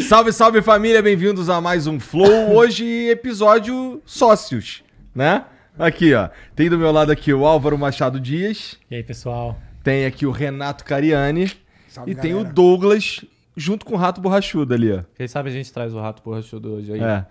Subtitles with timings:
[0.00, 2.54] Salve, salve família, bem-vindos a mais um Flow.
[2.54, 5.46] Hoje, episódio sócios, né?
[5.78, 6.28] Aqui, ó.
[6.54, 8.78] Tem do meu lado aqui o Álvaro Machado Dias.
[8.90, 9.58] E aí, pessoal?
[9.82, 11.50] Tem aqui o Renato Cariani.
[11.88, 12.34] Salve, e galera.
[12.34, 13.24] tem o Douglas,
[13.56, 15.00] junto com o Rato Borrachudo ali, ó.
[15.14, 17.00] Quem sabe a gente traz o Rato Borrachudo hoje aí.
[17.00, 17.24] É.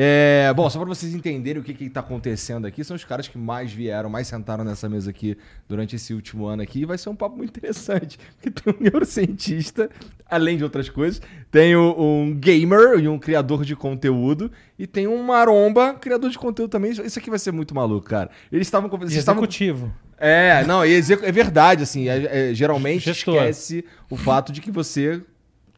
[0.00, 3.36] É, bom, só para vocês entenderem o que está acontecendo aqui, são os caras que
[3.36, 5.36] mais vieram, mais sentaram nessa mesa aqui
[5.68, 6.82] durante esse último ano aqui.
[6.82, 9.90] E vai ser um papo muito interessante, porque tem um neurocientista,
[10.30, 15.20] além de outras coisas, tem um gamer e um criador de conteúdo, e tem um
[15.20, 16.92] maromba, criador de conteúdo também.
[16.92, 18.30] Isso aqui vai ser muito maluco, cara.
[18.52, 18.88] Eles estavam...
[19.02, 19.86] Executivo.
[19.86, 20.08] Estavam...
[20.16, 23.34] É, não, é, é verdade, assim, é, é, geralmente Gestor.
[23.34, 25.20] esquece o fato de que você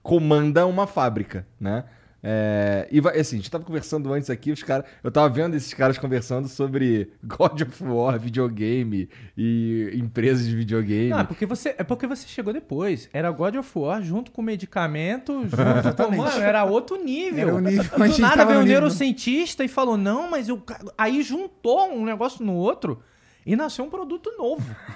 [0.03, 1.85] comanda uma fábrica, né?
[2.23, 4.87] É, e assim, a gente tava conversando antes aqui, os caras.
[5.03, 11.09] Eu tava vendo esses caras conversando sobre God of War, videogame e empresas de videogame.
[11.11, 13.09] Não, é porque você, é porque você chegou depois.
[13.13, 16.17] Era God of War junto com medicamento, junto com.
[16.17, 17.49] Mano, era outro nível.
[17.49, 20.63] Era um nível Do nada veio um neurocientista e falou: não, mas eu.
[20.99, 23.03] Aí juntou um negócio no outro
[23.45, 24.63] e nasceu um produto novo.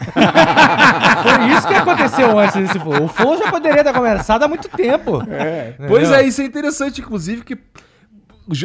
[1.23, 3.05] Foi isso que aconteceu antes desse flow.
[3.05, 5.23] O flow já poderia ter começado há muito tempo.
[5.31, 5.75] É.
[5.89, 7.59] Pois é, isso é interessante, inclusive, que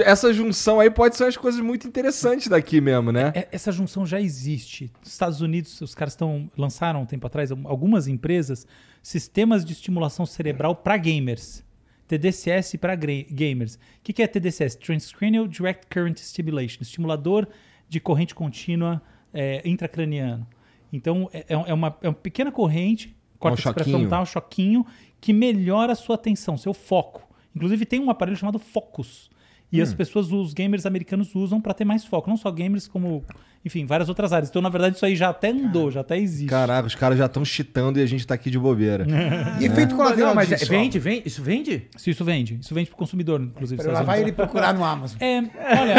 [0.03, 3.31] essa junção aí pode ser umas coisas muito interessantes daqui mesmo, né?
[3.33, 4.91] É, essa junção já existe.
[4.99, 8.67] Nos Estados Unidos, os caras estão lançaram um tempo atrás algumas empresas
[9.01, 11.63] sistemas de estimulação cerebral para gamers.
[12.07, 13.75] TDCS para gamers.
[13.75, 14.75] O que, que é TDCS?
[14.75, 17.47] Transcranial Direct Current Stimulation, estimulador
[17.87, 19.01] de corrente contínua
[19.33, 20.47] é, intracraniano.
[20.91, 24.85] Então, é, é, uma, é uma pequena corrente, córtex um pré-frontal, choquinho,
[25.21, 27.27] que melhora a sua atenção, seu foco.
[27.55, 29.29] Inclusive, tem um aparelho chamado Focus.
[29.71, 29.83] E hum.
[29.83, 32.29] as pessoas, os gamers americanos usam para ter mais foco.
[32.29, 33.23] Não só gamers, como,
[33.63, 34.49] enfim, várias outras áreas.
[34.49, 36.49] Então, na verdade, isso aí já até andou, já até existe.
[36.49, 39.05] Caraca, os caras já estão cheatando e a gente tá aqui de bobeira.
[39.61, 40.65] e efeito colateral mas disso?
[40.65, 41.87] Vende, vende, isso vende?
[41.95, 42.57] Isso, isso vende.
[42.59, 43.83] Isso vende pro consumidor, inclusive.
[43.83, 45.21] Lá vai ele procurar no Amazon.
[45.21, 45.95] É, olha...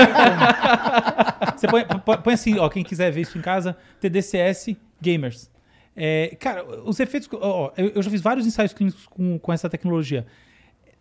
[1.56, 1.84] você põe,
[2.24, 5.48] põe, assim, ó, quem quiser ver isso em casa, TDCS Gamers.
[5.94, 7.28] É, cara, os efeitos...
[7.32, 10.26] Ó, eu já fiz vários ensaios clínicos com, com essa tecnologia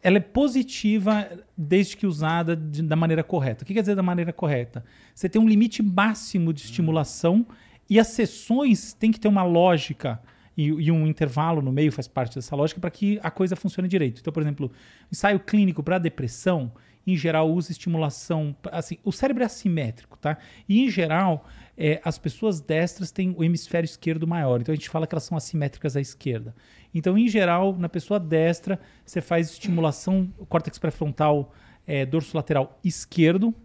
[0.02, 3.64] ela é positiva desde que usada de, da maneira correta.
[3.64, 4.84] O que quer dizer da maneira correta?
[5.14, 7.46] Você tem um limite máximo de estimulação
[7.90, 10.22] e as sessões têm que ter uma lógica
[10.56, 13.88] e, e um intervalo no meio faz parte dessa lógica para que a coisa funcione
[13.88, 14.22] direito.
[14.22, 14.72] Então, por exemplo,
[15.12, 16.72] ensaio clínico para depressão,
[17.06, 18.56] em geral, usa estimulação.
[18.72, 20.38] Assim, o cérebro é assimétrico, tá?
[20.68, 21.46] E, em geral,
[21.82, 24.60] é, as pessoas destras têm o hemisfério esquerdo maior.
[24.60, 26.54] Então, a gente fala que elas são assimétricas à esquerda.
[26.94, 31.54] Então, em geral, na pessoa destra, você faz estimulação córtex pré-frontal
[31.88, 33.56] é, dorso lateral esquerdo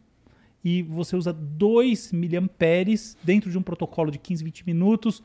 [0.65, 5.21] e você usa 2 miliamperes dentro de um protocolo de 15, 20 minutos.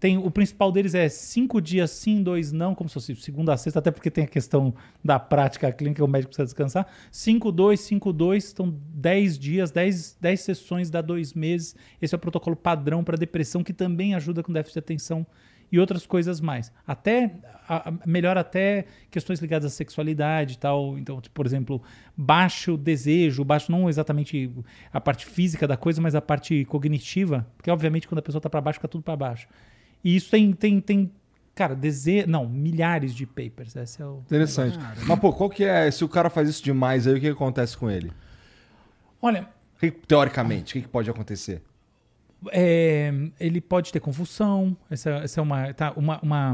[0.00, 3.56] Tem, o principal deles é cinco dias sim, dois não, como se fosse segunda a
[3.58, 4.74] sexta, até porque tem a questão
[5.04, 6.86] da prática clínica, o médico precisa descansar.
[7.12, 11.76] 5, 2, 5, 2, estão 10 dias, 10, 10 sessões, dá dois meses.
[12.00, 15.26] Esse é o protocolo padrão para depressão, que também ajuda com déficit de atenção
[15.70, 16.72] e outras coisas mais.
[16.86, 17.32] Até
[17.68, 20.98] a, a, melhora até questões ligadas à sexualidade e tal.
[20.98, 21.82] Então, tipo, por exemplo,
[22.16, 24.50] baixo desejo, baixo não exatamente
[24.92, 28.50] a parte física da coisa, mas a parte cognitiva, porque obviamente quando a pessoa tá
[28.50, 29.46] para baixo, fica tudo para baixo.
[30.02, 31.12] E isso tem, tem, tem
[31.54, 33.76] cara, dezenas, não, milhares de papers.
[33.76, 34.78] Esse é o Interessante.
[35.06, 37.76] Mas pô, qual que é, se o cara faz isso demais aí, o que acontece
[37.76, 38.12] com ele?
[39.20, 39.48] Olha,
[39.78, 41.62] que, teoricamente, o que, que pode acontecer?
[42.52, 44.76] É, ele pode ter convulsão.
[44.90, 46.52] Essa, essa é uma, tá, uma, uma,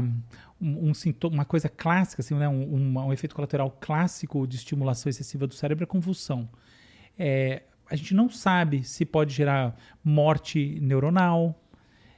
[0.61, 2.47] um, um sintoma, uma coisa clássica, assim, né?
[2.47, 6.49] Um, um, um, efeito colateral clássico de estimulação excessiva do cérebro é convulsão.
[7.17, 11.57] É, a gente não sabe se pode gerar morte neuronal.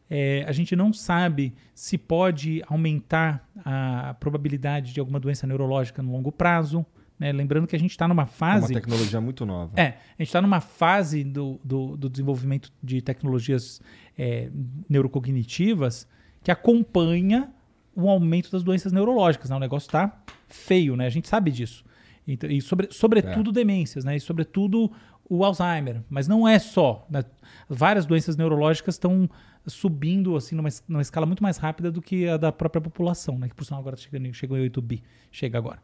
[0.09, 6.11] É, a gente não sabe se pode aumentar a probabilidade de alguma doença neurológica no
[6.11, 6.85] longo prazo.
[7.19, 7.31] Né?
[7.31, 8.73] Lembrando que a gente está numa fase.
[8.73, 9.71] É uma tecnologia muito nova.
[9.75, 13.81] É, a gente está numa fase do, do, do, desenvolvimento de tecnologias
[14.17, 14.49] é,
[14.89, 16.07] neurocognitivas
[16.41, 17.51] que acompanha
[17.95, 19.49] o aumento das doenças neurológicas.
[19.49, 19.55] Né?
[19.55, 21.05] O negócio está feio, né?
[21.05, 21.83] A gente sabe disso.
[22.27, 23.53] Então, e sobre, sobretudo é.
[23.53, 24.15] demências, né?
[24.15, 24.91] E sobretudo
[25.29, 26.01] o Alzheimer.
[26.09, 27.05] Mas não é só.
[27.09, 27.23] Né?
[27.67, 29.29] Várias doenças neurológicas estão
[29.67, 33.49] subindo assim numa, numa, escala muito mais rápida do que a da própria população, né?
[33.49, 35.03] Que por sinal agora chega, chegou em 8 bi.
[35.31, 35.79] Chega agora.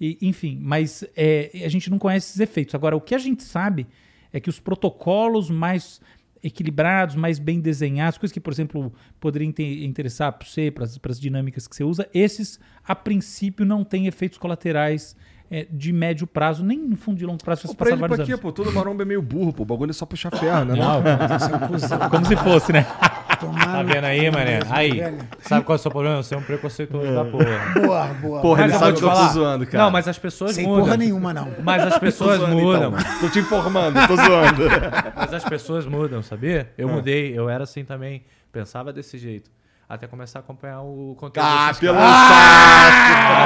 [0.00, 2.74] E, enfim, mas é, a gente não conhece esses efeitos.
[2.74, 3.86] Agora, o que a gente sabe
[4.32, 6.00] é que os protocolos mais
[6.42, 11.66] equilibrados, mais bem desenhados, coisas que, por exemplo, poderiam interessar para você, para as dinâmicas
[11.66, 15.16] que você usa, esses, a princípio, não têm efeitos colaterais
[15.50, 17.68] é, de médio prazo, nem no fundo de longo prazo.
[17.68, 18.50] Pô, pra ele pra quê, pô?
[18.52, 19.62] Todo maromba é meio burro, pô.
[19.62, 20.74] O bagulho é só puxar ferro, né?
[20.74, 22.10] Não, não.
[22.10, 22.84] Como se fosse, né?
[22.84, 24.60] Tá vendo aí, mané?
[24.70, 25.00] Aí,
[25.42, 26.22] sabe qual é o seu problema?
[26.22, 27.80] Você é um preconceituoso da porra.
[27.80, 28.40] Boa, boa.
[28.40, 29.84] Porra, ele sabe que eu tô zoando, cara.
[29.84, 30.84] Não, mas as pessoas Sem mudam.
[30.84, 31.52] porra nenhuma, não.
[31.62, 32.94] Mas as pessoas zoando, mudam.
[32.98, 33.20] Então.
[33.20, 34.62] Tô te informando, tô zoando.
[35.14, 36.72] mas as pessoas mudam, sabia?
[36.78, 36.92] Eu ah.
[36.92, 38.24] mudei, eu era assim também.
[38.50, 39.50] Pensava desse jeito
[39.88, 41.46] até começar a acompanhar o conteúdo.
[41.46, 43.45] Ah, pelo ah!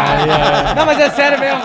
[0.80, 1.62] Não, mas é sério mesmo.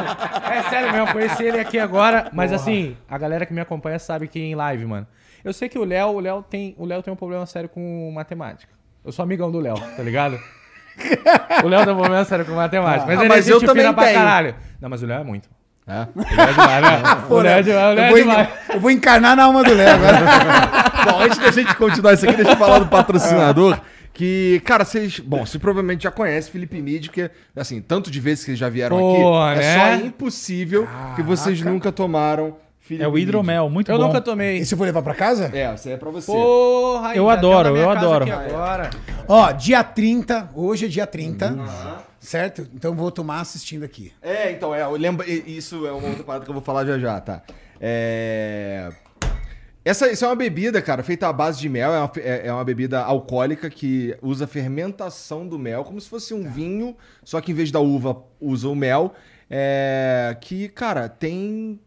[0.52, 1.14] É sério mesmo.
[1.14, 2.30] Conheci ele aqui agora.
[2.34, 2.62] Mas Porra.
[2.62, 5.08] assim, a galera que me acompanha sabe que em live, mano.
[5.44, 8.12] Eu sei que o Léo, o Léo tem, o Léo tem um problema sério com
[8.14, 8.74] matemática.
[9.04, 10.38] Eu sou amigão do Léo, tá ligado?
[11.64, 13.06] o Léo tem um problema sério com matemática.
[13.06, 14.18] Mas, ah, ele é mas é eu também pra tenho.
[14.18, 14.56] caralho.
[14.82, 15.50] Não, mas o Léo é muito.
[15.88, 16.08] É?
[16.16, 17.24] O Léo é demais, né?
[17.30, 17.92] O Léo é demais.
[17.92, 18.50] O Léo é demais.
[18.74, 20.18] Eu vou encarnar na alma do Léo agora.
[21.06, 23.80] Bom, antes da gente continuar isso aqui, deixa eu falar do patrocinador.
[24.16, 25.20] Que, cara, vocês.
[25.20, 28.70] Bom, você provavelmente já conhece Felipe Mid, que, assim, tanto de vezes que eles já
[28.70, 29.66] vieram aqui, né?
[29.66, 31.16] é só impossível Caraca.
[31.16, 34.04] que vocês nunca tomaram Felipe é o hidromel, muito eu bom.
[34.04, 34.60] Eu nunca tomei.
[34.60, 35.52] E se eu vou levar pra casa?
[35.54, 36.32] É, você é pra você.
[36.32, 38.32] Porra, eu adoro, eu adoro.
[38.32, 38.90] Agora.
[39.28, 41.66] Ó, dia 30, hoje é dia 30, uhum.
[42.18, 42.66] certo?
[42.74, 44.14] Então vou tomar assistindo aqui.
[44.22, 47.20] É, então, é, lembra, isso é uma outra parada que eu vou falar já já,
[47.20, 47.42] tá?
[47.82, 48.94] É.
[49.86, 51.94] Essa, isso é uma bebida, cara, feita à base de mel.
[51.94, 56.34] É uma, é, é uma bebida alcoólica que usa fermentação do mel, como se fosse
[56.34, 56.50] um tá.
[56.50, 59.14] vinho, só que em vez da uva usa o mel.
[59.48, 61.80] É, que, cara, tem.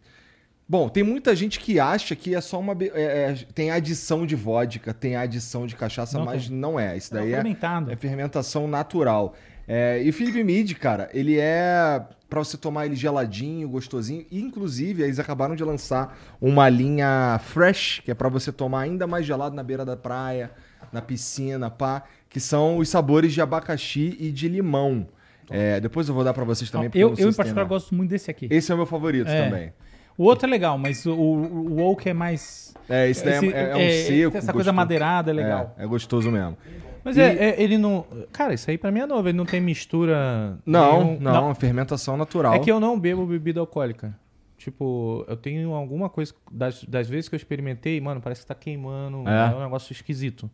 [0.69, 2.77] Bom, tem muita gente que acha que é só uma.
[2.95, 6.57] É, é, tem adição de vodka, tem adição de cachaça, não mas tem.
[6.57, 6.97] não é.
[6.97, 7.43] Isso daí é,
[7.91, 9.35] é, fermentação natural.
[9.69, 14.25] É, e o Felipe Mid, cara, ele é para você tomar ele geladinho, gostosinho.
[14.31, 19.07] E, inclusive, eles acabaram de lançar uma linha fresh, que é para você tomar ainda
[19.07, 20.51] mais gelado na beira da praia,
[20.93, 25.07] na piscina, pá, que são os sabores de abacaxi e de limão.
[25.51, 26.91] É, depois eu vou dar para vocês também.
[26.95, 28.49] Eu, eu em particular, gosto muito desse aqui.
[28.51, 29.45] Esse é o meu favorito é.
[29.45, 29.73] também.
[30.17, 32.75] O outro é legal, mas o, o Oak é mais.
[32.89, 34.37] É, esse daí é, é, é um seco.
[34.37, 35.75] Essa coisa madeirada é legal.
[35.79, 36.59] É, é gostoso mesmo.
[37.09, 37.23] Mas e...
[37.23, 38.05] é, é, ele não.
[38.31, 39.27] Cara, isso aí pra mim é novo.
[39.27, 40.59] Ele não tem mistura.
[40.67, 41.21] Não, nenhum...
[41.21, 42.53] não, não, fermentação natural.
[42.53, 44.15] É que eu não bebo bebida alcoólica.
[44.59, 46.35] Tipo, eu tenho alguma coisa.
[46.53, 49.27] Das, das vezes que eu experimentei, mano, parece que tá queimando.
[49.27, 50.51] É, é um negócio esquisito.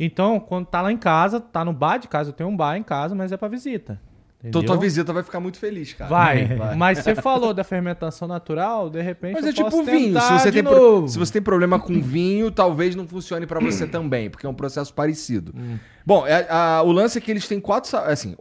[0.00, 2.78] Então, quando tá lá em casa, tá no bar de casa, eu tenho um bar
[2.78, 4.00] em casa, mas é pra visita.
[4.48, 4.62] Entendeu?
[4.62, 6.10] Tua visita vai ficar muito feliz, cara.
[6.10, 6.44] Vai.
[6.56, 6.76] vai.
[6.76, 9.34] Mas você falou da fermentação natural, de repente.
[9.34, 10.20] Mas é tipo vinho.
[10.20, 11.08] Se você, tem pro...
[11.08, 14.54] se você tem problema com vinho, talvez não funcione para você também, porque é um
[14.54, 15.52] processo parecido.
[15.56, 15.78] Hum.
[16.04, 17.96] Bom, é, a, o lance é que eles têm quatro.
[17.98, 18.36] Assim,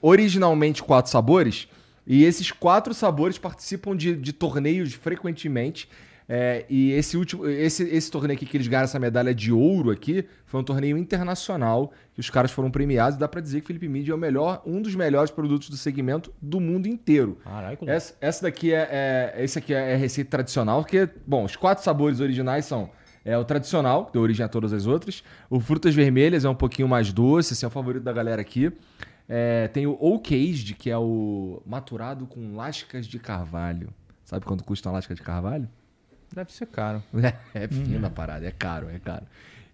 [0.00, 1.68] originalmente quatro sabores.
[2.06, 5.88] E esses quatro sabores participam de, de torneios frequentemente.
[6.28, 9.90] É, e esse último, esse, esse torneio aqui que eles ganharam essa medalha de ouro
[9.90, 13.16] aqui, foi um torneio internacional que os caras foram premiados.
[13.16, 15.76] E dá para dizer que Felipe Midi é o melhor, um dos melhores produtos do
[15.76, 17.38] segmento do mundo inteiro.
[17.42, 21.56] Caraca, essa, essa daqui é, é, esse aqui é, é receita tradicional, porque, bom, os
[21.56, 22.90] quatro sabores originais são
[23.24, 25.22] é o tradicional, que deu origem a todas as outras.
[25.50, 28.72] O frutas vermelhas é um pouquinho mais doce, esse é o favorito da galera aqui.
[29.28, 33.90] É, tem o Oak Aged, que é o maturado com lascas de carvalho.
[34.24, 35.68] Sabe quanto custa uma lasca de carvalho?
[36.34, 37.02] Deve ser caro.
[37.54, 39.24] É, é fina a parada, é caro, é caro.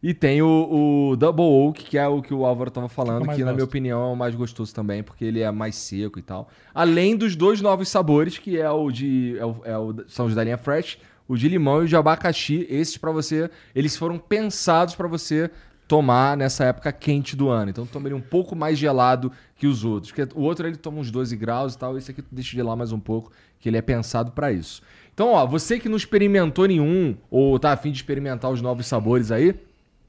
[0.03, 3.45] E tem o, o Double Oak, que é o que o Álvaro tava falando, Que
[3.45, 6.49] na minha opinião é o mais gostoso também, porque ele é mais seco e tal.
[6.75, 9.37] Além dos dois novos sabores, que é o de.
[9.39, 11.97] é o- é o- são os da linha Fresh, o de limão e o de
[11.97, 12.67] abacaxi.
[12.69, 13.51] Esses pra você.
[13.75, 15.51] Eles foram pensados pra você
[15.89, 17.71] tomar nessa época quente do ano.
[17.71, 20.13] Então toma ele um pouco mais gelado que os outros.
[20.13, 21.97] Porque o outro ele toma uns 12 graus e tal.
[21.97, 24.83] Esse aqui deixa gelar mais um pouco, que ele é pensado pra isso.
[25.15, 29.31] Então, ó, você que não experimentou nenhum, ou tá afim de experimentar os novos sabores
[29.31, 29.55] aí,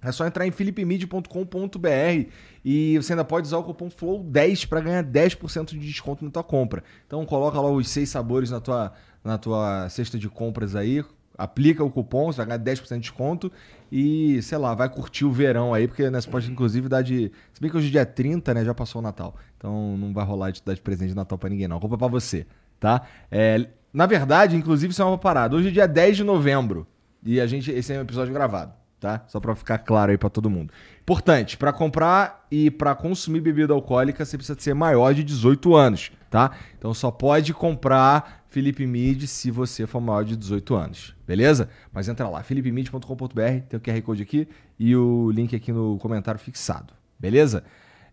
[0.01, 2.29] é só entrar em philipemid.com.br
[2.63, 6.43] e você ainda pode usar o cupom FLOW10 para ganhar 10% de desconto na tua
[6.43, 6.83] compra.
[7.07, 8.93] Então coloca lá os seis sabores na tua,
[9.23, 11.03] na tua cesta de compras aí,
[11.37, 13.51] aplica o cupom, você vai ganhar 10% de desconto
[13.91, 17.31] e, sei lá, vai curtir o verão aí, porque nessa pode inclusive dar de...
[17.53, 19.35] Se bem que hoje é dia 30, né, já passou o Natal.
[19.57, 21.79] Então não vai rolar de dar de presente de Natal pra ninguém não.
[21.79, 22.45] Compra pra você,
[22.79, 23.07] tá?
[23.31, 25.55] É, na verdade, inclusive, isso é uma parada.
[25.55, 26.85] Hoje é dia 10 de novembro
[27.23, 27.71] e a gente...
[27.71, 28.73] Esse é um episódio gravado
[29.05, 29.23] tá?
[29.27, 30.73] Só pra ficar claro aí pra todo mundo.
[31.01, 36.11] Importante, pra comprar e pra consumir bebida alcoólica, você precisa ser maior de 18 anos,
[36.29, 36.51] tá?
[36.77, 41.69] Então só pode comprar Felipe Mid se você for maior de 18 anos, beleza?
[41.93, 44.47] Mas entra lá, philipemid.com.br, tem o QR Code aqui
[44.79, 47.63] e o link aqui no comentário fixado, beleza?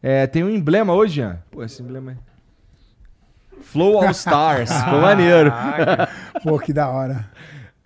[0.02, 1.38] É, tem um emblema hoje, Jean.
[1.50, 2.31] Pô, esse emblema aí.
[3.60, 5.52] Flow All Stars, ficou maneiro.
[6.42, 7.26] Pô, que da hora.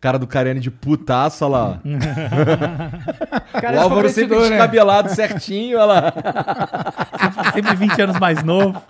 [0.01, 1.81] Cara do Cariani de putaço, olha lá.
[3.61, 4.49] Cara, o Álvaro sempre né?
[4.49, 6.13] descabelado certinho, olha lá.
[7.55, 8.81] Sempre 20 anos mais novo.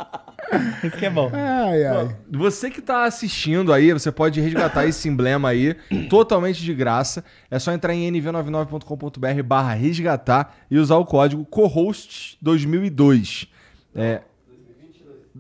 [0.82, 1.30] Isso que é bom.
[1.32, 2.16] Ai, ai.
[2.30, 5.74] Você que tá assistindo aí, você pode resgatar esse emblema aí,
[6.08, 7.24] totalmente de graça.
[7.50, 13.48] É só entrar em nv99.com.br barra resgatar e usar o código COHOST2002.
[13.94, 14.20] É...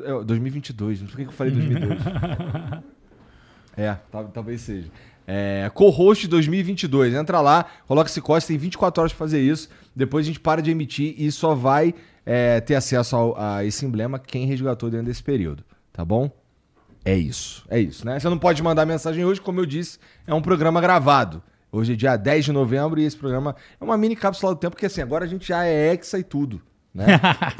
[0.04, 2.00] é, 2022, não sei por que eu falei 2002.
[3.76, 4.88] é, tal- talvez seja.
[5.26, 7.14] É, CoHost 2022.
[7.14, 9.68] Entra lá, coloca esse código, tem 24 horas pra fazer isso.
[9.94, 13.84] Depois a gente para de emitir e só vai é, ter acesso ao- a esse
[13.84, 15.64] emblema quem resgatou dentro desse período.
[15.92, 16.30] Tá bom?
[17.04, 17.64] É isso.
[17.68, 18.18] É isso, né?
[18.18, 21.42] Você não pode mandar mensagem hoje, como eu disse, é um programa gravado.
[21.70, 24.72] Hoje é dia 10 de novembro e esse programa é uma mini cápsula do tempo,
[24.74, 26.60] porque assim, agora a gente já é hexa e tudo,
[26.94, 27.06] né?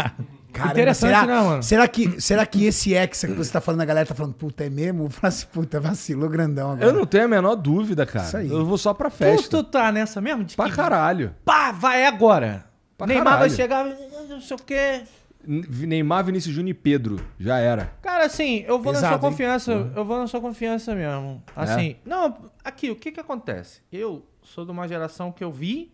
[0.56, 1.62] Caramba, Interessante, será, né, mano?
[1.62, 4.64] Será que, será que esse hexa que você tá falando, a galera tá falando, puta,
[4.64, 5.08] é mesmo?
[5.10, 6.86] Fala assim, puta, vacilou grandão agora.
[6.86, 8.26] eu não tenho a menor dúvida, cara.
[8.26, 8.50] Isso aí.
[8.50, 9.48] Eu vou só pra festa.
[9.50, 10.44] tu tá nessa mesmo?
[10.44, 11.34] De Pra que, caralho.
[11.44, 12.64] pá, vai agora.
[12.96, 13.48] Pra Neymar caralho.
[13.48, 13.84] vai chegar,
[14.28, 15.02] não sei o quê.
[15.46, 17.20] Neymar, Vinícius Júnior e Pedro.
[17.38, 17.92] Já era.
[18.02, 19.30] Cara, assim, eu vou na Pesado, sua hein?
[19.30, 19.92] confiança.
[19.94, 21.42] Eu vou na sua confiança mesmo.
[21.54, 23.80] Assim, não, aqui, o que que acontece?
[23.92, 25.92] Eu sou de uma geração que eu vi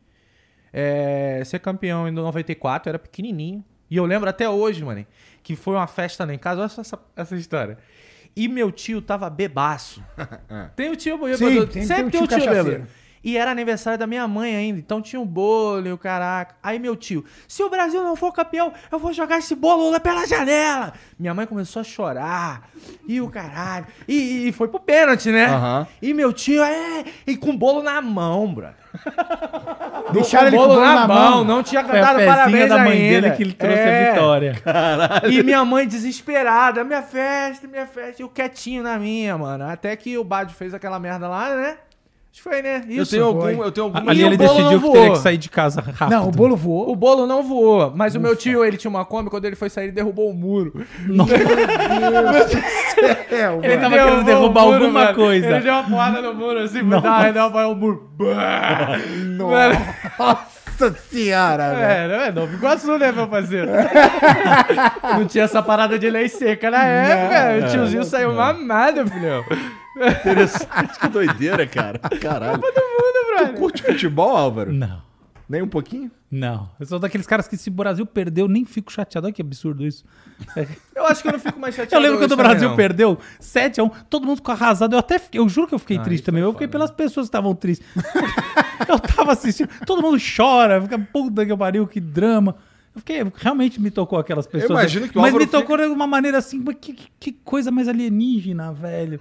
[0.73, 3.63] é, ser campeão em 94, eu era pequenininho.
[3.93, 5.05] E eu lembro até hoje, mano,
[5.43, 6.63] que foi uma festa lá em casa.
[6.63, 7.77] Olha só essa, essa história.
[8.35, 10.03] E meu tio tava bebaço.
[10.75, 11.71] Tem o tio bêbado.
[11.85, 12.87] Sempre tem tem o tio tio bêbado.
[13.25, 16.57] E era aniversário da minha mãe ainda, então tinha um bolo e o caraca.
[16.63, 20.01] Aí meu tio, se o Brasil não for campeão, eu vou jogar esse bolo lá
[20.01, 20.93] pela janela.
[21.19, 22.69] Minha mãe começou a chorar.
[23.07, 23.87] E o caralho.
[24.09, 25.47] E, e foi pro pênalti, né?
[25.47, 25.87] Aham.
[26.01, 27.05] E meu tio, é.
[27.27, 28.69] E com o bolo na mão, bro.
[30.13, 32.93] Deixaram ele com o bolo na mão, não tinha Foi a cantado parabéns da mãe
[32.93, 33.21] ainda.
[33.23, 34.09] dele que ele trouxe É.
[34.09, 34.63] a vitória.
[35.31, 39.65] E minha mãe desesperada, minha festa, minha festa, e eu quietinho na minha, mano.
[39.69, 41.77] Até que o Bad fez aquela merda lá, né?
[42.33, 42.83] Acho que foi, né?
[42.89, 43.11] eu Isso.
[43.11, 43.59] tenho algum, foi.
[43.59, 44.09] eu tenho algum.
[44.09, 46.17] Ali E o ele decidiu não que teria que sair de casa rápido.
[46.17, 46.91] Não, o bolo voou.
[46.91, 49.69] O bolo não voou, mas o meu tio, ele tinha uma Kombi, quando ele foi
[49.69, 50.73] sair, ele derrubou o muro.
[53.31, 53.81] É, o Ele mano.
[53.83, 55.15] tava querendo derrubar o muro, alguma mano.
[55.15, 55.47] coisa.
[55.47, 58.11] Ele deu uma porrada no muro assim, foi dar, ele deu uma porrada no muro.
[58.19, 59.79] Mano,
[60.19, 61.83] Nossa senhora, velho.
[61.83, 63.71] É, não é Nova Iguaçu, né, meu parceiro?
[65.03, 67.67] não tinha essa parada de lei seca na época.
[67.67, 69.45] o tiozinho saiu mamado, filhão.
[69.97, 71.99] Interessante, que doideira, cara.
[71.99, 72.61] Caralho.
[72.63, 74.73] Tu curte futebol, Álvaro?
[74.73, 75.03] Não,
[75.49, 76.11] Nem um pouquinho?
[76.31, 76.71] não.
[76.81, 79.27] Eu sou daqueles caras que se o Brasil perdeu, nem fico chateado.
[79.27, 80.03] Olha que absurdo isso.
[80.97, 81.97] Eu acho que eu não fico mais chateado.
[81.97, 82.77] Eu lembro quando o Brasil não.
[82.77, 84.95] perdeu 7x1, todo mundo ficou arrasado.
[84.95, 86.43] Eu até fiquei, eu juro que eu fiquei Ah, triste também.
[86.43, 87.87] Eu fiquei foda, pelas pessoas que estavam tristes.
[88.89, 92.57] eu tava assistindo, todo mundo chora, fica puta que pariu, que drama.
[92.95, 94.71] Eu fiquei, realmente me tocou aquelas pessoas.
[94.71, 97.33] imagino que o Mas Álvaro me tocou de uma maneira assim, mas que, que- que
[97.33, 99.19] coisa mais alienígena, velho.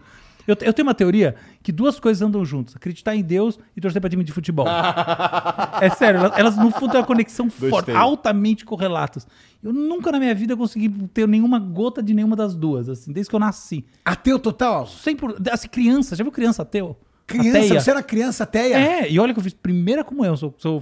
[0.48, 4.02] Eu, eu tenho uma teoria que duas coisas andam juntas: acreditar em Deus e torcer
[4.02, 4.66] pra time de futebol.
[5.82, 9.28] é sério, elas, elas, no fundo têm uma conexão forte, altamente correlatas.
[9.64, 13.30] Eu nunca na minha vida consegui ter nenhuma gota de nenhuma das duas, assim, desde
[13.30, 13.86] que eu nasci.
[14.04, 14.88] Ateu total?
[14.88, 16.98] Sempre, assim, criança, já viu criança ateu?
[17.28, 17.80] Criança, Ateia?
[17.80, 18.76] você era criança ateia?
[18.76, 20.82] É, e olha que eu fiz primeira comunhão, sou, sou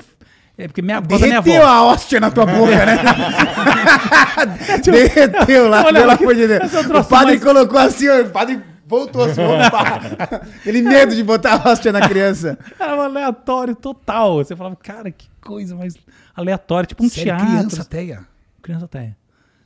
[0.57, 1.71] é porque minha, por minha Derreteu avó.
[1.71, 2.97] a hóstia na tua boca, né?
[4.83, 6.73] Derreteu lá, Olha, pelo amor de Deus.
[6.73, 10.01] é o padre mais- colocou assim, o padre Voltou a se voltar.
[10.59, 12.57] Aquele medo de botar a hóstia na criança.
[12.79, 14.37] Era um aleatório total.
[14.37, 15.95] Você falava, cara, que coisa mais
[16.35, 16.87] aleatória.
[16.87, 17.45] Tipo um Sério, teatro.
[17.47, 18.27] criança teia.
[18.61, 19.15] Criança até.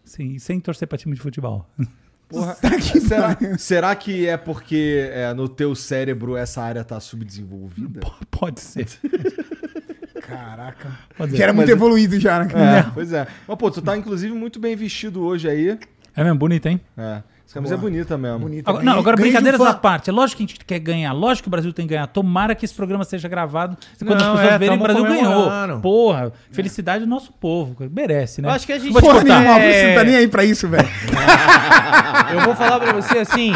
[0.03, 1.65] Sim, sem torcer pra time de futebol.
[2.29, 6.99] Porra, Tá que será, será que é porque é, no teu cérebro essa área tá
[6.99, 7.99] subdesenvolvida?
[7.99, 8.87] P- Pode ser.
[10.21, 10.89] Caraca.
[11.17, 12.47] Pode Que era muito Mas- evoluído já, né?
[12.79, 13.27] É, pois é.
[13.47, 15.77] Mas, pô, tu tá inclusive muito bem vestido hoje aí.
[16.15, 16.79] É mesmo, bonito, hein?
[16.97, 17.21] É.
[17.53, 17.87] Essa camisa Boa.
[17.87, 18.39] é bonita mesmo.
[18.39, 18.67] Bonito.
[18.67, 19.69] Agora, não, agora um brincadeiras fã.
[19.69, 20.09] à parte.
[20.09, 21.13] É lógico que a gente quer ganhar.
[21.13, 22.07] Lógico que o Brasil tem que ganhar.
[22.07, 23.77] Tomara que esse programa seja gravado.
[23.99, 25.79] Quando Não, as pessoas é, verem, o Brasil ganhou.
[25.79, 27.75] Porra, felicidade do nosso povo.
[27.91, 28.47] Merece, né?
[28.49, 28.99] Eu acho que a gente.
[28.99, 29.71] Porra nenhuma, É.
[29.81, 30.89] você não tá nem aí pra isso, velho.
[32.33, 33.51] Eu vou falar pra você assim.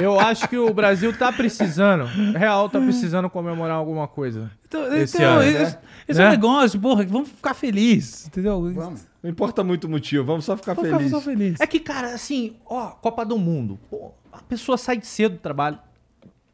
[0.00, 2.04] Eu acho que o Brasil tá precisando,
[2.36, 4.50] real, tá precisando comemorar alguma coisa.
[4.66, 5.78] Então, esse então, ano, esse, né?
[6.08, 6.30] esse é um Né?
[6.32, 8.72] negócio, porra, vamos ficar felizes, entendeu?
[8.72, 9.06] Vamos.
[9.22, 11.16] Não importa muito o motivo, vamos só ficar Vamos ficar felizes.
[11.16, 11.60] só felizes.
[11.60, 13.78] É que, cara, assim, ó, Copa do Mundo.
[13.88, 15.78] Pô, a pessoa sai de cedo do trabalho.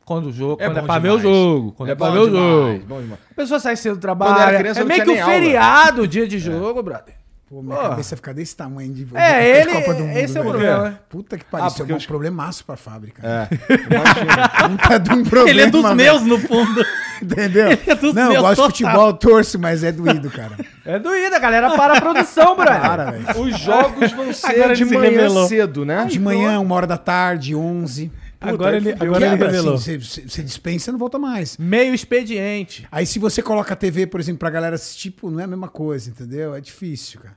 [0.05, 1.23] Quando o jogo, quando é pra ver o demais.
[1.23, 1.73] jogo.
[1.73, 2.87] Quando é, pra bom ver o demais, jogo.
[2.87, 3.21] bom demais.
[3.31, 4.55] A pessoa sai cedo do trabalho.
[4.55, 5.33] Eu criança, é meio que um aula.
[5.33, 7.15] feriado, dia de jogo, brother.
[7.47, 7.89] Pô, minha Porra.
[7.91, 10.51] cabeça fica desse tamanho de, de É, ele- Copa do Mundo, esse é o velho.
[10.55, 10.99] problema, né?
[11.09, 13.23] Puta que pariu, Ah, isso é um os- problemaço pra fábrica.
[13.27, 13.49] É,
[13.89, 14.77] imagina.
[14.77, 16.85] Puta de um problema, Ele é dos meus, no fundo.
[17.23, 17.69] Entendeu?
[17.69, 17.79] É
[18.15, 18.69] não, eu gosto total.
[18.73, 20.57] de futebol, eu torço, mas é doído, cara.
[20.85, 22.81] É doído, a galera para a produção, brother.
[22.81, 23.41] Para, velho.
[23.43, 25.49] Os jogos vão ser Agora de se manhã revelou.
[25.49, 26.07] cedo, né?
[26.07, 28.11] De manhã, uma hora da tarde, 11.
[28.41, 29.75] agora aí ele, agora ele Quebra, revelou.
[29.75, 31.57] assim, você, você dispensa e não volta mais.
[31.59, 32.87] Meio expediente.
[32.91, 35.49] Aí se você coloca a TV, por exemplo, pra galera assistir, pô, não é a
[35.49, 36.55] mesma coisa, entendeu?
[36.55, 37.37] É difícil, cara.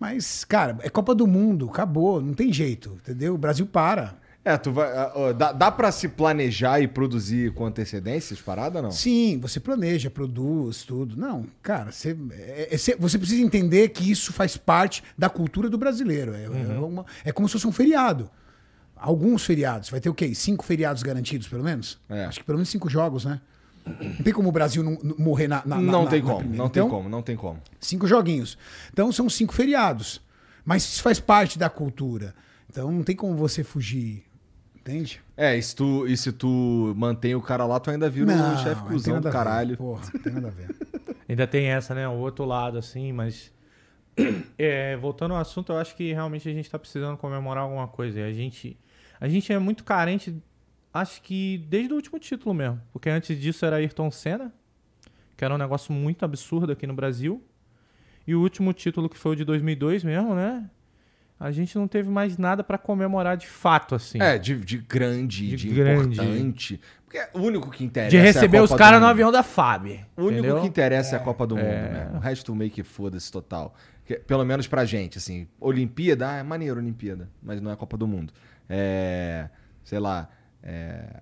[0.00, 3.34] Mas, cara, é Copa do Mundo, acabou, não tem jeito, entendeu?
[3.34, 4.14] O Brasil para.
[4.44, 4.90] É, tu vai.
[4.90, 8.90] ah, dá, dá pra se planejar e produzir com antecedência as paradas, não?
[8.90, 11.16] Sim, você planeja, produz, tudo.
[11.16, 15.78] Não, cara, você, é- é- você- precisa entender que isso faz parte da cultura do
[15.78, 16.34] brasileiro.
[16.34, 18.28] É, é uma- é como se fosse um feriado.
[18.96, 19.90] Alguns feriados.
[19.90, 20.34] Vai ter o quê?
[20.34, 22.00] Cinco feriados garantidos, pelo menos?
[22.08, 22.24] É.
[22.24, 23.40] Acho que pelo menos cinco jogos, né?
[23.84, 26.40] Não tem como o Brasil não, não morrer na, na- não na- tem na como,
[26.54, 27.60] não tem Então, como, não tem como.
[27.80, 28.56] Cinco joguinhos.
[28.92, 30.20] Então são cinco feriados.
[30.64, 32.34] Mas isso faz parte da cultura.
[32.70, 34.24] Então não tem como você fugir.
[34.82, 35.20] Entende?
[35.36, 38.58] É, e se tu, e se tu mantém o cara lá, tu ainda vira um
[38.58, 39.38] chefe cuzão do a ver.
[39.38, 39.76] caralho.
[39.76, 40.74] Porra, não tem nada a ver.
[41.28, 42.06] Ainda tem essa, né?
[42.08, 43.52] O outro lado, assim, mas.
[44.58, 48.20] É, voltando ao assunto, eu acho que realmente a gente tá precisando comemorar alguma coisa.
[48.20, 48.78] E a gente,
[49.18, 50.40] a gente é muito carente,
[50.92, 52.80] acho que desde o último título mesmo.
[52.92, 54.52] Porque antes disso era Ayrton Senna,
[55.36, 57.42] que era um negócio muito absurdo aqui no Brasil.
[58.26, 60.68] E o último título, que foi o de 2002 mesmo, né?
[61.42, 64.20] A gente não teve mais nada pra comemorar de fato, assim.
[64.22, 66.14] É, de, de grande, De de, grande.
[66.20, 66.80] importante.
[67.04, 69.86] Porque o único que interessa de receber é a os caras no avião da FAB.
[70.16, 70.60] O único entendeu?
[70.60, 71.90] que interessa é, a Copa do Mundo, É.
[71.92, 72.10] né?
[72.14, 73.74] O resto meio que foda-se total.
[74.06, 75.46] Que- pelo menos pra gente, assim.
[75.60, 78.32] Olimpíada, ah, é maneiro Olimpíada, mas não é a Copa do Mundo.
[78.68, 79.48] É.
[79.84, 80.28] Sei lá.
[80.62, 81.20] É.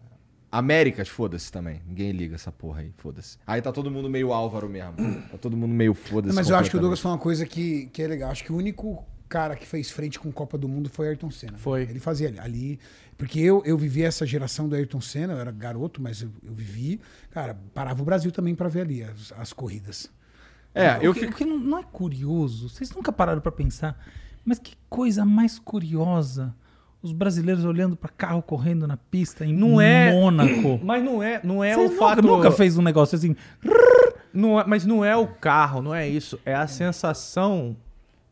[0.53, 1.81] Américas, foda-se também.
[1.87, 3.39] Ninguém liga essa porra aí, foda-se.
[3.47, 4.93] Aí tá todo mundo meio Álvaro mesmo.
[5.31, 6.35] Tá todo mundo meio foda-se.
[6.35, 8.31] Mas eu acho que o Douglas falou uma coisa que, que é legal.
[8.33, 11.57] Acho que o único cara que fez frente com Copa do Mundo foi Ayrton Senna.
[11.57, 11.83] Foi.
[11.85, 12.79] Ele fazia ali- ali.
[13.17, 16.53] Porque eu, eu vivi essa geração do Ayrton Senna, eu era garoto, mas eu, eu
[16.53, 17.01] vivi.
[17.31, 20.11] Cara, parava o Brasil também pra ver ali as, as corridas.
[20.75, 21.33] É, eu o que, fico.
[21.33, 23.99] o que não, não é curioso, vocês nunca pararam pra pensar,
[24.45, 26.55] mas que coisa mais curiosa.
[27.03, 30.79] Os brasileiros olhando pra carro correndo na pista em Não é- Mônaco.
[30.85, 32.23] Mas não é, não é Você o nunca, fato.
[32.23, 33.35] nunca fez um negócio assim.
[34.35, 36.39] Não é- mas não é o carro, não é isso.
[36.45, 37.75] É a sensação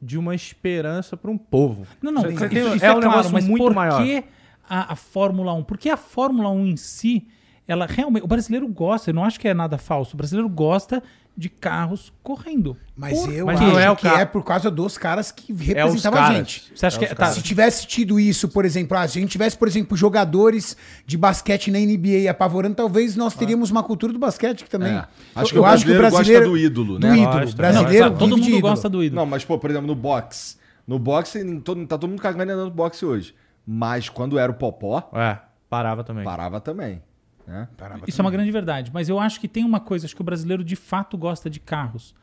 [0.01, 1.87] de uma esperança para um povo.
[2.03, 4.03] Não, não, Você isso, tem- isso é é, um claro, negócio mas muito por maior.
[4.03, 4.25] que
[4.69, 5.65] a, a Fórmula 1?
[5.65, 7.27] Porque a Fórmula 1 em si,
[7.67, 8.23] ela realmente.
[8.23, 10.15] O brasileiro gosta, eu não acho que é nada falso.
[10.15, 11.03] O brasileiro gosta
[11.39, 12.77] de carros correndo.
[12.97, 15.53] Mas Por eu Mas acho é o que ca- é por causa dos caras que
[15.53, 16.37] É representavam a caras.
[16.39, 16.73] gente.
[16.75, 17.27] Você acha É que tá.
[17.27, 21.17] Se tivesse tido isso, por exemplo, ah, se a gente tivesse, por exemplo, jogadores de
[21.17, 24.93] basquete na NBA apavorando, talvez nós teríamos uma cultura do basquete que também.
[24.93, 25.05] É.
[25.37, 27.17] Acho que Eu o brasileiro gosta do ídolo, do né?
[27.19, 27.41] ídolo.
[27.43, 27.57] Gosta.
[27.57, 28.61] brasileiro Não, todo mundo ídolo.
[28.63, 29.21] gosta do ídolo.
[29.21, 30.57] Não, mas, pô, por exemplo, no boxe.
[30.87, 33.33] No boxe, todo- tá todo mundo cagando andando no boxe hoje.
[33.65, 35.39] Mas quando era o Popó, É,
[35.71, 36.25] parava também.
[36.25, 37.01] parava também.
[37.49, 37.67] Né?
[37.79, 38.91] Parava Isso é uma grande verdade.
[38.93, 41.59] Mas eu acho que tem uma coisa, acho que o brasileiro de fato gosta de
[41.59, 42.15] carros.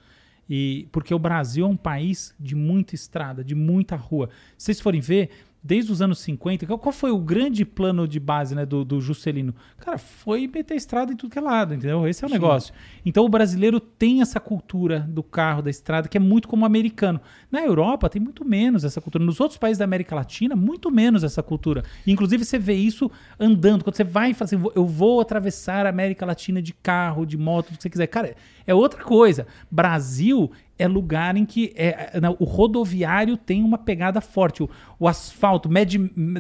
[0.48, 4.30] E porque o Brasil é um país de muita estrada, de muita rua.
[4.56, 5.32] Se vocês forem ver,
[5.66, 9.54] desde os anos 50, qual- foi o grande plano de base né, do, do Juscelino?
[9.80, 12.08] Cara, foi meter estrada em tudo que é lado, entendeu?
[12.08, 12.72] Esse é o negócio.
[13.04, 16.66] Então o brasileiro tem essa cultura do carro, da estrada, que é muito como o
[16.66, 17.20] americano.
[17.52, 19.26] Na Europa tem muito menos essa cultura.
[19.26, 21.84] Nos outros países da América Latina, muito menos essa cultura.
[22.06, 23.84] Inclusive você vê isso andando.
[23.84, 27.38] Quando você vai e fala assim, eu vou atravessar a América Latina de carro, de
[27.38, 28.08] moto, do que você quiser.
[28.08, 28.36] Cara,
[28.68, 29.46] é outra coisa.
[29.70, 34.64] Brasil é lugar em que é, é, não, o rodoviário tem uma pegada forte.
[34.64, 35.94] O, o asfalto, Mad,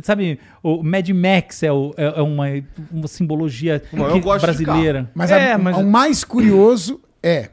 [0.03, 2.45] sabe, o Mad Max é, o- é- é uma,
[2.91, 5.09] uma simbologia Bom, eu que- brasileira.
[5.15, 7.51] Mas, É, a- mas- o mais curioso é.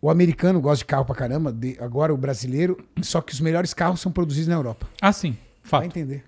[0.00, 3.72] O americano gosta de carro pra caramba, de- agora o brasileiro, só que os melhores
[3.72, 4.86] carros são produzidos na Europa.
[5.00, 5.80] Ah, sim, fato.
[5.80, 6.22] Vai entender.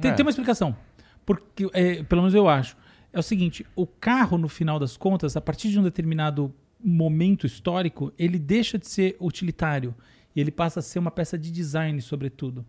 [0.00, 0.14] Tem, É.
[0.14, 0.76] tem uma explicação.
[1.24, 2.76] Porque, é, pelo menos eu acho.
[3.12, 6.52] É o seguinte: o carro, no final das contas, a partir de um determinado
[6.84, 9.94] momento histórico, ele deixa de ser utilitário.
[10.36, 12.64] E ele passa a ser uma peça de design, sobretudo.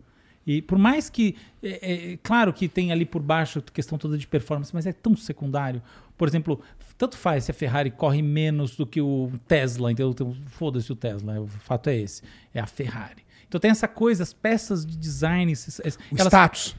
[0.46, 1.34] E por mais que.
[1.62, 4.92] É, é, claro que tem ali por baixo a questão toda de performance, mas é
[4.92, 5.82] tão secundário.
[6.16, 6.60] Por exemplo,
[6.96, 9.90] tanto faz se a Ferrari corre menos do que o Tesla?
[9.90, 10.14] Então,
[10.46, 12.22] Foda-se o Tesla, o fato é esse.
[12.54, 13.24] É a Ferrari.
[13.48, 15.50] Então tem essa coisa, as peças de design.
[15.50, 16.76] esses- elas- status.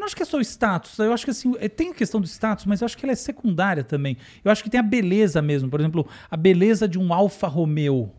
[0.00, 0.98] Não acho que é só o status.
[0.98, 3.12] Eu acho que assim, é- tem a questão do status, mas eu acho que ela
[3.12, 4.16] é secundária também.
[4.44, 5.68] Eu acho que tem a beleza mesmo.
[5.70, 8.10] Por exemplo, a beleza de um Alfa Romeo.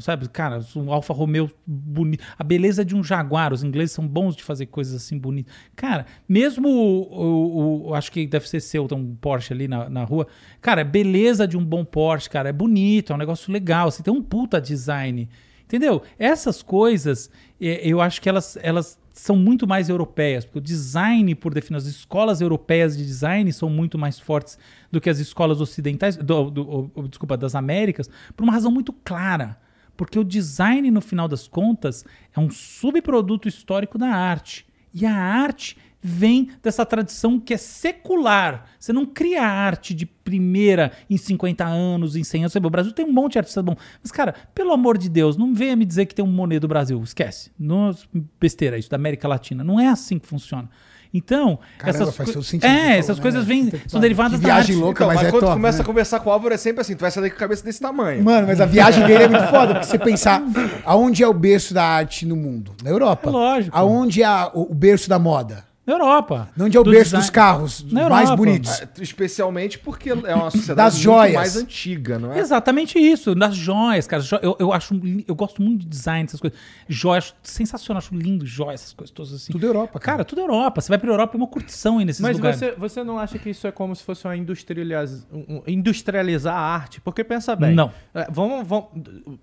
[0.00, 2.24] Sabe, cara, um Alfa Romeo bonito.
[2.36, 3.52] A beleza de um Jaguar.
[3.52, 5.54] Os ingleses são bons de fazer coisas assim bonitas.
[5.76, 9.88] Cara, mesmo o, o- o- acho que deve ser seu, tem um Porsche ali na,
[9.88, 10.26] na rua.
[10.60, 13.88] Cara, a beleza de um bom Porsche, cara, é bonito, é um negócio legal.
[13.88, 15.28] Você tem um puta design.
[15.74, 16.02] Entendeu?
[16.16, 17.28] Essas coisas,
[17.60, 21.78] eh, eu acho que elas, elas são muito mais europeias, porque o design, por definição,
[21.88, 24.56] as escolas europeias de design são muito mais fortes
[24.92, 28.92] do que as escolas ocidentais, do- do- o- desculpa, das Américas, por uma razão muito
[28.92, 29.58] clara.
[29.96, 32.04] Porque o design, no final das contas,
[32.36, 34.64] é um subproduto histórico da arte.
[34.92, 38.66] E a arte vem dessa tradição que é secular.
[38.78, 42.54] Você não cria arte de primeira em 50 anos, em 100 anos.
[42.54, 43.74] O Brasil tem um monte de artistas bom.
[44.02, 46.68] Mas, cara, pelo amor de Deus, não venha me dizer que tem um Monet do
[46.68, 47.02] Brasil.
[47.02, 47.50] Esquece.
[47.58, 47.96] Não,
[48.38, 49.64] besteira isso, da América Latina.
[49.64, 50.68] Não é assim que funciona.
[51.16, 53.22] Então, Caramba, essas, todo sentido é, falou, essas né?
[53.22, 54.84] coisas vêm, são derivadas Que da viagem arte.
[54.84, 55.04] louca.
[55.04, 55.82] Então, mas mas é quando tu top, começa né?
[55.82, 57.64] a conversar com o Álvaro, é sempre assim, tu vai sair daqui com a cabeça
[57.64, 58.22] desse tamanho.
[58.24, 60.42] Mano, mas a viagem dele é muito foda, porque você pensar
[60.84, 62.72] aonde é o berço da arte no mundo?
[62.82, 63.28] Na Europa.
[63.28, 63.76] É lógico.
[63.78, 65.64] Aonde é o berço da moda?
[65.86, 66.48] Na Europa.
[66.58, 68.36] Onde é o Do berço design- dos carros Na mais Europa.
[68.36, 68.82] bonitos?
[69.00, 72.38] Especialmente porque é uma sociedade Das mais antiga, não é?
[72.38, 74.22] Exatamente isso, nas joias, cara.
[74.40, 76.58] Eu, eu acho, eu gosto muito de design, essas coisas.
[76.88, 79.52] Joias, sensacional, acho lindo joias, essas coisas todas assim.
[79.52, 80.16] Tudo Europa, cara.
[80.18, 80.80] Cara, tudo Europa.
[80.80, 82.58] Você vai pra Europa, é uma curtição aí nesses Mas lugares.
[82.58, 86.54] você, você não acha que isso é como se fosse uma industrializa- um- um- industrializar
[86.56, 87.00] a arte?
[87.00, 87.74] Porque pensa bem.
[87.74, 87.92] Não.
[88.14, 88.86] É, vamos, vamos,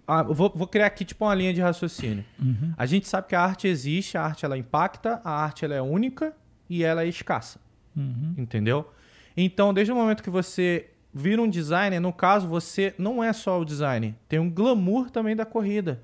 [0.07, 2.25] ah, vou, vou criar aqui tipo uma linha de raciocínio.
[2.41, 2.73] Uhum.
[2.77, 5.81] A gente sabe que a arte existe, a arte ela impacta, a arte ela é
[5.81, 6.30] única
[6.71, 7.59] e ela é escassa.
[7.95, 8.33] Uhum.
[8.37, 8.89] Entendeu?
[9.35, 13.59] Então, desde o momento que você vira um designer, no caso, você não é só
[13.59, 16.01] o design, tem um glamour também da corrida.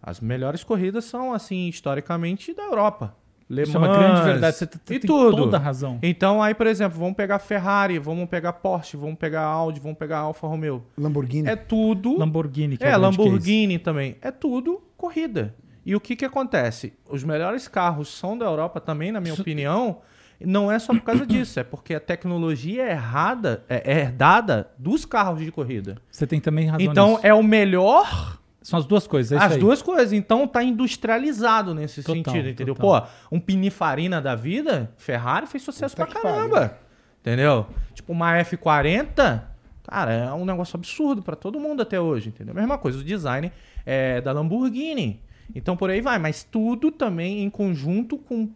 [0.00, 3.16] As melhores corridas são, assim, historicamente, da Europa.
[3.50, 4.56] Le Isso é uma grande verdade.
[4.56, 5.36] Você e tem tudo.
[5.36, 5.98] toda a razão.
[6.02, 10.18] Então, aí, por exemplo, vamos pegar Ferrari, vamos pegar Porsche, vamos pegar Audi, vamos pegar
[10.18, 10.84] Alfa Romeo.
[10.96, 11.48] Lamborghini.
[11.48, 12.16] É tudo.
[12.16, 13.02] Lamborghini, que é, É, case.
[13.02, 14.16] Lamborghini também.
[14.22, 15.54] É tudo corrida.
[15.84, 16.94] E o que que acontece?
[17.08, 19.98] Os melhores carros são da Europa também, na minha opinião.
[20.40, 24.68] Não é só por causa disso, é porque a tecnologia é errada, é é herdada
[24.78, 25.96] dos carros de corrida.
[26.10, 27.20] Você tem também razão Então nisso.
[27.26, 29.58] é o melhor São as duas coisas, é isso as aí.
[29.60, 30.12] duas coisas.
[30.12, 32.74] Então tá industrializado nesse Total, sentido, entendeu?
[32.74, 33.02] total.
[33.30, 36.78] Pô, um Pinifarina da vida, Ferrari fez sucesso Puta pra caramba.
[37.20, 37.66] Entendeu?
[37.94, 39.42] Tipo, uma F40,
[39.86, 42.54] cara, é um negócio absurdo pra todo mundo até hoje, entendeu?
[42.54, 43.50] Mesma coisa, o design
[43.86, 45.22] é da Lamborghini.
[45.54, 48.48] Então por aí vai, mas tudo também em conjunto com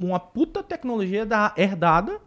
[0.00, 2.18] uma puta tecnologia da herdada,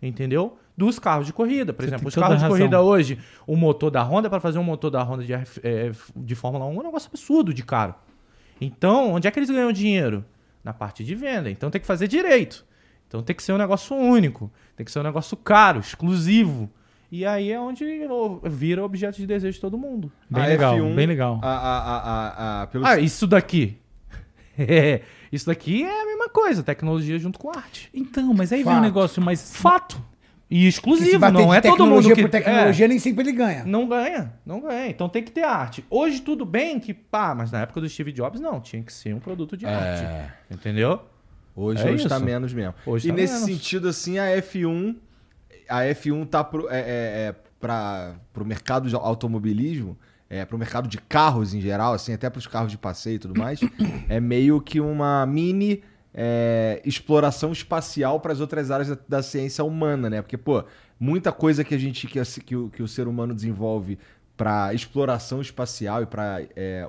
[0.00, 0.56] entendeu?
[0.76, 1.72] Dos carros de corrida.
[1.72, 2.56] Por Você exemplo, os carros de razão.
[2.56, 6.34] corrida hoje, o motor da Honda, para fazer um motor da Honda de, é, de
[6.34, 7.94] Fórmula 1 é um negócio absurdo de caro.
[8.60, 10.24] Então, onde é que eles ganham dinheiro?
[10.62, 11.50] Na parte de venda.
[11.50, 12.66] Então tem que fazer direito.
[13.08, 14.50] Então tem que ser um negócio único.
[14.76, 16.70] Tem que ser um negócio caro, exclusivo.
[17.12, 17.84] E aí é onde
[18.44, 20.12] vira objeto de desejo de todo mundo.
[20.28, 21.40] Bem A legal, F1, bem legal.
[21.42, 23.76] A, a, a, a, a- pelo Ah, isso daqui.
[25.32, 27.88] isso daqui é a mesma coisa, tecnologia junto com arte.
[27.92, 28.84] Então, mas aí vem um Fato.
[28.84, 29.56] negócio mais...
[29.56, 30.00] Fato.
[30.48, 32.88] E exclusivo, não é todo tecnologia mundo que por tecnologia, é.
[32.88, 33.64] nem sempre ele ganha.
[33.64, 34.88] Não ganha, não ganha.
[34.88, 35.84] Então tem que ter arte.
[35.88, 39.14] Hoje tudo bem que, pá, mas na época do Steve Jobs não, tinha que ser
[39.14, 40.04] um produto de arte.
[40.50, 41.02] Entendeu?
[41.54, 42.74] Hoje, É hoje tá menos mesmo.
[42.84, 43.48] Hoje e tá nesse menos.
[43.48, 44.96] sentido, assim, a F1,
[45.70, 46.82] a F1 tá pro, é, é,
[47.28, 49.96] é, pra, pro mercado de automobilismo,
[50.28, 53.38] é, pro mercado de carros em geral, assim, até pros carros de passeio e tudo
[53.38, 53.60] mais,
[54.08, 55.82] é meio que uma mini
[56.14, 60.20] é, exploração espacial para as outras áreas da, da ciência humana, né?
[60.22, 60.64] Porque, pô,
[60.98, 63.98] muita coisa que a gente, que, a- que o, que o ser humano desenvolve
[64.36, 66.38] para exploração espacial e para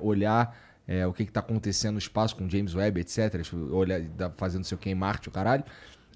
[0.01, 0.55] olhar
[0.87, 3.41] é, o que está acontecendo no espaço com James Webb, etc.
[3.71, 5.63] Olhar, da- fazendo seu que em Marte, o caralho.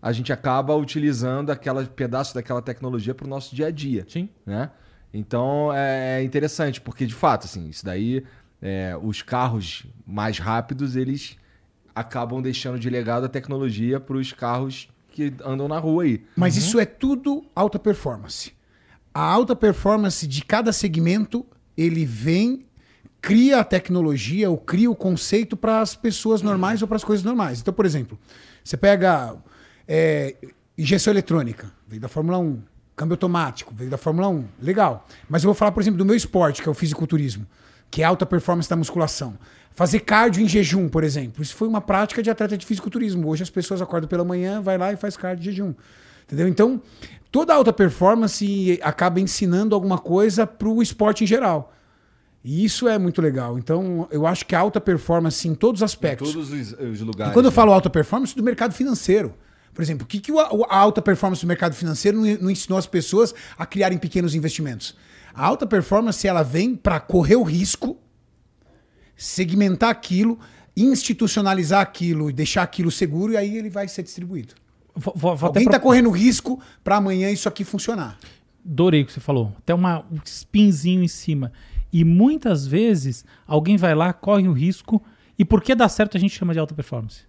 [0.01, 4.29] A gente acaba utilizando aquela pedaço daquela tecnologia para o nosso dia a dia Sim.
[4.45, 4.69] né?
[5.13, 8.23] Então é interessante, porque de fato, assim, isso daí
[8.61, 11.37] é, os carros mais rápidos, eles
[11.93, 16.25] acabam deixando de legado a tecnologia para os carros que andam na rua aí.
[16.35, 18.53] Mas isso é tudo alta performance.
[19.13, 21.45] A alta performance de cada segmento,
[21.77, 22.65] ele vem,
[23.21, 27.23] cria a tecnologia ou cria o conceito para as pessoas normais ou para as coisas
[27.23, 27.61] normais.
[27.61, 28.19] Então, por exemplo,
[28.61, 29.37] você pega
[29.87, 30.35] é,
[30.77, 32.61] injeção eletrônica, veio da Fórmula 1.
[32.95, 34.45] Câmbio automático, veio da Fórmula 1.
[34.61, 35.05] Legal.
[35.27, 37.45] Mas eu vou falar, por exemplo, do meu esporte, que é o fisiculturismo,
[37.91, 39.37] que é alta performance da musculação.
[39.71, 41.43] Fazer cardio em jejum, por exemplo.
[41.43, 43.27] Isso foi uma prática de atleta de fisiculturismo.
[43.27, 45.73] Hoje as pessoas acordam pela manhã, vai lá e faz cardio em jejum.
[46.23, 46.47] Entendeu?
[46.47, 46.81] Então,
[47.29, 51.73] toda alta performance acaba ensinando alguma coisa para o esporte em geral.
[52.43, 53.57] E isso é muito legal.
[53.57, 56.29] Então, eu acho que a alta performance em todos os aspectos.
[56.29, 57.31] Em todos os, os lugares.
[57.31, 57.55] E quando eu né?
[57.55, 59.33] falo alta performance, do mercado financeiro.
[59.75, 63.35] Por exemplo, o que, que a alta performance do mercado financeiro não, ensinou as pessoas
[63.57, 64.95] a criarem pequenos investimentos?
[65.33, 67.97] A alta performance ela vem para correr o risco,
[69.15, 70.39] segmentar aquilo,
[70.75, 74.53] institucionalizar aquilo e deixar aquilo seguro e aí ele vai ser distribuído.
[74.95, 78.17] Vou, vou- vou Alguém está pro- correndo risco para amanhã isso aqui funcionar.
[78.65, 79.53] Adorei o que você falou.
[79.57, 81.51] Até uma, um spinzinho em cima.
[81.91, 85.03] E muitas vezes alguém vai lá, corre o risco.
[85.37, 87.21] E por que dá certo a gente chama de alta performance?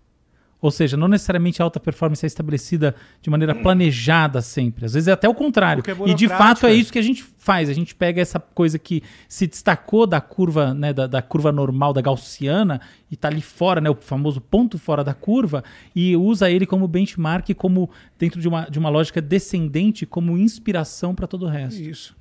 [0.61, 4.87] Ou seja, não necessariamente a alta performance é estabelecida de maneira planejada sempre.
[4.87, 5.83] Às vezes é até o contrário.
[5.87, 7.69] É e de fato é isso que a gente faz.
[7.69, 11.93] A gente pega essa coisa que se destacou da curva, né, da, da curva normal,
[11.93, 15.63] da gaussiana, e está ali fora, né, o famoso ponto fora da curva,
[15.95, 21.15] e usa ele como benchmark, como dentro de uma, de uma lógica descendente, como inspiração
[21.15, 21.81] para todo o resto.
[21.81, 22.17] Isso.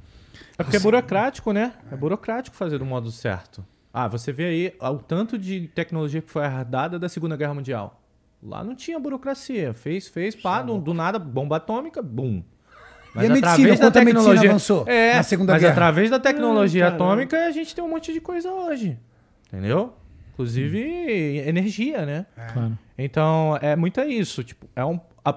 [0.57, 1.73] É porque é burocrático, né?
[1.91, 3.65] É burocrático fazer do modo certo.
[3.93, 8.01] Ah, você vê aí o tanto de tecnologia que foi herdada da Segunda Guerra Mundial.
[8.45, 9.73] Lá não tinha burocracia.
[9.73, 12.43] Fez, fez, pá, do, do nada, bomba atômica, bum.
[13.15, 15.71] E a medicina, quanto a medicina avançou é, na Segunda mas Guerra?
[15.73, 18.99] através da tecnologia Hum, atômica a gente tem um monte de coisa hoje.
[19.47, 19.93] Entendeu?
[20.33, 22.25] Inclusive energia, né?
[22.53, 22.77] Claro.
[22.97, 24.43] Então, é muito é isso.
[24.43, 25.35] Tipo, é um, a a-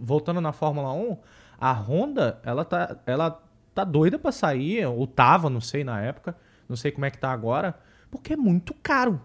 [0.00, 1.18] voltando na Fórmula 1,
[1.60, 3.42] a Honda, ela tá, ela
[3.74, 6.34] tá doida pra sair, ou tava, não sei na época,
[6.68, 7.74] não sei como é que tá agora,
[8.10, 9.20] porque é muito caro.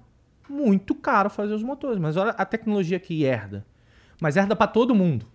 [0.49, 1.99] Muito caro fazer os motores.
[1.99, 3.65] Mas olha a tecnologia que herda.
[4.21, 5.25] Mas herda pra todo mundo.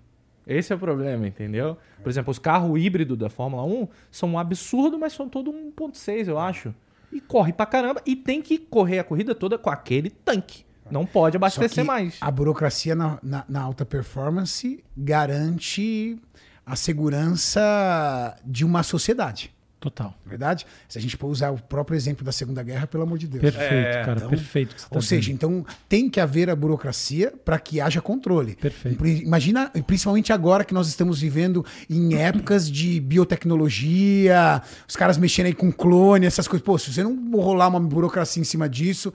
[0.46, 1.76] Esse é o problema, entendeu?
[2.02, 6.26] Por exemplo, os carros híbridos da Fórmula 1 são um absurdo, mas são todo 1.6,
[6.26, 6.74] eu acho.
[7.12, 8.02] E corre pra caramba.
[8.04, 10.64] E tem que correr a corrida toda com aquele tanque.
[10.90, 12.18] Não pode abastecer mais.
[12.20, 16.18] A burocracia na, na- na alta performance garante
[16.66, 19.54] a segurança de uma sociedade.
[19.82, 20.14] Total.
[20.24, 20.64] na Verdade?
[20.88, 23.42] Se a gente for usar o próprio exemplo da Segunda Guerra, pelo amor de Deus.
[23.42, 24.12] Perfeito, cara.
[24.18, 24.70] então, perfeito.
[24.70, 25.34] o que você tá Ou seja, dizendo.
[25.34, 28.54] então tem que haver a burocracia para que haja controle.
[28.54, 29.04] Perfeito.
[29.04, 35.54] Imagina, principalmente agora que nós estamos vivendo em épocas de biotecnologia, os caras mexendo aí
[35.54, 36.64] com clone, essas coisas.
[36.64, 39.12] Pô, se você não rolar uma burocracia em cima disso,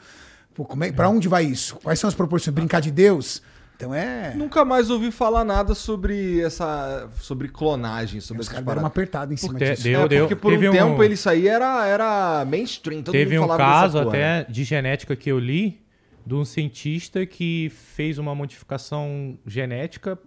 [0.81, 1.77] é, para onde vai isso?
[1.77, 2.53] Quais são as proporções?
[2.53, 3.41] Brincar de Deus?
[3.77, 4.33] Então é.
[4.33, 7.07] Nunca mais ouvi falar nada sobre essa.
[7.21, 9.83] sobre clonagem, sobre Os caras deram uma apertada em cima Porque disso.
[9.83, 13.03] deu- é, porque por teve um um- tempo ele isso aí era, era mainstream.
[13.03, 14.39] Todo Teve mundo um caso porra, né?
[14.41, 15.79] até de genética que eu li
[16.25, 20.17] de um cientista que fez uma modificação genética,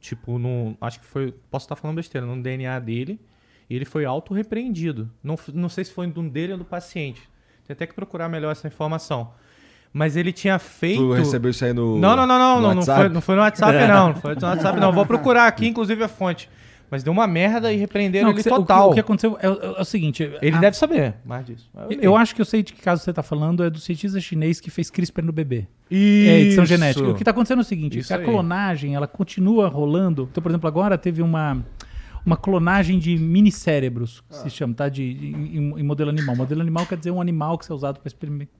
[0.00, 0.74] tipo, no.
[0.80, 1.32] Acho que foi.
[1.50, 3.20] Posso estar falando besteira, no DNA dele.
[3.68, 5.10] E ele foi autorrepreendido.
[5.22, 7.20] Não, não sei se foi de um dele ou do paciente.
[7.66, 9.32] Tem até que procurar melhor essa informação.
[9.96, 10.98] Mas ele tinha feito.
[11.00, 11.98] Tu recebeu isso aí no.
[11.98, 14.08] Não, não, não, não, não, não, foi, não foi no WhatsApp, não.
[14.08, 14.92] Não foi no WhatsApp, não.
[14.92, 16.50] Vou procurar aqui, inclusive, a fonte.
[16.90, 18.90] Mas deu uma merda e repreenderam Não, ele que, você- o que- total.
[18.90, 20.22] o que aconteceu é, o- é o seguinte.
[20.40, 21.68] Ele a- deve saber mais disso.
[21.90, 22.16] Eu, li.
[22.18, 24.70] acho que eu sei de que caso você está falando, é do cientista chinês que
[24.70, 25.66] fez CRISPR no bebê.
[25.90, 26.30] Isso.
[26.30, 27.08] É edição genética.
[27.08, 28.24] O que está acontecendo é o seguinte: a aí.
[28.24, 30.28] clonagem ela continua rolando.
[30.30, 31.64] Então, por exemplo, agora teve uma,
[32.24, 34.88] uma clonagem de mini cérebros, que se chama, tá?
[34.88, 35.26] De, de-
[35.58, 36.36] em, em modelo animal.
[36.36, 37.98] Modelo animal quer dizer um animal que é usado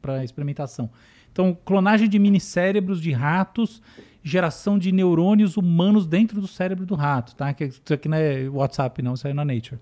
[0.03, 0.90] para experimentação.
[1.37, 3.83] Então, clonagem de mini cérebros de ratos,
[4.25, 7.53] geração de neurônios humanos dentro do cérebro do rato, tá?
[7.53, 9.79] Que isso aqui não é WhatsApp, não, isso aí é na Nature.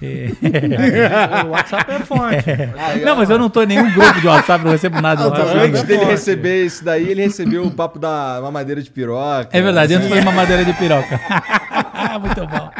[0.00, 0.28] É.
[1.44, 3.04] O WhatsApp é fonte.
[3.04, 5.58] Não, mas eu não tô em nenhum grupo de WhatsApp, não recebo nada do WhatsApp.
[5.58, 9.50] Antes dele receber isso daí, ele recebeu o papo da mamadeira de piroca.
[9.52, 11.20] É verdade, antes foi uma madeira de piroca.
[12.18, 12.70] Muito bom.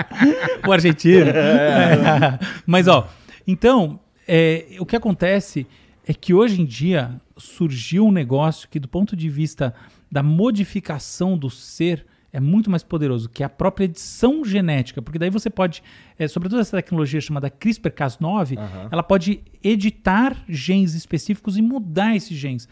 [0.67, 1.29] O argentino.
[1.29, 2.39] É.
[2.67, 3.07] Mas, ó,
[3.47, 5.67] então, é, o que acontece
[6.09, 9.75] é que hoje em dia surgiu um negócio que, do ponto de vista
[10.11, 15.01] da modificação do ser, é muito mais poderoso, que é a própria edição genética.
[15.01, 15.83] Porque daí você pode,
[16.19, 18.59] é, sobretudo essa tecnologia chamada CRISPR-Cas9,
[18.91, 22.69] ela pode editar genes específicos e mudar esses genes.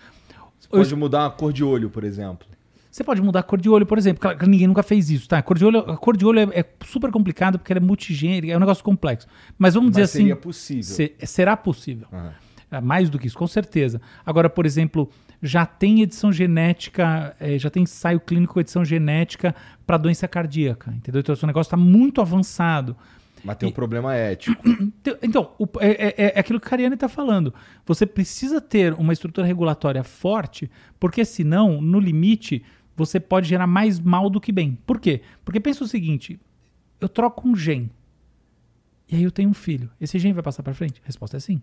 [0.68, 2.46] Pode mudar a cor de olho, por exemplo.
[2.90, 4.20] Você pode mudar a cor de olho, por exemplo.
[4.20, 5.38] Claro ninguém nunca fez isso, tá?
[5.38, 7.82] A cor de olho, a cor de olho é, é super complicado porque ela é
[7.84, 9.26] multigênica, é um negócio complexo.
[9.58, 10.18] Mas vamos Mas dizer assim.
[10.18, 10.82] seria possível.
[10.84, 12.06] se- será possível.
[12.12, 12.32] Aham.
[12.72, 14.00] É, Mais do que isso, com certeza.
[14.24, 15.10] Agora, por exemplo,
[15.42, 19.54] já tem edição genética, eh, já tem ensaio clínico com edição genética
[19.86, 21.20] para doença cardíaca, entendeu?
[21.20, 22.96] Então, esse negócio está muito avançado.
[23.44, 24.56] Mas tem um problema ético.
[25.22, 27.52] Então- o- é, é- é aquilo que a Cariane está falando.
[27.84, 32.62] Você precisa ter uma estrutura regulatória forte, porque senão, no limite,
[32.96, 34.78] você pode gerar mais mal do que bem.
[34.86, 35.22] Por quê?
[35.44, 36.38] Porque pensa o seguinte:
[37.00, 37.90] eu troco um gen,
[39.10, 39.90] e aí eu tenho um filho.
[40.00, 41.00] Esse gen vai passar para frente?
[41.02, 41.60] A resposta é sim.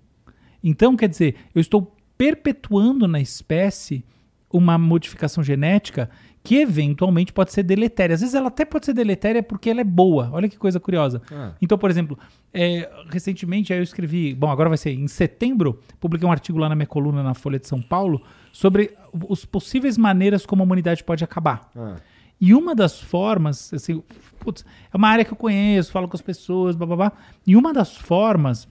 [0.63, 4.03] Então, quer dizer, eu estou perpetuando na espécie
[4.51, 6.09] uma modificação genética
[6.43, 8.13] que eventualmente pode ser deletéria.
[8.13, 10.29] Às vezes ela até pode ser deletéria porque ela é boa.
[10.31, 11.21] Olha que coisa curiosa.
[11.31, 11.51] Ah.
[11.61, 12.17] Então, por exemplo,
[12.53, 16.69] é, recentemente aí eu escrevi, bom, agora vai ser em setembro, publiquei um artigo lá
[16.69, 18.95] na minha coluna na Folha de São Paulo sobre
[19.27, 21.69] os possíveis maneiras como a humanidade pode acabar.
[21.75, 21.97] Ah.
[22.41, 24.01] E uma das formas, assim,
[24.39, 27.11] putz, é uma área que eu conheço, falo com as pessoas, babá.
[27.45, 28.65] E uma das formas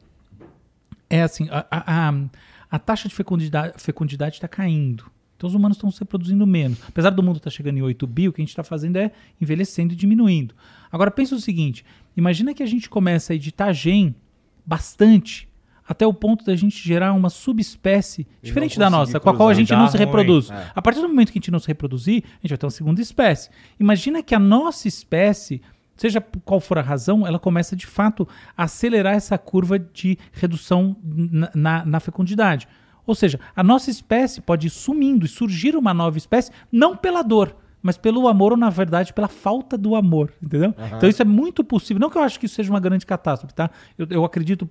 [1.11, 2.13] é assim, a, a,
[2.71, 5.05] a- taxa de fecundidade está caindo.
[5.37, 6.79] Então os humanos estão se reproduzindo menos.
[6.89, 9.13] Apesar do mundo estar chegando em 8 bi, o que a gente está fazendo é
[9.41, 10.55] envelhecendo e diminuindo.
[10.91, 11.85] Agora pensa o seguinte,
[12.17, 14.15] imagina que a gente começa a editar gen
[14.67, 15.49] bastante,
[15.87, 19.55] até o ponto da gente gerar uma subespécie diferente da nossa, com a qual a
[19.55, 20.51] gente não se reproduz.
[20.51, 20.71] É.
[20.75, 22.71] A partir do momento que a gente não se reproduzir, a gente vai ter uma
[22.71, 23.49] segunda espécie.
[23.81, 25.63] Imagina que a nossa espécie,
[26.01, 30.97] seja qual for a razão, ela começa de fato a acelerar essa curva de redução
[31.05, 32.67] na, na- na fecundidade.
[33.07, 37.23] Ou seja, a nossa espécie pode ir sumindo e surgir uma nova espécie, não pela
[37.23, 40.33] dor, mas pelo amor, ou na verdade, pela falta do amor.
[40.43, 40.75] Entendeu?
[40.97, 42.01] Então isso é muito possível.
[42.01, 43.71] Não que eu acho que isso seja uma grande catástrofe, tá?
[43.97, 44.69] Eu, eu acredito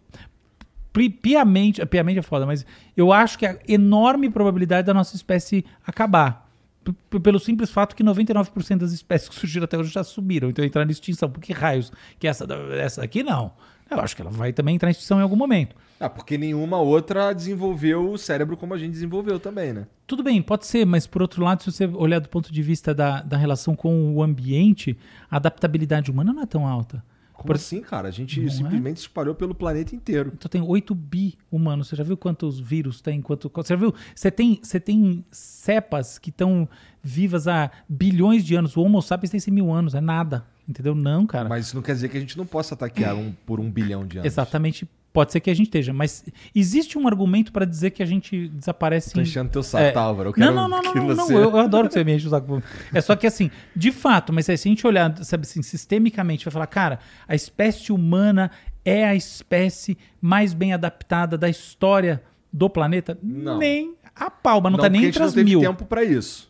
[1.21, 6.46] piamente, piamente é foda, mas eu acho que a enorme probabilidade da nossa espécie acabar.
[6.93, 10.87] Pelo simples fato que 99% das espécies que surgiram até hoje já subiram, então entraram
[10.87, 11.29] em extinção.
[11.29, 11.91] Por que raios?
[12.19, 13.53] Que essa, essa aqui não.
[13.89, 15.75] Eu acho que ela vai também entrar em extinção em algum momento.
[15.99, 19.87] Ah, porque nenhuma outra desenvolveu o cérebro como a gente desenvolveu também, né?
[20.05, 22.93] Tudo bem, pode ser, mas por outro lado, se você olhar do ponto de vista
[22.93, 24.97] da, da relação com o ambiente,
[25.29, 27.03] a adaptabilidade humana não é tão alta.
[27.37, 28.07] Como Por- assim, cara?
[28.07, 28.51] A gente Não é?
[28.51, 30.31] simplesmente espalhou pelo planeta inteiro.
[30.35, 31.87] Então tem 8 bi humanos.
[31.87, 33.21] Você já viu quantos vírus tem?
[33.21, 33.93] Quanto, você já viu?
[34.15, 36.67] Você tem, você tem cepas que estão
[37.03, 38.75] vivas há bilhões de anos.
[38.75, 39.93] O Homo sapiens tem 100 mil anos.
[39.93, 40.45] É nada.
[40.67, 40.93] Entendeu?
[40.93, 41.47] Não, cara.
[41.47, 44.05] Mas isso não quer dizer que a gente não possa ataquear um por um bilhão
[44.05, 44.25] de anos.
[44.25, 44.85] Exatamente.
[45.17, 45.91] Pode ser que a gente esteja.
[45.91, 49.83] Mas existe um argumento para dizer que a gente desaparece Tô em enchendo teu saco,
[49.83, 49.89] É.
[49.89, 50.29] tá, Álvaro?
[50.29, 51.33] Eu quero não, não, não, que não, não, você...
[51.33, 52.61] Eu, eu adoro que você me enche o saco.
[52.93, 56.51] É só que assim, de fato, mas se a gente olhar, sabe assim, sistemicamente, vai
[56.51, 58.51] falar, cara, a espécie humana
[58.85, 62.21] é a espécie mais bem adaptada da história
[62.53, 63.17] do planeta?
[63.23, 63.57] Não.
[63.57, 65.61] Nem a palma, não, Não, tá nem entre as não mil.
[65.61, 66.47] tempo pra isso.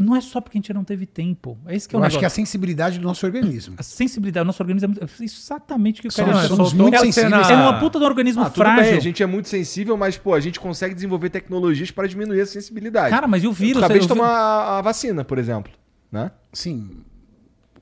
[0.00, 1.58] Não é só porque a gente não teve tempo.
[1.66, 2.36] É isso que é Eu o acho que a negócio.
[2.36, 3.74] sensibilidade do nosso organismo.
[3.78, 6.54] A sensibilidade do nosso organismo é muito- é exatamente o que eu Somos- quero dizer.
[6.56, 7.50] somos muito você sensíveis.
[7.50, 8.82] É uma puta um organismo Ah, tudo frágil.
[8.84, 12.40] bem, a gente é muito sensível, mas, pô, a gente consegue desenvolver tecnologias para diminuir
[12.40, 13.10] a sensibilidade.
[13.10, 13.76] Cara, mas e o vírus?
[13.80, 15.72] Eu acabei de vi- tomar a, a vacina, por exemplo,
[16.12, 16.30] né?
[16.52, 17.02] Sim,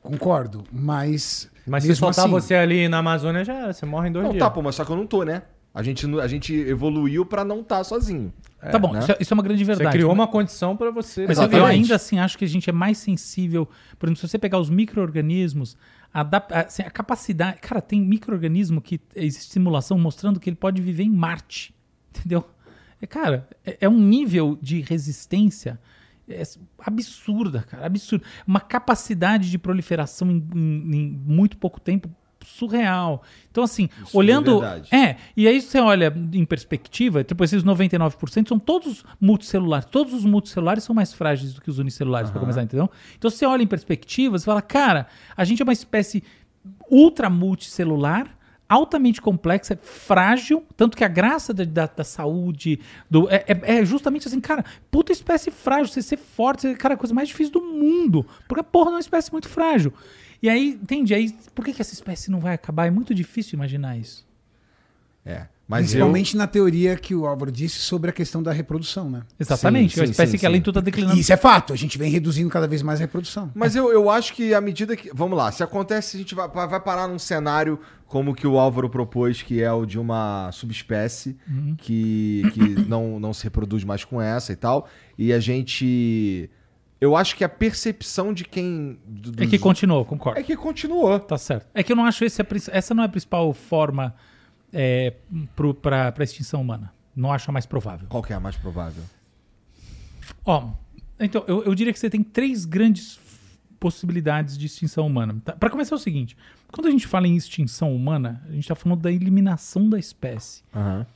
[0.03, 1.51] concordo, mas.
[1.67, 4.33] Mas se soltar assim, você ali na Amazônia, já era, você morre em dois Não,
[4.33, 4.43] dias.
[4.45, 5.43] tá, pô, mas só que eu não tô, né?
[5.79, 8.33] A gente, a gente evoluiu pra não estar sozinho.
[8.73, 9.01] Tá bom, né?
[9.01, 9.91] isso, é, isso é uma grande Você verdade.
[9.97, 11.27] criou uma condição pra você.
[11.27, 11.75] Mas eu- eu Exatamente.
[11.83, 13.69] ainda assim acho que a gente é mais sensível.
[13.99, 15.77] Por exemplo, se você pegar os micro-organismos,
[16.15, 16.27] a-
[16.65, 17.59] assim, a capacidade.
[17.61, 21.75] Cara, tem micro-organismo que existe simulação mostrando que ele pode viver em Marte.
[22.11, 22.45] Entendeu?
[23.01, 25.79] É, cara, é, é um nível de resistência
[26.29, 26.43] é,
[26.79, 27.85] absurda, cara.
[27.87, 28.25] Absurda.
[28.47, 32.09] Uma capacidade de proliferação em, em- em muito pouco tempo
[32.47, 33.23] surreal.
[33.51, 34.63] Então, assim, Isso olhando.
[34.65, 34.97] é.
[34.97, 39.87] É, e aí você olha em perspectiva, tipo, esses 99% são todos multicelulares.
[39.91, 42.91] Todos os multicelulares são mais frágeis do que os unicelulares, pra começar, entendeu?
[43.19, 45.07] Então você olha em perspectiva, você fala, cara,
[45.37, 46.23] a gente é uma espécie
[46.91, 48.29] ultra multicelular,
[48.69, 53.85] altamente complexa, frágil, tanto que a graça da, da, da saúde do, é, é- é
[53.85, 57.29] justamente assim, cara, puta espécie frágil, você ser forte, você, cara, é a coisa mais
[57.29, 59.93] difícil do mundo, porque a porra é uma espécie muito frágil.
[60.43, 61.15] E aí, entende?
[61.15, 62.87] Aí, por que, que essa espécie não vai acabar?
[62.87, 64.27] É muito difícil imaginar isso.
[65.25, 65.47] É.
[65.69, 69.23] Mas Principalmente na teoria que o Álvaro disse sobre a questão da reprodução, né?
[69.41, 71.19] Exatamente, Sim, é uma espécie sim, que além de tudo tá E declinando.
[71.19, 73.51] isso é fato, a gente vem reduzindo cada vez mais a reprodução.
[73.53, 75.11] Mas eu, eu acho que à medida que.
[75.13, 78.89] Vamos lá, se acontece, a gente vai, vai parar num cenário como que o Álvaro
[78.89, 81.75] propôs, que é o de uma subespécie Uhum.
[81.77, 84.89] que, que não, não se reproduz mais com essa e tal.
[85.19, 86.49] E a gente.
[87.01, 88.99] Eu acho que a percepção de quem.
[89.07, 90.41] do- É dos- que continuou, concordo.
[90.41, 91.19] é que continuou.
[91.21, 91.67] Tá certo.
[91.75, 94.15] É que eu não acho esse a essa não é a principal forma
[94.73, 95.13] é,
[95.83, 96.93] para a extinção humana.
[97.15, 98.07] Não acho a mais provável.
[98.09, 99.03] Qual que é a mais provável?
[100.45, 100.71] Ó,
[101.19, 103.19] então, eu, eu diria que você tem três grandes
[103.79, 105.37] possibilidades de extinção humana.
[105.45, 105.53] Tá?
[105.53, 106.37] Para começar é o seguinte,
[106.73, 110.63] quando a gente fala em extinção humana, a gente está falando da eliminação da espécie.
[110.75, 111.07] Aham.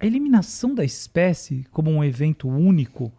[0.00, 3.12] a eliminação da espécie como um evento único,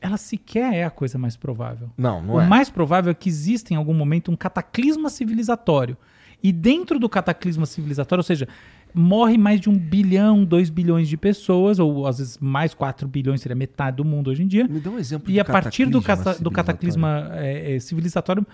[0.00, 1.90] ela sequer é a coisa mais provável.
[1.96, 2.46] Não, não o é.
[2.46, 5.96] mais provável é que exista em algum momento um cataclisma civilizatório.
[6.42, 8.46] E dentro do cataclisma civilizatório, ou seja,
[8.94, 13.40] morre mais de um bilhão, dois bilhões de pessoas, ou às vezes mais quatro bilhões,
[13.40, 14.66] seria metade do mundo hoje em dia.
[14.68, 18.46] Me dá um exemplo E de a partir do, cata- do cataclisma é, é, civilizatório,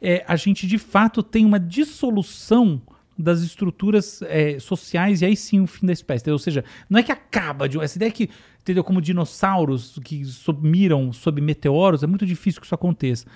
[0.00, 2.80] é, a gente de fato tem uma dissolução
[3.18, 6.30] das estruturas é, sociais e aí sim o fim da espécie.
[6.30, 7.78] Ou seja, não é que acaba de.
[7.80, 8.84] Essa ideia que, entendeu?
[8.84, 13.26] Como dinossauros que sumiram sob meteoros, é muito difícil que isso aconteça.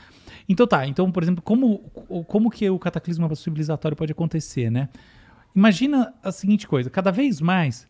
[0.49, 1.79] Então tá, então, por exemplo, como,
[2.29, 4.89] como que o cataclisma civilizatório pode acontecer, né?
[5.55, 7.89] Imagina a seguinte coisa: cada vez mais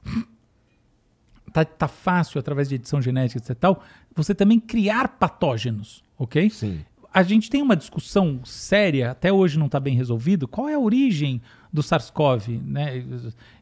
[1.52, 3.82] tá, tá fácil, através de edição genética, e tal,
[4.14, 6.48] você também criar patógenos, ok?
[6.50, 6.80] Sim.
[7.12, 10.78] A gente tem uma discussão séria, até hoje não está bem resolvido, qual é a
[10.78, 11.42] origem
[11.72, 13.04] do SARS-CoV, né,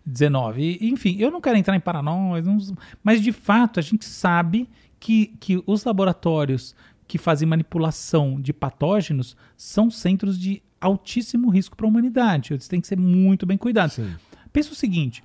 [0.04, 0.78] 19.
[0.80, 2.42] E, enfim, eu não quero entrar em paranoia,
[3.02, 6.74] mas de fato a gente sabe que, que os laboratórios
[7.08, 12.52] que fazem manipulação de patógenos são centros de altíssimo risco para a humanidade.
[12.52, 13.94] Eles têm que ser muito bem cuidados.
[13.96, 14.14] Sim.
[14.52, 15.22] Pensa o seguinte: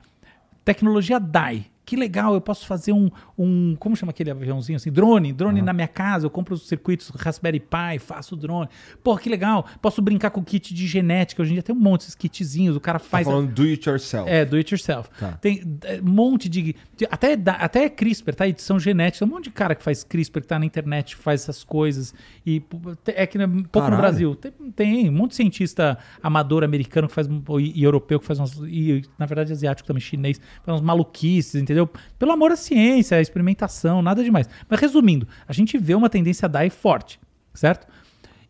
[0.63, 1.67] tecnologia DAI.
[1.85, 4.91] Que legal, eu posso fazer um, um como chama aquele aviãozinho assim?
[4.91, 8.67] Drone, drone na minha casa, eu compro os circuitos Raspberry Pi, faço o drone.
[9.03, 12.01] Pô, que legal, posso brincar com kit de genética, hoje em dia tem um monte
[12.01, 13.27] desses kitzinhos, o cara Tá faz...
[13.27, 14.29] falando do it yourself.
[14.29, 15.09] É, do it yourself.
[15.19, 15.33] Tá.
[15.33, 16.75] Tem é, um monte de.
[16.97, 18.47] de- até, até CRISPR, tá?
[18.47, 19.25] Edição genética.
[19.25, 22.13] Um monte de cara que faz CRISPR, que tá na internet, faz essas coisas.
[22.45, 22.63] E
[23.07, 23.95] é que né, pouco Caralho.
[23.95, 24.35] no Brasil.
[24.35, 27.27] Tem, tem um monte de cientista amador americano que faz.
[27.27, 28.53] E, e europeu que faz umas.
[28.67, 31.74] E, na verdade, asiático também, chinês, faz umas maluquices, entendeu?
[32.19, 34.47] Pelo amor à ciência, à experimentação, nada demais.
[34.69, 37.19] Mas resumindo, a gente vê uma tendência DAI forte,
[37.53, 37.87] certo?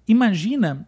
[0.08, 0.88] Imagina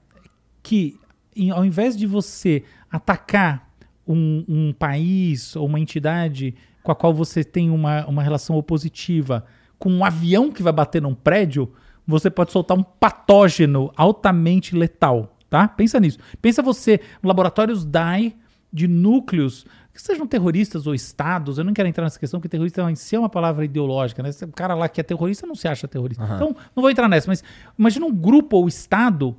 [0.62, 1.00] que
[1.36, 3.68] em- ao invés de você atacar
[4.08, 9.46] um, um país ou uma entidade com a qual você tem uma, uma relação opositiva
[9.78, 11.72] com um avião que vai bater num prédio,
[12.06, 15.68] você pode soltar um patógeno altamente letal, tá?
[15.68, 16.18] Pensa nisso.
[16.42, 18.34] Pensa você, laboratórios DAI
[18.72, 19.66] de núcleos
[19.98, 23.16] que sejam terroristas ou estados, eu não quero entrar nessa questão, porque terrorista em si
[23.16, 24.30] é uma palavra ideológica, né?
[24.43, 26.24] O cara lá que é terrorista não se acha terrorista.
[26.24, 27.43] Então, não vou entrar nessa, mas
[27.78, 29.36] imagina um grupo ou estado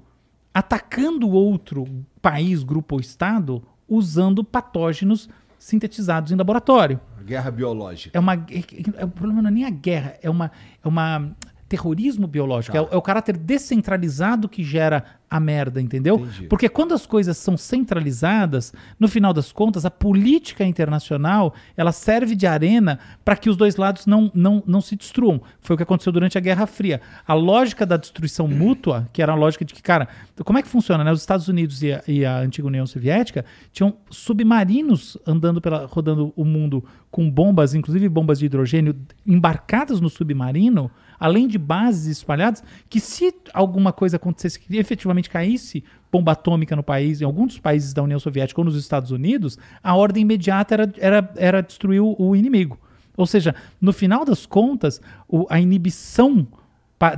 [0.53, 1.87] atacando outro
[2.21, 5.29] país, grupo ou estado, usando patógenos
[5.59, 7.01] sintetizados em laboratório.
[7.25, 8.17] Guerra biológica.
[8.17, 8.35] É uma.
[8.35, 10.51] é- é- o problema não é nem a guerra, é uma.
[10.83, 11.31] É uma
[11.69, 12.77] terrorismo biológico.
[12.77, 16.17] É, o- é o caráter descentralizado que gera a merda, entendeu?
[16.21, 16.47] Entendi.
[16.47, 22.35] Porque quando as coisas são centralizadas, no final das contas, a política internacional ela serve
[22.35, 25.43] de arena para que os dois lados não, não, não se destruam.
[25.61, 27.03] Foi o que aconteceu durante a Guerra Fria.
[27.27, 30.09] A lógica da destruição mútua, que era a lógica de que, cara,
[30.45, 31.05] como é que funciona?
[31.05, 31.13] Né?
[31.13, 36.33] Os Estados Unidos e a, e a antiga União Soviética tinham submarinos andando pela, rodando
[36.35, 38.95] o mundo com bombas, inclusive bombas de hidrogênio,
[39.27, 45.83] embarcadas no submarino, além de bases espalhadas, que se alguma coisa acontecesse que efetivamente caísse
[46.11, 49.59] bomba atômica no país, em algum dos países da União Soviética ou nos Estados Unidos,
[49.83, 52.79] a ordem imediata era, era, era destruir o, o inimigo.
[53.17, 56.47] Ou seja, no final das contas, o- a inibição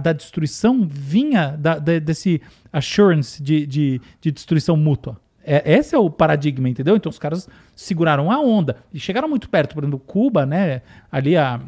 [0.03, 2.41] da destruição vinha da- da- desse
[2.73, 5.19] assurance de, de, de destruição mútua.
[5.43, 6.97] É, esse é o paradigma, entendeu?
[6.97, 9.75] Então os caras seguraram a onda e chegaram muito perto.
[9.75, 10.83] Por exemplo, Cuba, né?
[11.11, 11.59] Ali a,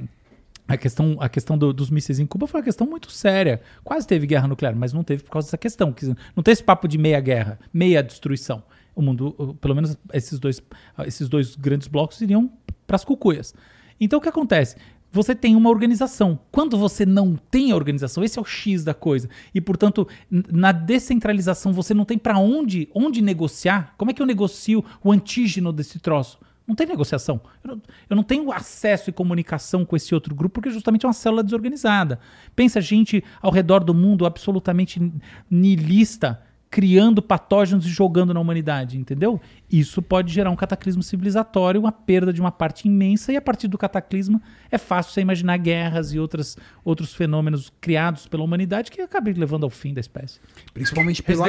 [0.69, 3.61] a questão, a questão do- dos mísseis em Cuba foi uma questão muito séria.
[3.85, 5.93] Quase teve guerra nuclear, mas não teve por causa dessa questão.
[5.93, 6.07] que
[6.37, 8.63] Não tem esse papo de meia guerra, meia destruição.
[8.95, 10.63] O mundo, pelo menos esses dois,
[11.07, 12.51] esses dois grandes blocos iriam
[12.87, 13.55] para as cucuias.
[14.01, 14.77] Então o que acontece?
[15.11, 16.39] Você tem uma organização.
[16.51, 19.29] Quando você não tem a organização, esse é o X da coisa.
[19.55, 23.95] E, portanto, na descentralização, você não tem para onde, onde negociar.
[23.99, 26.39] Como é que eu negocio o antígeno desse troço?
[26.67, 27.41] Não tem negociação.
[27.63, 31.09] Eu não, eu não tenho acesso e comunicação com esse outro grupo porque justamente é
[31.09, 32.21] uma célula desorganizada.
[32.55, 35.13] Pensa gente ao redor do mundo absolutamente
[35.51, 36.41] nihilista,
[36.71, 39.39] criando patógenos e jogando na humanidade, entendeu?
[39.71, 43.69] Isso pode gerar um cataclismo civilizatório, uma perda de uma parte imensa, e a partir
[43.69, 44.41] do cataclisma
[44.71, 49.65] é fácil você imaginar guerras e outras, outros fenômenos criados pela humanidade que acabem levando
[49.65, 50.41] ao fim da espécie.
[50.73, 51.45] Principalmente pelo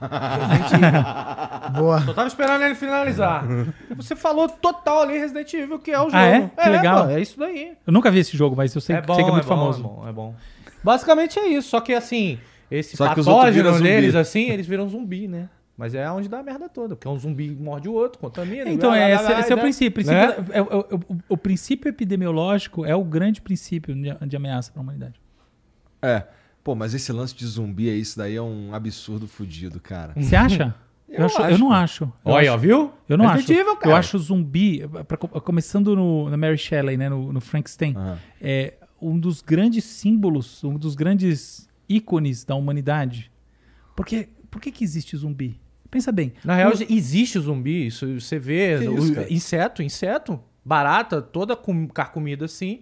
[0.00, 0.80] Resident Evil.
[0.92, 1.04] né?
[1.78, 2.04] Boa.
[2.06, 3.44] Eu tava esperando ele finalizar.
[3.96, 6.16] Você falou total ali Resident Evil, que é o jogo.
[6.16, 6.48] Ah, é?
[6.62, 7.04] Que legal.
[7.04, 7.72] pô, é isso daí.
[7.86, 9.48] Eu nunca vi esse jogo, mas eu sei, é bom, sei que é muito bom,
[9.48, 9.78] famoso.
[9.80, 10.34] É bom, é bom.
[10.82, 12.38] Basicamente é isso, só que assim,
[12.70, 15.48] esse Só patógeno deles, assim, eles viram zumbi, né?
[15.76, 18.68] Mas é onde dá a merda toda, porque um zumbi morde o outro, contamina.
[18.70, 19.62] Então, blá, é, blá, esse, blá, esse é o né?
[19.62, 20.02] princípio.
[20.02, 20.26] O, Né?
[20.26, 24.70] princípio é- é- é- o- o princípio epidemiológico é o grande princípio de, de ameaça
[24.70, 25.14] para a humanidade.
[26.02, 26.24] É.
[26.62, 30.12] Pô, mas esse lance de zumbi aí, isso daí é um absurdo fudido, cara.
[30.16, 30.74] Você acha?
[31.08, 32.04] Eu, acho- eu não acho.
[32.04, 32.92] Eu Olha, acho- ó, viu?
[33.08, 33.76] Eu não Resident acho.
[33.78, 33.90] Cara.
[33.92, 38.18] Eu acho zumbi, pra- começando no, na Mary Shelley, né, no, no Frankenstein, Aham.
[38.40, 43.30] é um dos grandes símbolos, um dos grandes ícones da humanidade.
[43.96, 45.58] Porque, por que, que existe zumbi?
[45.90, 46.32] Pensa bem.
[46.44, 48.76] Na real, O- existe o zumbi, isso você vê.
[48.86, 52.80] O- isso, inseto, inseto, barata, toda com, carcomida assim.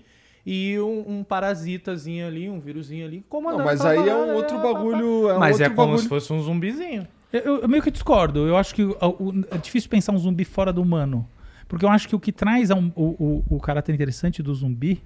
[0.51, 3.59] E um, um parasitazinho ali, um vírusinho ali, comandando.
[3.59, 4.74] Não, mas aí é um outro pá, pá, pá.
[4.74, 5.28] bagulho.
[5.28, 5.99] É um Mas outro é como bagulho.
[6.03, 7.07] se fosse um zumbizinho.
[7.30, 8.46] Eu, eu- meio que discordo.
[8.49, 11.28] Eu acho que o- o- é difícil pensar um zumbi fora do humano.
[11.68, 15.03] Porque eu acho que o que traz um- o, o, o caráter interessante do zumbi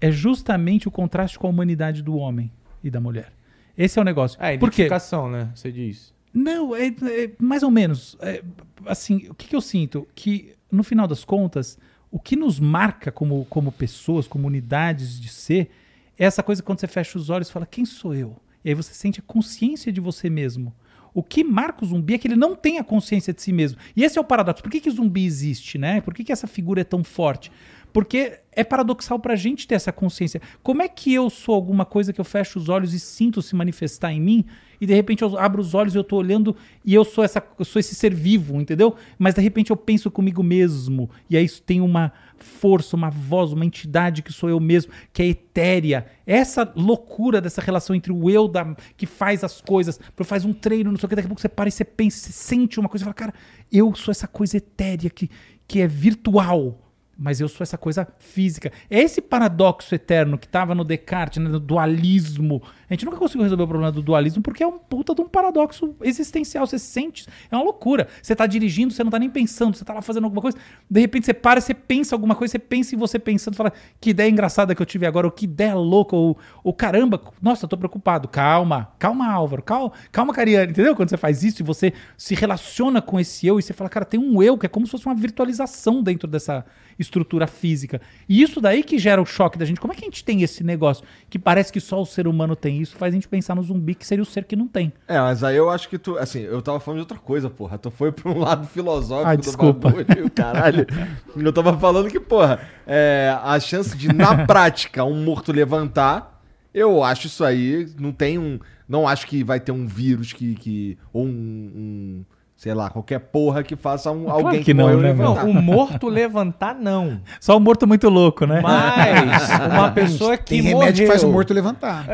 [0.00, 2.50] é justamente o contraste com a humanidade do homem
[2.82, 3.32] e da mulher.
[3.76, 4.38] Esse é o negócio.
[4.42, 4.82] É, Por quê?
[4.82, 5.50] identificação, né?
[5.54, 6.14] Você diz.
[6.32, 8.16] Não, é, é mais ou menos.
[8.20, 8.42] É,
[8.86, 10.08] assim, o que, que eu sinto?
[10.14, 11.78] Que, no final das contas,
[12.10, 15.70] o que nos marca como, como pessoas, como unidades de ser,
[16.18, 18.36] é essa coisa quando você fecha os olhos e fala, quem sou eu?
[18.64, 20.74] E aí você sente a consciência de você mesmo.
[21.14, 23.78] O que marca o zumbi é que ele não tem a consciência de si mesmo.
[23.94, 24.62] E esse é o paradoxo.
[24.62, 26.00] Por que, que o zumbi existe, né?
[26.02, 27.50] Por que, que essa figura é tão forte?
[27.92, 30.42] Porque é paradoxal pra gente ter essa consciência.
[30.62, 33.54] Como é que eu sou alguma coisa que eu fecho os olhos e sinto se
[33.54, 34.44] manifestar em mim
[34.80, 37.42] e de repente eu abro os olhos e eu tô olhando e eu sou essa
[37.58, 38.94] eu sou esse ser vivo, entendeu?
[39.18, 43.64] Mas de repente eu penso comigo mesmo e aí tem uma força, uma voz, uma
[43.64, 46.06] entidade que sou eu mesmo, que é etérea.
[46.26, 50.90] Essa loucura dessa relação entre o eu da, que faz as coisas, faz um treino,
[50.90, 52.88] não sei o que, daqui a pouco você para e você pensa, você sente uma
[52.88, 53.34] coisa e fala, cara,
[53.72, 55.30] eu sou essa coisa etérea que,
[55.66, 56.85] que é virtual
[57.18, 58.70] mas eu sou essa coisa física.
[58.90, 62.62] É esse paradoxo eterno que estava no Descartes, né, no dualismo.
[62.88, 65.28] A gente nunca conseguiu resolver o problema do dualismo porque é um puta de um
[65.28, 66.66] paradoxo existencial.
[66.66, 68.06] Você sente, é uma loucura.
[68.22, 70.58] Você tá dirigindo, você não tá nem pensando, você tá lá fazendo alguma coisa,
[70.90, 74.10] de repente você para, você pensa alguma coisa, você pensa em você pensando, fala, que
[74.10, 77.76] ideia engraçada que eu tive agora, ou que ideia louca, ou, ou caramba, nossa, tô
[77.76, 78.28] preocupado.
[78.28, 80.94] Calma, calma, Álvaro, calma, calma, Cariane, entendeu?
[80.94, 84.04] Quando você faz isso e você se relaciona com esse eu e você fala, cara,
[84.04, 86.64] tem um eu que é como se fosse uma virtualização dentro dessa
[86.98, 88.00] estrutura física.
[88.28, 89.80] E isso daí que gera o choque da gente.
[89.80, 92.56] Como é que a gente tem esse negócio que parece que só o ser humano
[92.56, 92.80] tem?
[92.80, 94.92] Isso faz a gente pensar no zumbi, que seria o ser que não tem.
[95.06, 96.16] É, mas aí eu acho que tu.
[96.18, 97.78] Assim, eu tava falando de outra coisa, porra.
[97.78, 99.90] Tu foi pra um lado filosófico do desculpa.
[99.90, 100.86] bagulho, caralho.
[101.36, 106.42] Eu tava falando que, porra, é, a chance de, na prática, um morto levantar,
[106.72, 107.88] eu acho isso aí.
[107.98, 108.58] Não tem um.
[108.88, 110.54] Não acho que vai ter um vírus que.
[110.54, 111.28] que ou um.
[111.28, 112.24] um,
[112.56, 115.44] sei lá, qualquer porra que faça um, Claro alguém que não, morreu né, levantar.
[115.44, 117.20] Não, o morto levantar, não.
[117.38, 118.60] Só o morto muito louco, né?
[118.62, 122.06] Mas uma pessoa que Tem remédio que faz o morreu- morto levantar.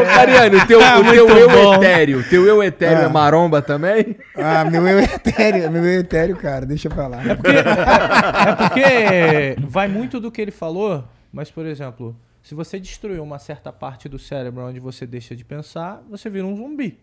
[0.00, 1.74] Ô, Cariane, o teu, Ah, o teu eu bom.
[1.74, 3.04] etéreo, teu eu etéreo Ah.
[3.04, 4.16] é maromba também?
[4.36, 7.26] Ah, meu eu é etéreo, meu eu é etéreo, cara, deixa eu falar.
[7.26, 7.52] É porque
[9.68, 14.08] vai muito do que ele falou, mas, por exemplo, se você destruir uma certa parte
[14.08, 16.98] do cérebro onde você deixa de pensar, você vira um zumbi.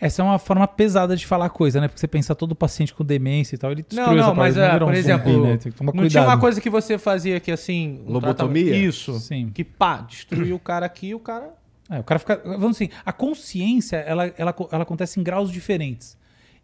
[0.00, 1.86] Essa é uma forma pesada de falar coisa, né?
[1.88, 4.70] Porque você pensa todo paciente com demência e tal, ele destruiu Não, não, mas, é,
[4.72, 5.56] vira um por exemplo, zumbi, né?
[5.58, 6.10] Tem que tomar não cuidado.
[6.10, 8.00] tinha uma coisa que você fazia que assim...
[8.06, 8.64] um Lobotomia?
[8.64, 9.18] tratamento- Isso.
[9.20, 9.50] Sim.
[9.52, 11.50] Que pá, destruiu o cara aqui e o cara...
[11.90, 12.40] É, o cara fica.
[12.44, 16.16] Vamos assim, a consciência, ela, ela, ela acontece em graus diferentes.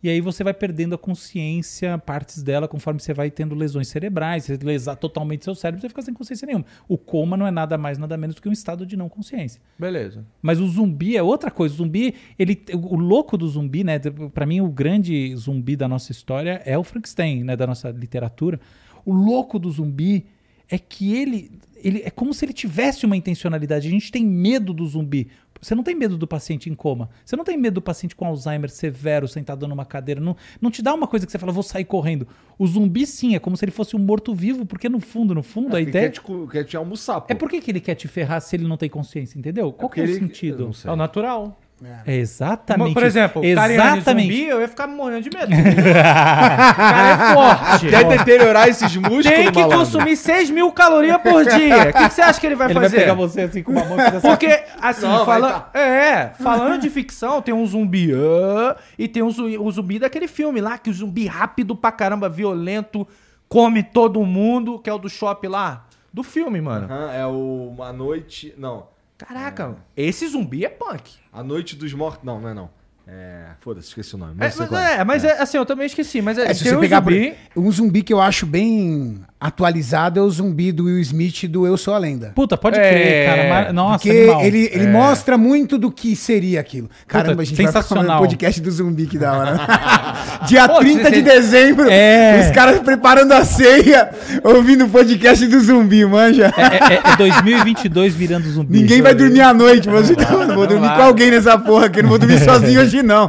[0.06, 4.44] E aí você vai perdendo a consciência, partes dela, conforme você vai tendo lesões cerebrais,
[4.44, 6.64] você lesar totalmente seu cérebro, você fica sem consciência nenhuma.
[6.86, 9.60] O coma não é nada mais, nada menos do que um estado de não consciência.
[9.76, 10.24] Beleza.
[10.40, 11.74] Mas o zumbi é outra coisa.
[11.74, 13.98] O zumbi, ele, o louco do zumbi, né?
[14.32, 17.56] Pra mim, o grande zumbi da nossa história é o Frankenstein, né?
[17.56, 18.60] Da nossa literatura.
[19.04, 20.24] O louco do zumbi
[20.68, 21.50] é que ele,
[21.82, 23.88] ele é como se ele tivesse uma intencionalidade.
[23.88, 25.26] A gente tem medo do zumbi.
[25.66, 27.10] Você não tem medo do paciente em coma.
[27.24, 30.20] Você não tem medo do paciente com Alzheimer severo, sentado numa cadeira.
[30.20, 32.24] Não, não te dá uma coisa que você fala, vou sair correndo.
[32.56, 35.74] O zumbi, sim, é como se ele fosse um morto-vivo, porque no fundo, no fundo,
[35.74, 36.08] a Ele ideia.
[36.08, 37.26] quer te, quer te almoçar, pô.
[37.28, 39.72] É por que, ele quer te ferrar se ele não tem consciência, entendeu?
[39.72, 40.70] Qual que é o ele- sentido?
[40.84, 41.60] É o natural.
[42.06, 42.94] É exatamente.
[42.94, 44.02] Por exemplo, exatamente.
[44.02, 45.52] zumbi, eu ia ficar morrendo de medo.
[45.52, 47.88] o cara é forte.
[47.90, 49.78] Quer deteriorar esses músculos, Tem que malandro?
[49.78, 51.90] consumir 6 mil calorias por dia.
[51.90, 52.96] O que, que você acha que ele vai Ele vai fazer?
[52.96, 54.20] pegar você assim com uma mão e assim.
[54.26, 55.70] Porque, assim, Não, vai fala...
[55.74, 60.28] é, falando de ficção, tem um zumbi ah, e tem um zu- o zumbi daquele
[60.28, 63.06] filme lá, que o zumbi rápido pra caramba, violento,
[63.50, 65.84] come todo mundo, que é o do shopping lá.
[66.10, 66.88] Do filme, mano.
[67.14, 68.54] É o A Noite...
[68.56, 68.95] Não.
[69.18, 71.14] Caraca, esse zumbi é punk.
[71.32, 72.24] A Noite dos Mortos...
[72.24, 72.70] Não, não é não.
[73.06, 73.50] É...
[73.60, 74.34] Foda-se, esqueci o nome.
[74.40, 76.20] É, Não sei mas é, mas é, assim, eu também esqueci.
[76.20, 77.36] Mas é, É, se tem você um pegar zumbi...
[77.56, 81.76] um zumbi que eu acho bem atualizado é o zumbi do Will Smith do Eu
[81.76, 82.32] Sou a Lenda.
[82.34, 83.48] Puta, pode É, crer, cara.
[83.64, 84.40] Mas- Nossa, Porque animal.
[84.44, 86.88] ele, ele mostra muito do que seria aquilo.
[87.06, 88.16] Caramba, a gente vai sensacional.
[88.16, 89.60] no podcast do zumbi que da hora.
[90.48, 92.46] Dia Pô, 30 você- de dezembro, É.
[92.46, 94.10] os caras preparando a ceia,
[94.42, 96.52] ouvindo o podcast do zumbi, manja.
[96.56, 98.80] É, é- é 2022 virando zumbi.
[98.80, 100.96] Ninguém vai dormir à noite, mas então, eu vou dormir vai.
[100.96, 103.28] com alguém nessa porra, que eu não vou dormir sozinho hoje não.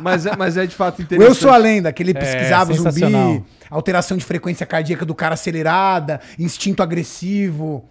[0.00, 1.28] Mas é, mas é de fato O interessante.
[1.28, 3.32] Eu Sou a Lenda, que ele pesquisava o sensacional.
[3.34, 7.84] zumbi, alteração de frequência cardíaca do cara acelerada, instinto agressivo.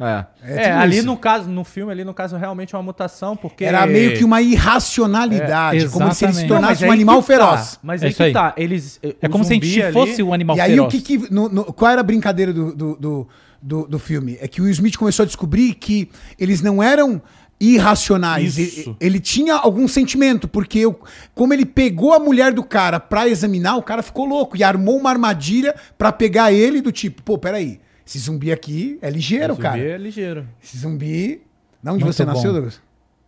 [0.00, 0.24] É.
[0.44, 1.06] É, tudo ali isso.
[1.06, 3.64] no caso, no filme, ali no caso, realmente é uma mutação, porque.
[3.64, 7.22] Era meio que uma irracionalidade, É, como se ele se tornasse um aí animal tá.
[7.22, 7.78] feroz.
[7.82, 8.32] Mas É aí isso que aí.
[8.32, 8.54] tá.
[8.56, 10.86] Eles, É como se a gente fosse o animal E aí, feroz.
[10.86, 11.32] o que que.
[11.34, 13.28] no- no- qual era a brincadeira do, do, do,
[13.60, 14.38] do- do filme?
[14.40, 16.08] É que o Will Smith começou a descobrir que
[16.38, 17.20] eles não eram
[17.60, 18.56] irracionais.
[18.58, 18.90] Isso.
[18.90, 20.98] Ele, ele tinha algum sentimento, porque eu-
[21.34, 24.96] como ele pegou a mulher do cara pra examinar, o cara ficou louco e armou
[24.96, 29.62] uma armadilha pra pegar ele do tipo, pô, peraí, esse zumbi aqui é ligeiro, Zumbi
[29.62, 29.78] cara.
[29.78, 30.46] é ligeiro.
[30.62, 31.40] Esse zumbi.
[31.82, 32.32] De onde Muito você bom.
[32.32, 32.80] nasceu, Douglas?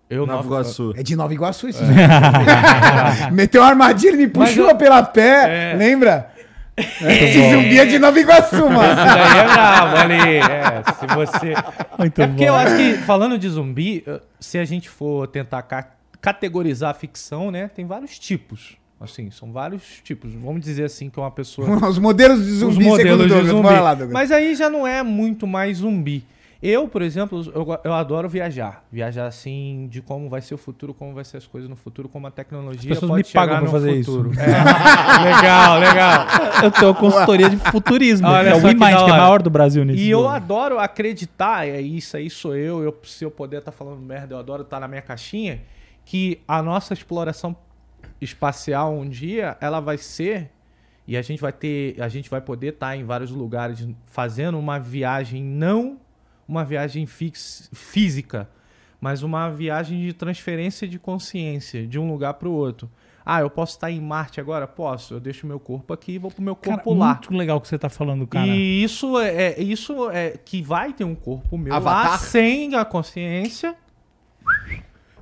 [0.09, 0.47] Eu Nova não.
[0.47, 0.93] Iguaçu.
[0.97, 1.95] É de Nova Iguaçu esse zumbi.
[3.33, 6.31] Meteu uma armadilha, me puxou eu- pela pé, lembra?
[6.81, 8.93] Esse zumbi é de Nova Iguaçu, mano.
[8.93, 10.37] Isso daí é bravo ali.
[10.39, 11.55] É, se você.
[11.99, 12.51] Muito é porque bom.
[12.51, 14.05] eu acho que, falando de zumbi,
[14.39, 15.89] se a gente for tentar ca-
[16.21, 17.69] categorizar a ficção, né?
[17.75, 18.77] Tem vários tipos.
[19.01, 20.33] Assim, são vários tipos.
[20.35, 21.69] Vamos dizer assim que uma pessoa.
[21.89, 23.97] Os modelos de zumbi, os modelos segundo de Douglas.
[23.97, 24.05] zumbi.
[24.05, 24.13] Lá.
[24.13, 26.23] Mas aí já não é muito mais zumbi.
[26.63, 28.85] Eu, por exemplo, eu, eu adoro viajar.
[28.93, 32.07] Viajar assim de como vai ser o futuro, como vai ser as coisas no futuro,
[32.07, 34.31] como a tecnologia pessoas pode me pagam chegar pra no fazer futuro.
[34.41, 35.35] É.
[35.35, 36.27] legal, legal.
[36.63, 38.29] Eu tenho consultoria de futurismo.
[38.29, 39.99] Olha é o WeMind, que é maior do Brasil nisso.
[39.99, 44.01] E eu adoro acreditar, é isso aí sou eu, eu se eu puder estar falando
[44.01, 45.63] merda, eu adoro estar na minha caixinha,
[46.05, 47.57] que a nossa exploração
[48.21, 50.51] espacial um dia, ela vai ser
[51.07, 54.79] e a gente vai ter, a gente vai poder estar em vários lugares fazendo uma
[54.79, 55.99] viagem não
[56.51, 58.51] uma viagem fix, física,
[59.01, 62.91] mas uma viagem de transferência de consciência de um lugar para o outro.
[63.25, 64.67] Ah, eu posso estar em Marte agora?
[64.67, 65.15] Posso.
[65.15, 67.09] Eu deixo meu corpo aqui e vou pro meu Cara, corpo lá.
[67.15, 68.47] muito legal o que você tá falando, cara.
[68.49, 72.19] E isso é, é- isso é que vai ter um corpo meu lá Avatar?
[72.19, 73.77] sem a consciência.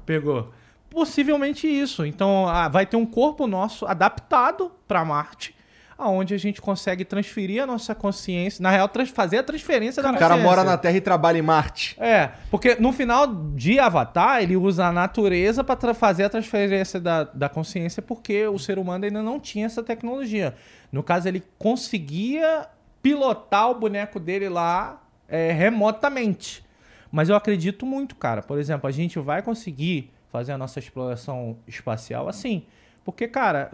[0.06, 0.50] Pegou.
[0.88, 2.06] Possivelmente isso.
[2.06, 5.54] Então ah, vai ter um corpo nosso adaptado para Marte,
[5.98, 10.12] aonde a gente consegue transferir a nossa consciência, na real fazer a transferência da O
[10.12, 10.36] consciência.
[10.36, 11.96] cara mora na Terra e trabalha em Marte.
[12.00, 17.24] É, porque no final de Avatar, ele usa a natureza para fazer a transferência da,
[17.24, 20.54] da consciência, porque o ser humano ainda não tinha essa tecnologia.
[20.92, 22.68] No caso, ele conseguia
[23.02, 26.64] pilotar o boneco dele lá é, remotamente.
[27.10, 28.40] Mas eu acredito muito, cara.
[28.42, 32.64] Por exemplo, a gente vai conseguir fazer a nossa exploração espacial assim.
[33.04, 33.70] Porque, cara,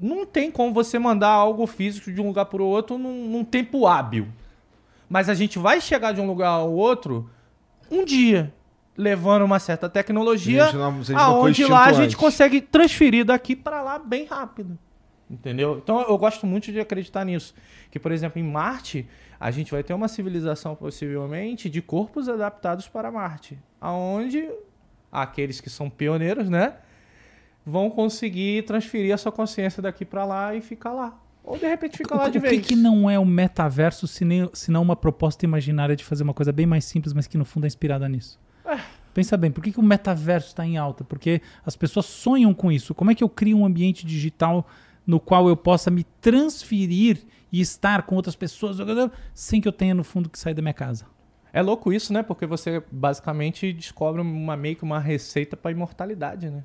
[0.00, 3.44] não tem como você mandar algo físico de um lugar para o outro num, num
[3.44, 4.28] tempo hábil.
[5.08, 7.30] Mas a gente vai chegar de um lugar ao outro
[7.90, 8.52] um dia,
[8.96, 12.14] levando uma certa tecnologia, não- aonde lá a gente antes.
[12.16, 14.78] consegue transferir daqui para lá bem rápido.
[15.30, 15.78] Entendeu?
[15.82, 17.54] Então eu gosto muito de acreditar nisso.
[17.90, 19.08] Que, por exemplo, em Marte,
[19.40, 23.58] a gente vai ter uma civilização possivelmente de corpos adaptados para Marte.
[23.80, 24.48] Aonde
[25.10, 26.74] aqueles que são pioneiros, né?
[27.66, 31.18] Vão conseguir transferir a sua consciência daqui para lá e ficar lá.
[31.42, 32.66] Ou de repente fica lá de o que, vez.
[32.66, 36.32] que não é o metaverso se nem- se não uma proposta imaginária de fazer uma
[36.34, 38.38] coisa bem mais simples, mas que no fundo é inspirada nisso?
[39.12, 41.04] Pensa bem, por que, que o metaverso está em alta?
[41.04, 42.94] Porque as pessoas sonham com isso.
[42.94, 44.66] Como é que eu crio um ambiente digital
[45.06, 48.78] no qual eu possa me transferir e estar com outras pessoas
[49.32, 51.06] sem que eu tenha no fundo que sair da minha casa?
[51.52, 52.22] É louco isso, né?
[52.24, 56.64] Porque você basicamente descobre uma meio que uma receita para imortalidade, né?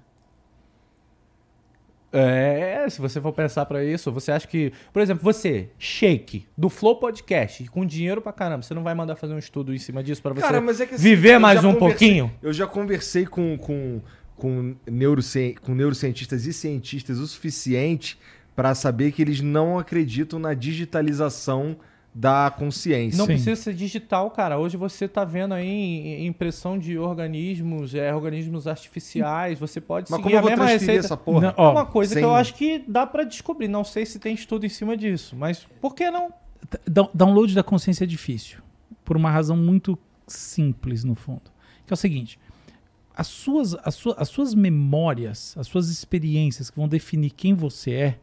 [2.12, 6.68] É, se você for pensar pra isso, você acha que, por exemplo, você, Shake, do
[6.70, 10.02] Flow Podcast, com dinheiro pra caramba, você não vai mandar fazer um estudo em cima
[10.04, 12.32] disso pra você Cara, mas é que assim, viver mais um pouquinho?
[12.42, 14.02] Eu já conversei com, com,
[14.36, 18.18] com, neurocien- com neurocientistas e cientistas o suficiente
[18.56, 21.78] para saber que eles não acreditam na digitalização
[22.20, 23.18] da consciência.
[23.18, 23.32] Não Sim.
[23.34, 24.60] precisa ser digital, cara.
[24.60, 30.24] Hoje você tá vendo aí impressão de organismos, é, organismos artificiais, você pode Mas seguir
[30.24, 31.06] como eu a vou mesma transferir receita.
[31.14, 31.42] essa porra?
[31.42, 33.70] Não, É ó, uma coisa sem- que eu acho que dá pra descobrir.
[33.70, 36.34] Não sei se tem estudo em cima disso, mas por que não?
[37.14, 38.60] Download da consciência é difícil.
[39.06, 39.98] Por uma razão muito
[40.28, 41.44] simples, no fundo.
[41.88, 42.38] Que é o seguinte:
[43.16, 47.92] as suas, as, sua- as suas memórias, as suas experiências que vão definir quem você
[47.94, 48.20] é,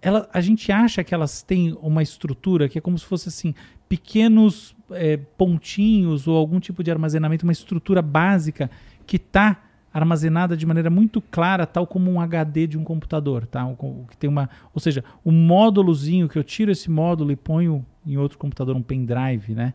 [0.00, 3.54] ela, a gente acha que elas têm uma estrutura que é como se fosse assim,
[3.88, 8.70] pequenos é, pontinhos ou algum tipo de armazenamento, uma estrutura básica
[9.06, 13.66] que está armazenada de maneira muito clara, tal como um HD de um computador, tá?
[13.66, 17.36] O, o que tem uma, ou seja, um módulozinho que eu tiro esse módulo e
[17.36, 19.74] ponho em outro computador um pendrive, né?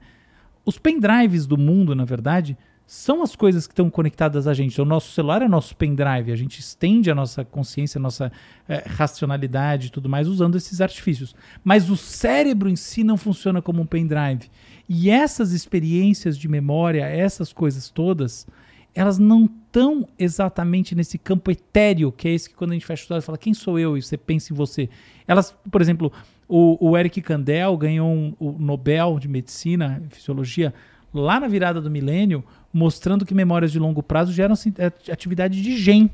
[0.66, 2.58] Os pendrives do mundo, na verdade,
[2.94, 4.80] são as coisas que estão conectadas a gente.
[4.80, 8.32] O nosso celular é nosso pendrive, a gente estende a nossa consciência, a nossa
[8.70, 11.36] eh, racionalidade e tudo mais usando esses artifícios.
[11.64, 14.48] Mas o cérebro em si não funciona como um pendrive.
[14.88, 18.46] E essas experiências de memória, essas coisas todas,
[18.94, 23.08] elas não estão exatamente nesse campo etéreo, que é esse que quando a gente fecha
[23.10, 23.98] o olhos fala, quem sou eu?
[23.98, 24.88] E você pensa em você.
[25.28, 26.14] Elas, por exemplo,
[26.48, 30.72] o, o Eric Kandel ganhou um, o Nobel de Medicina, Fisiologia,
[31.12, 32.44] lá na virada do milênio,
[32.74, 36.10] mostrando que memórias de longo prazo geram é, atividade de gen.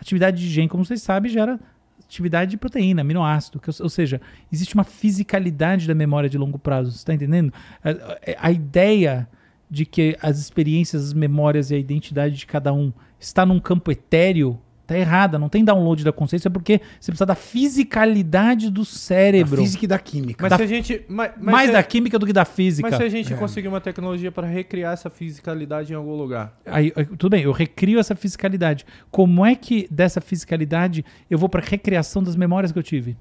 [0.00, 1.58] Atividade de gen, como vocês sabem, gera
[2.02, 3.60] atividade de proteína, aminoácido.
[3.60, 4.20] Que, ou seja,
[4.52, 6.92] existe uma fisicalidade da memória de longo prazo.
[6.92, 7.52] Você está entendendo?
[7.82, 9.28] A, a, a ideia
[9.70, 13.90] de que as experiências, as memórias e a identidade de cada um está num campo
[13.90, 14.58] etéreo
[14.94, 15.38] tá errada.
[15.38, 19.62] Não tem download da consciência porque você precisa da fisicalidade do Da cérebro.
[19.62, 20.42] física e da química.
[20.42, 21.04] Mas Da- se a gente.
[21.08, 22.88] Mas, mas Mais se, da química do que da física.
[22.88, 23.36] Mas se a gente É.
[23.36, 26.58] conseguir uma tecnologia para recriar essa fisicalidade em algum lugar.
[26.66, 28.84] Aí, tudo bem, eu recrio essa fisicalidade.
[29.10, 33.16] Como é que dessa fisicalidade eu vou para recriação das memórias que eu tive?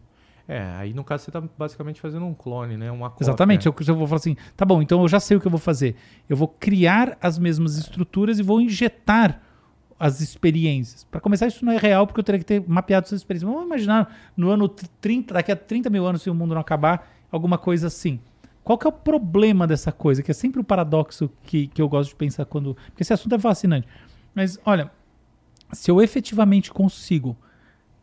[0.48, 2.90] É, aí no caso você tá basicamente fazendo um clone, né?
[2.92, 3.24] Uma cópia.
[3.26, 3.68] Exatamente.
[3.68, 5.60] Eu, eu vou falar assim, tá bom, então eu já sei o que eu vou
[5.60, 5.96] fazer.
[6.28, 9.40] Eu vou criar as mesmas estruturas e vou injetar
[10.00, 11.04] as experiências.
[11.04, 13.52] Para começar, isso não é real, porque eu teria que ter mapeado essas experiências.
[13.52, 17.12] Vamos imaginar no ano 30, daqui a 30 mil anos, se o mundo não acabar,
[17.30, 18.20] alguma coisa assim.
[18.64, 20.24] Qual que é o problema dessa coisa?
[20.24, 22.76] Que é sempre o paradoxo que, que eu gosto de pensar quando.
[22.88, 23.88] Porque esse assunto é fascinante.
[24.34, 24.90] Mas, olha,
[25.74, 27.36] se eu efetivamente consigo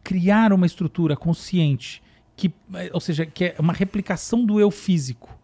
[0.05, 2.03] criar uma estrutura consciente,
[2.37, 2.53] que,
[2.93, 5.37] ou seja, que é uma replicação do eu físico,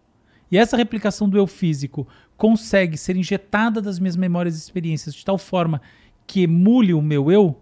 [0.50, 5.24] e essa replicação do eu físico consegue ser injetada das minhas memórias e experiências de
[5.24, 5.80] tal forma
[6.26, 7.58] que emule o meu eu,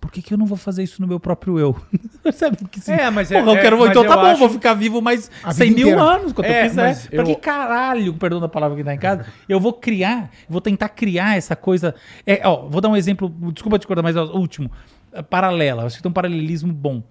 [0.00, 1.74] por que, que eu não vou fazer isso no meu próprio eu?
[2.34, 2.58] Sabe?
[2.76, 4.74] Assim, É, mas é- porra, eu é- quero, mas então eu tá bom, vou ficar
[4.74, 6.02] vivo mais A 100 vida mil inteira.
[6.12, 7.08] anos, quanto É, eu quiser.
[7.08, 10.60] Pra eu- que caralho, perdão da palavra que tá em casa, eu vou criar, vou
[10.60, 11.94] tentar criar essa coisa.
[12.26, 14.70] É, ó, vou dar um exemplo, desculpa te cortar, mas ó, último,
[15.12, 17.02] é, paralela, acho que tem um paralelismo bom.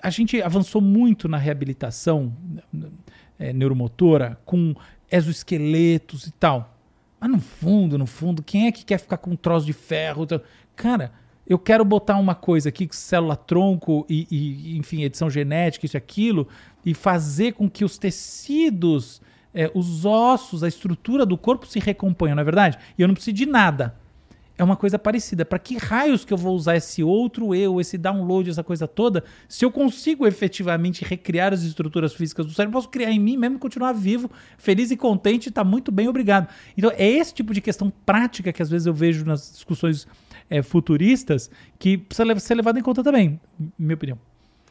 [0.00, 2.32] A gente avançou muito na reabilitação
[3.38, 4.74] é, neuromotora com
[5.10, 6.73] exoesqueletos e tal.
[7.24, 10.26] Mas no fundo, no fundo, quem é que quer ficar com um troço de ferro?
[10.76, 11.10] Cara,
[11.46, 15.98] eu quero botar uma coisa aqui, célula tronco e, e, enfim, edição genética, isso e
[15.98, 16.46] aquilo,
[16.84, 19.22] e fazer com que os tecidos,
[19.54, 22.76] é, os ossos, a estrutura do corpo se recomponham, não é verdade?
[22.98, 23.96] E eu não preciso de nada.
[24.56, 25.44] É uma coisa parecida.
[25.44, 29.24] Para que raios que eu vou usar esse outro eu, esse download, essa coisa toda,
[29.48, 33.56] se eu consigo efetivamente recriar as estruturas físicas do cérebro, posso criar em mim mesmo
[33.56, 36.48] e continuar vivo, feliz e contente, tá muito bem, obrigado.
[36.78, 40.06] Então é esse tipo de questão prática que às vezes eu vejo nas discussões
[40.48, 43.40] é, futuristas que precisa ser levado em conta também,
[43.76, 44.18] minha opinião.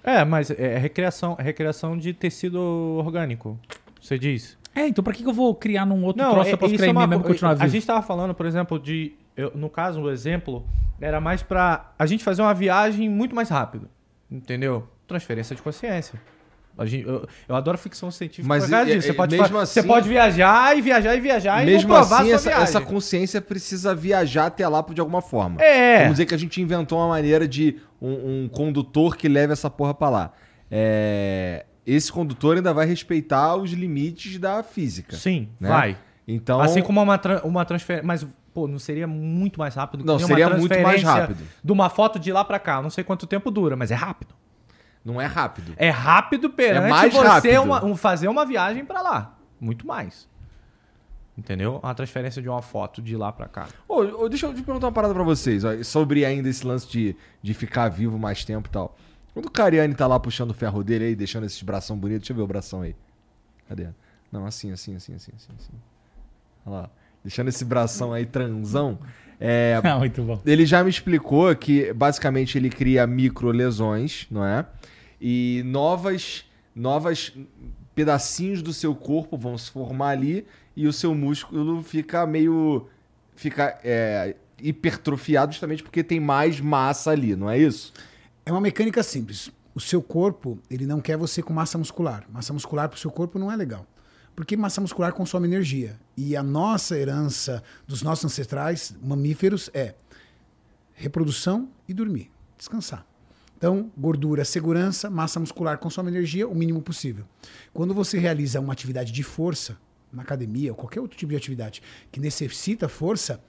[0.01, 2.57] É, mas é recriação, é recriação de tecido
[2.99, 3.59] orgânico.
[4.01, 4.57] Você diz.
[4.75, 6.87] É, então pra que que eu vou criar num outro troço se eu posso criar
[6.87, 7.67] em é mim uma mesmo e co- continuar A vivo?
[7.69, 9.13] gente tava falando, por exemplo, de.
[9.35, 10.65] Eu- no caso, o exemplo
[11.01, 13.89] era mais pra a gente fazer uma viagem muito mais rápido.
[14.31, 14.87] Entendeu?
[15.07, 16.19] Transferência de consciência.
[16.75, 19.01] A gente- eu, eu adoro ficção científica Mas e- disso.
[19.07, 21.95] Você e- pode, fa- você assim- pode viajar e viajar e viajar e Mesmo não
[21.97, 25.61] provar assim, essa, essa consciência precisa viajar até lá de alguma forma.
[25.61, 25.99] É.
[25.99, 29.69] Vamos dizer que a gente inventou uma maneira de um, um condutor que leve essa
[29.69, 30.33] porra pra lá.
[30.71, 35.15] É, Esse condutor ainda vai respeitar os limites da física.
[35.15, 35.69] Sim, né?
[35.69, 35.97] vai.
[36.27, 38.07] Então, Assim como uma, uma transferência.
[38.07, 41.43] Mas, pô, não seria muito mais rápido que Não, seria muito mais rápido.
[41.63, 42.81] De uma foto de lá pra cá.
[42.81, 44.33] Não sei quanto tempo dura, mas é rápido.
[45.03, 45.73] não é rápido.
[45.75, 47.61] É rápido perante É mais você rápido.
[47.63, 49.35] uma- um- fazer uma viagem pra lá.
[49.59, 50.29] Muito mais.
[51.37, 51.79] Entendeu?
[51.81, 53.67] Uma transferência de uma foto de lá pra cá.
[53.87, 56.87] Ô, ô, deixa eu te perguntar uma parada pra vocês, ó, sobre ainda esse lance
[56.87, 58.95] de, de ficar vivo mais tempo e tal.
[59.33, 62.33] Quando o Cariani tá lá puxando o ferro dele aí, deixando esses bração bonitos, deixa
[62.33, 62.95] eu ver o bração aí.
[63.67, 63.87] Cadê?
[64.31, 65.51] Não, assim, assim, assim, assim, assim.
[65.57, 65.73] assim.
[66.67, 66.89] Olha lá.
[67.23, 68.99] Deixando esse bração aí transão.
[69.39, 70.41] É, Ah, muito bom.
[70.45, 74.65] ele já me explicou que basicamente ele cria micro lesões, não é?
[75.19, 76.45] E novas,
[76.75, 77.31] novas
[77.95, 80.45] pedacinhos do seu corpo vão se formar ali
[80.75, 82.87] e o seu músculo fica meio
[83.35, 87.93] fica é, hipertrofiado justamente porque tem mais massa ali, não é isso?
[88.45, 89.51] É uma mecânica simples.
[89.75, 92.25] O seu corpo, ele não quer você com massa muscular.
[92.31, 93.85] Massa muscular para o seu corpo não é legal.
[94.35, 95.95] Porque massa muscular consome energia.
[96.15, 99.95] E a nossa herança dos nossos ancestrais, mamíferos, é
[100.93, 103.05] reprodução e dormir, descansar.
[103.57, 107.25] Então, gordura, segurança, massa muscular consome energia o mínimo possível.
[107.73, 109.77] Quando você realiza uma atividade de força,
[110.11, 113.41] na academia ou qualquer outro tipo de atividade que necessita força,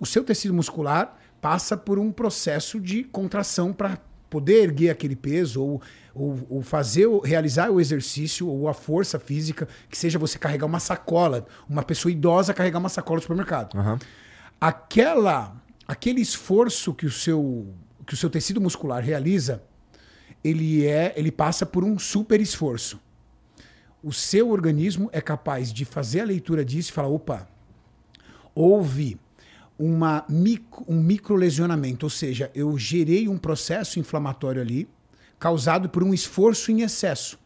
[0.00, 3.98] o seu tecido muscular passa por um processo de contração para
[4.28, 5.82] poder erguer aquele peso ou,
[6.14, 10.80] ou, ou fazer, realizar o exercício ou a força física, que seja você carregar uma
[10.80, 13.78] sacola, uma pessoa idosa carregar uma sacola no supermercado.
[13.78, 13.98] Aham.
[14.60, 15.56] Aquela,
[15.86, 17.72] aquele esforço que o seu,
[18.06, 19.62] que o seu tecido muscular realiza,
[20.42, 23.00] ele é, ele passa por um super esforço.
[24.02, 27.48] O seu organismo é capaz de fazer a leitura disso e falar, opa,
[28.54, 29.18] houve
[29.78, 34.88] uma micro, um microlesionamento, ou seja, eu gerei um processo inflamatório ali,
[35.38, 37.38] causado por um esforço em excesso.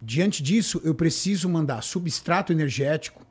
[0.00, 3.26] Diante disso, eu preciso mandar substrato energético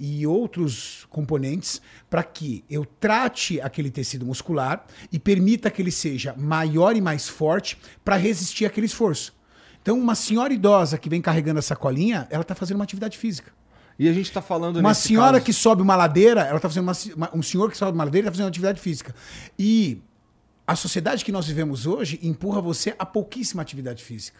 [0.00, 6.34] e outros componentes para que eu trate aquele tecido muscular e permita que ele seja
[6.36, 9.36] maior e mais forte para resistir àquele esforço.
[9.82, 13.52] Então, uma senhora idosa que vem carregando a sacolinha, ela está fazendo uma atividade física.
[13.98, 16.92] E a gente tá falando Uma senhora caso- que sobe uma ladeira, ela tá fazendo
[17.16, 19.14] uma, um senhor que sobe uma ladeira, está fazendo uma atividade física.
[19.58, 20.00] E
[20.66, 24.38] a sociedade que nós vivemos hoje empurra você a pouquíssima atividade física.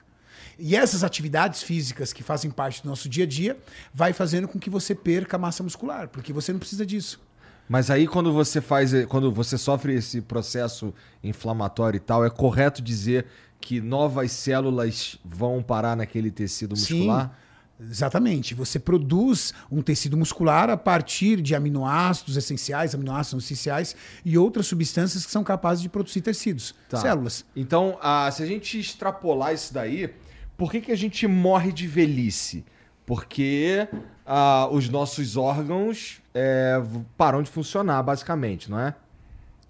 [0.59, 3.57] E essas atividades físicas que fazem parte do nosso dia a dia
[3.93, 7.21] vai fazendo com que você perca massa muscular, porque você não precisa disso.
[7.69, 12.81] Mas aí quando você faz, quando você sofre esse processo inflamatório e tal, é correto
[12.81, 13.27] dizer
[13.61, 17.37] que novas células vão parar naquele tecido muscular?
[17.81, 18.55] Exatamente.
[18.55, 25.25] Você produz um tecido muscular a partir de aminoácidos essenciais, aminoácidos essenciais e outras substâncias
[25.25, 26.99] que são capazes de produzir tecidos, Tá.
[26.99, 27.45] células.
[27.55, 30.13] Então, ah, se a gente extrapolar isso daí,
[30.57, 32.65] por que, que a gente morre de velhice?
[33.07, 33.89] Porque
[34.27, 36.83] ah, os nossos órgãos é,
[37.17, 38.95] param de funcionar, basicamente, não é?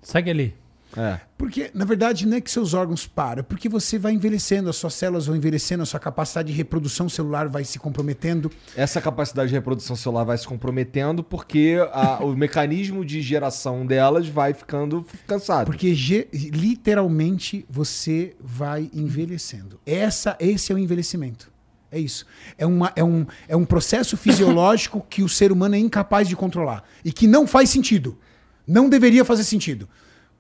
[0.03, 0.55] Segue ali.
[0.97, 1.21] É.
[1.37, 4.77] Porque, na verdade, não é que seus órgãos param, é porque você vai envelhecendo, as
[4.77, 8.51] suas células vão envelhecendo, a sua capacidade de reprodução celular vai se comprometendo.
[8.75, 14.27] Essa capacidade de reprodução celular vai se comprometendo porque a- o mecanismo de geração delas
[14.29, 15.67] vai ficando cansado.
[15.67, 15.95] Porque
[16.33, 19.81] literalmente você vai envelhecendo.
[19.87, 21.51] Essa, esse é o envelhecimento.
[21.91, 22.27] É isso.
[22.59, 26.37] É, uma, é, um, é um processo fisiológico que o ser humano é incapaz de
[26.37, 26.85] controlar.
[27.05, 28.19] E que não faz sentido.
[28.67, 29.89] Não deveria fazer sentido.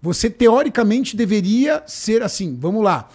[0.01, 2.57] Você, teoricamente, deveria ser assim.
[2.59, 3.09] Vamos lá.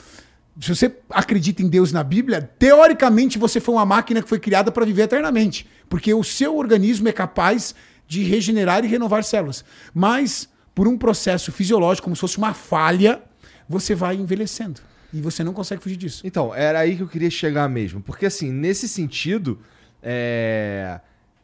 [0.59, 4.71] Se você acredita em Deus na Bíblia, teoricamente você foi uma máquina que foi criada
[4.71, 5.67] para viver eternamente.
[5.89, 7.73] Porque o seu organismo é capaz
[8.07, 9.63] de regenerar e renovar células.
[9.93, 13.21] Mas, por um processo fisiológico, como se fosse uma falha,
[13.67, 14.81] você vai envelhecendo.
[15.11, 16.21] E você não consegue fugir disso.
[16.25, 18.01] Então, era aí que eu queria chegar mesmo.
[18.01, 19.59] Porque, assim, nesse sentido,
[20.01, 20.99] é,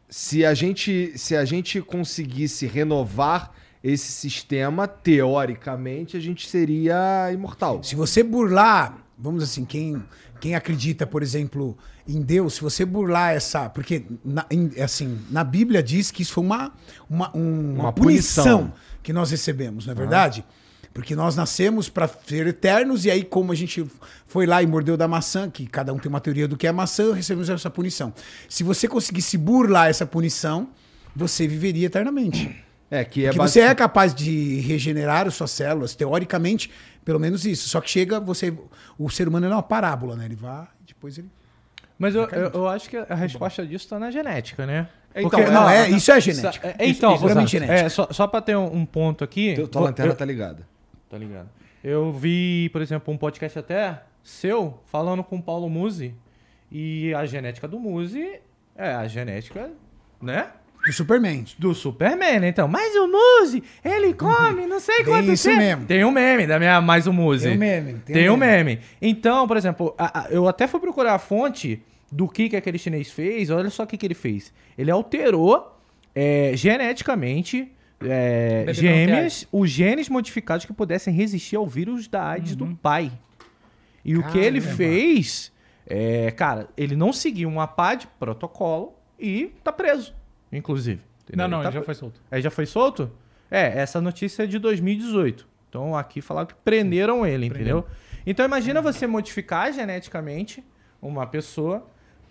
[0.08, 3.52] se, a gente, se a gente conseguisse renovar
[3.82, 7.82] esse sistema, teoricamente, a gente seria imortal.
[7.82, 10.02] Se você burlar, vamos assim, quem,
[10.40, 11.76] quem acredita, por exemplo,
[12.06, 13.68] em Deus, se você burlar essa.
[13.70, 16.72] Porque, na, em- assim, na Bíblia diz que isso foi uma,
[17.08, 18.72] uma, um- uma Uma punição, punição.
[19.02, 20.44] que nós recebemos, não é verdade?
[20.92, 23.86] Porque nós nascemos para ser eternos, e aí, como a gente
[24.26, 26.72] foi lá e mordeu da maçã, que cada um tem uma teoria do que é
[26.72, 28.12] maçã, recebemos essa punição.
[28.48, 30.68] Se você conseguisse burlar essa punição,
[31.14, 32.56] você viveria eternamente.
[32.90, 36.70] É, que é você é capaz de regenerar as suas células, teoricamente,
[37.04, 37.68] pelo menos isso.
[37.68, 38.52] Só que chega, você.
[38.98, 40.24] O ser humano é uma parábola, né?
[40.24, 41.28] Ele vai, depois ele.
[41.98, 44.88] Mas eu, eu, eu acho que a resposta disso tá na genética, né?
[45.14, 46.68] Então, Porque- é- não, é, na- isso é genética.
[46.78, 47.46] É, então, Isso é exato.
[47.46, 47.78] genética.
[47.78, 49.54] É, só, só pra ter um, um ponto aqui.
[49.54, 50.66] Tua- Tua lanterna eu- tá ligada.
[51.08, 51.48] Tá ligado.
[51.82, 56.14] Eu vi, por exemplo, um podcast até seu falando com o Paulo Musi.
[56.70, 58.40] E a genética do Musi
[58.76, 59.70] é a genética,
[60.22, 60.50] né?
[60.86, 61.44] Do Superman.
[61.58, 62.48] Do Superman, né?
[62.48, 65.58] Então, mas o Muzi, ele come não sei Tem quanto isso tempo.
[65.60, 65.84] mesmo.
[65.86, 67.44] Tem um meme da minha mais o Muzi.
[67.48, 68.80] Tem um meme, Tem, tem um um meme.
[69.00, 72.78] Então, por exemplo, a- a- eu até fui procurar a fonte do que, que aquele
[72.78, 73.50] chinês fez.
[73.50, 74.52] Olha só o que, que ele fez.
[74.78, 75.78] Ele alterou
[76.14, 77.70] é, geneticamente
[78.02, 83.12] é, gêmeas, os genes modificados que pudessem resistir ao vírus da AIDS do pai.
[84.02, 84.76] E o que ele Caramba.
[84.78, 85.52] fez,
[85.86, 90.14] é, cara, ele não seguiu uma pá de protocolo e tá preso,
[90.52, 91.00] inclusive.
[91.34, 92.20] Não, não, tá ele já foi solto.
[92.30, 93.10] Aí já foi solto?
[93.50, 95.46] É, essa notícia é de 2018.
[95.68, 97.86] Então aqui falaram que prenderam ele, entendeu?
[98.26, 100.64] Então imagina você modificar geneticamente
[101.00, 101.86] uma pessoa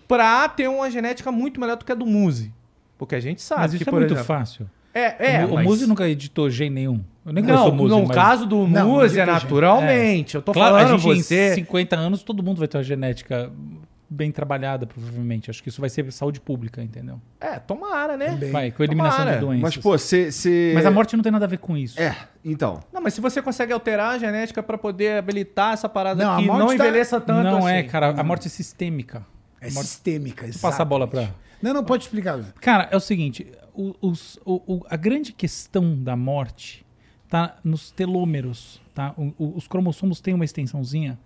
[0.08, 2.54] pra ter uma genética muito melhor do que a do Muzi.
[2.98, 4.26] Porque a gente sabe Mas que, isso é por muito exemplo...
[4.26, 4.70] fácil.
[4.94, 5.66] É, é, o, mas...
[5.66, 7.02] Muzi nunca editou gene nenhum.
[7.26, 10.36] Eu nem Não, Muzi, no mas- caso do Não, Muzi é naturalmente.
[10.36, 11.52] Eu tô Claro, falando a gente você...
[11.52, 13.52] em 50 anos todo mundo vai ter uma genética
[14.10, 15.49] bem trabalhada, provavelmente.
[15.49, 17.22] Acho que isso vai ser saúde pública, entendeu?
[17.39, 18.30] É, tomara, né?
[18.32, 18.51] Também.
[18.51, 19.36] Vai, com a eliminação Tomara.
[19.38, 19.62] de doenças.
[19.62, 20.32] Mas, pô, você.
[20.32, 21.99] você- Mas a morte não tem nada a ver com isso.
[22.01, 22.80] É, então.
[22.91, 26.38] Não, mas se você consegue alterar a genética pra poder habilitar essa parada Não, a
[26.39, 27.76] que morte não tá- envelheça tanto não assim.
[27.76, 28.10] é, cara.
[28.20, 29.26] A morte é sistêmica.
[29.62, 30.43] É Morte- sistêmica.
[30.43, 31.30] Deixa eu passar a bola pra.
[31.62, 32.39] Não, não, pode explicar.
[32.62, 36.86] Cara, é o seguinte: o- os- o- o- a grande questão da morte
[37.28, 39.14] tá nos telômeros, tá?
[39.18, 41.20] O- o- os cromossomos têm uma extensãozinha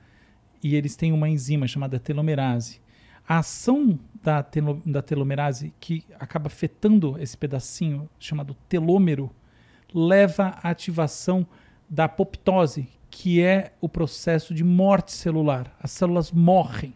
[0.64, 2.82] e eles têm uma enzima chamada telomerase.
[3.28, 9.30] A ação da, telo- da telomerase que acaba afetando esse pedacinho chamado telômero
[9.93, 11.45] leva à ativação
[11.89, 15.76] da apoptose, que é o processo de morte celular.
[15.80, 16.95] As células morrem.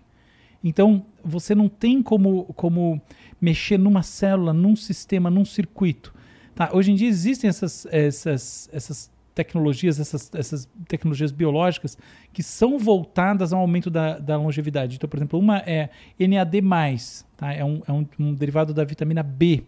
[0.63, 2.99] Então, você não tem como, como
[3.39, 6.13] mexer numa célula, num sistema, num circuito.
[6.55, 6.71] Tá?
[6.73, 11.95] Hoje em dia existem essas, essas, essas tecnologias, essas, essas tecnologias biológicas
[12.33, 14.95] que são voltadas ao aumento da, da longevidade.
[14.95, 16.61] Então, por exemplo, uma é NAD+,
[17.37, 17.53] tá?
[17.53, 19.63] é, um, é um, um derivado da vitamina B.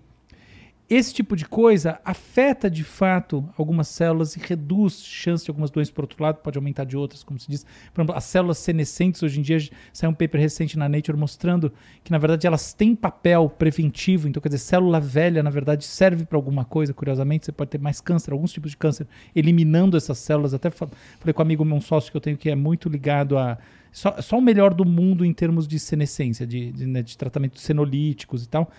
[0.90, 5.94] Esse tipo de coisa afeta de fato algumas células e reduz chance de algumas doenças
[5.94, 7.64] por outro lado, pode aumentar de outras, como se diz.
[7.94, 9.60] Por exemplo, as células senescentes, hoje em dia,
[9.94, 11.72] saiu um paper recente na Nature mostrando
[12.04, 14.28] que, na verdade, elas têm papel preventivo.
[14.28, 16.92] Então, quer dizer, célula velha, na verdade, serve para alguma coisa.
[16.92, 20.56] Curiosamente, você pode ter mais câncer, alguns tipos de câncer, eliminando essas células.
[20.56, 20.88] Até fa-
[21.20, 23.60] falei com um amigo meu, um sócio que eu tenho que é muito ligado a.
[23.92, 27.60] Só, só o melhor do mundo em termos de senescência, de, de, né, de tratamento
[27.60, 28.72] senolíticos e tal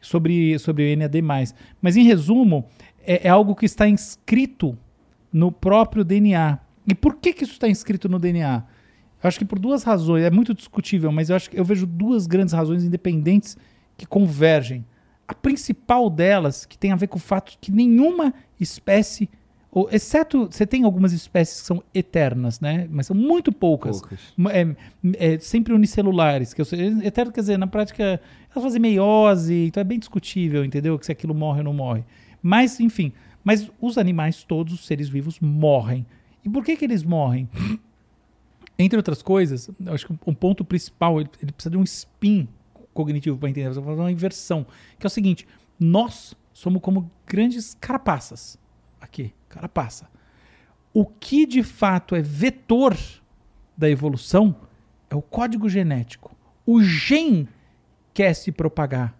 [0.00, 1.22] sobre, sobre o NAD+.
[1.80, 2.64] Mas, em resumo,
[3.02, 4.78] é, é algo que está inscrito
[5.32, 6.58] no próprio DNA.
[6.86, 8.64] E por que, que isso está inscrito no DNA?
[9.22, 10.24] Eu acho que por duas razões.
[10.24, 13.56] É muito discutível, mas eu acho que eu vejo duas grandes razões independentes
[13.96, 14.84] que convergem.
[15.28, 19.30] A principal delas, que tem a ver com o fato que nenhuma espécie,
[19.70, 22.88] ou, exceto você tem algumas espécies que são eternas, né?
[22.90, 24.00] Mas são muito poucas.
[24.00, 24.18] Poucas.
[24.50, 26.52] É, é, sempre unicelulares.
[26.52, 28.20] Que eu sei, eterno quer dizer, na prática,
[28.50, 30.98] elas fazem meiose, então é bem discutível, entendeu?
[30.98, 32.04] Que se aquilo morre ou não morre.
[32.42, 33.12] Mas, enfim,
[33.44, 36.04] mas os animais todos, os seres vivos, morrem.
[36.44, 37.48] E por que que eles morrem?
[38.78, 42.48] Entre outras coisas, acho que um ponto principal, ele, ele precisa de um spin
[42.94, 44.66] cognitivo para entender, precisa fazer uma inversão,
[44.98, 45.46] que é o seguinte,
[45.78, 48.58] nós somos como grandes carapaças.
[49.00, 50.08] Aqui, carapaça.
[50.92, 52.96] O que de fato é vetor
[53.76, 54.56] da evolução
[55.08, 56.34] é o código genético.
[56.66, 57.48] O gen
[58.20, 59.18] quer se propagar,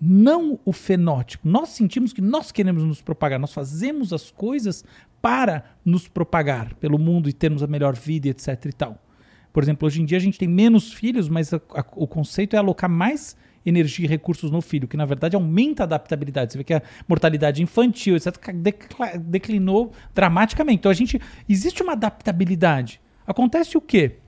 [0.00, 1.48] não o fenótipo.
[1.48, 4.84] Nós sentimos que nós queremos nos propagar, nós fazemos as coisas
[5.20, 9.02] para nos propagar pelo mundo e termos a melhor vida, etc e tal.
[9.52, 12.54] Por exemplo, hoje em dia a gente tem menos filhos, mas a- a- o conceito
[12.54, 16.52] é alocar mais energia e recursos no filho, que na verdade aumenta a adaptabilidade.
[16.52, 18.32] Você vê que a mortalidade infantil, etc,
[19.24, 20.78] declinou dramaticamente.
[20.78, 23.00] Então a gente existe uma adaptabilidade.
[23.26, 24.18] Acontece o quê?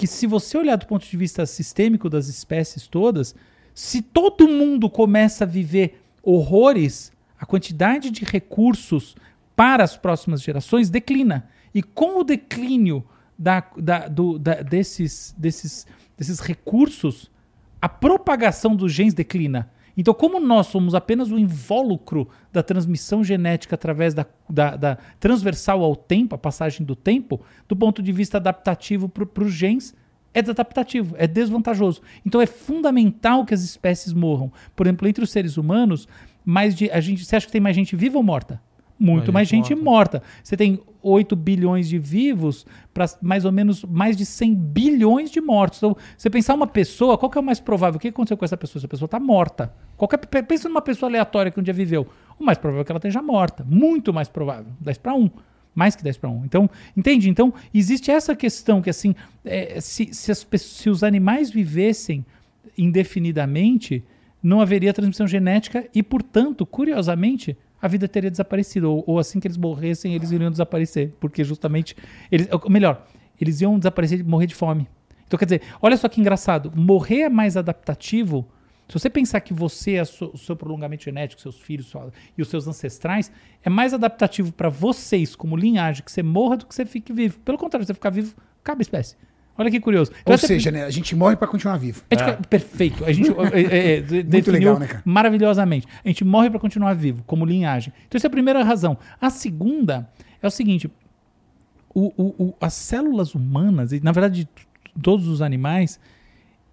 [0.00, 3.34] Que se você olhar do ponto de vista sistêmico das espécies todas,
[3.74, 9.14] se todo mundo começa a viver horrores, a quantidade de recursos
[9.54, 11.50] para as próximas gerações declina.
[11.74, 13.04] E com o declínio
[13.38, 15.86] da, da- do- da- desses, desses,
[16.16, 17.30] desses recursos,
[17.78, 19.70] a propagação dos genes declina.
[20.00, 25.84] Então, como nós somos apenas o invólucro da transmissão genética através da, da- da transversal
[25.84, 29.94] ao tempo, a passagem do tempo, do ponto de vista adaptativo para os genes,
[30.32, 32.00] é desadaptativo, é desvantajoso.
[32.24, 34.50] Então, é fundamental que as espécies morram.
[34.74, 36.08] Por exemplo, entre os seres humanos,
[36.44, 38.58] mais de, a gente, você acha que tem mais gente viva ou morta?
[39.00, 40.22] Muito mais Mais gente gente morta.
[40.44, 45.40] Você tem 8 bilhões de vivos para mais ou menos mais de 100 bilhões de
[45.40, 45.78] mortos.
[45.78, 47.96] Então, você pensar uma pessoa, qual que é o mais provável?
[47.96, 48.78] O que aconteceu com essa pessoa?
[48.80, 49.72] Essa pessoa está morta.
[49.96, 52.06] Qualquer, pe- pensa numa pessoa aleatória que um dia viveu.
[52.38, 53.64] O mais provável é que ela esteja morta.
[53.66, 54.70] Muito mais provável.
[54.80, 55.30] 10 para 1.
[55.74, 56.44] Mais que 10 para 1.
[56.44, 57.30] Então, entende?
[57.30, 62.24] Então, existe essa questão que, assim, é, se, se, as, se os animais vivessem
[62.76, 64.04] indefinidamente,
[64.42, 68.90] não haveria transmissão genética e, portanto, curiosamente, a vida teria desaparecido.
[68.90, 71.14] Ou, ou assim que eles morressem, eles iriam desaparecer.
[71.20, 71.96] Porque justamente.
[72.30, 73.06] Eles, melhor,
[73.40, 74.88] eles iam desaparecer e morrer de fome.
[75.26, 76.72] Então, quer dizer, olha só que engraçado.
[76.74, 78.48] Morrer é mais adaptativo.
[78.88, 82.66] Se você pensar que você, o seu prolongamento genético, seus filhos sua- e os seus
[82.66, 83.30] ancestrais,
[83.62, 87.38] é mais adaptativo para vocês, como linhagem, que você morra do que você fique vivo.
[87.40, 89.16] Pelo contrário, você ficar vivo, acaba a espécie.
[89.60, 90.10] Olha que curioso.
[90.12, 92.02] Então, Ou essa- seja, né, a gente morre pra continuar vivo.
[92.10, 93.04] a gente- Perfeito.
[93.04, 95.02] A gente é, é, é, definiu legal, né, cara?
[95.04, 95.86] maravilhosamente.
[96.02, 97.92] A gente morre para continuar vivo, como linhagem.
[98.06, 98.96] Então, essa é a primeira razão.
[99.20, 100.08] A segunda
[100.40, 100.90] é o seguinte:
[101.94, 104.48] o- o- o- as células humanas, e na verdade
[105.02, 106.00] todos os animais,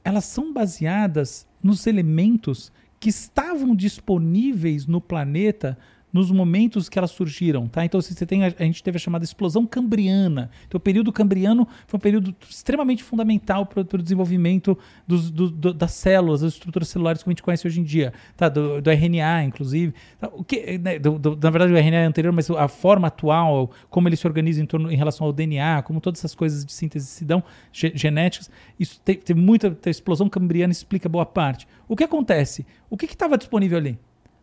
[0.03, 5.77] elas são baseadas nos elementos que estavam disponíveis no planeta
[6.17, 7.85] nos momentos que elas surgiram, tá?
[7.85, 10.49] Então você tem a, a gente teve a chamada explosão cambriana.
[10.67, 15.73] Então o período cambriano foi um período extremamente fundamental para o desenvolvimento dos- do- do-
[15.73, 18.49] das células, das estruturas celulares que a gente conhece hoje em dia, tá?
[18.49, 19.93] Do, do RNA, inclusive.
[20.19, 20.27] Tá?
[20.33, 20.93] O que, né,
[21.41, 24.65] na verdade o RNA é anterior, mas a forma atual, como ele se organiza em,
[24.65, 28.49] torno, em relação ao DNA, como todas essas coisas de síntese se dão ge- genéticas,
[28.79, 31.67] isso tem, tem muita a explosão cambriana explica boa parte.
[31.87, 32.65] O que acontece?
[32.89, 33.97] O que estava disponível ali?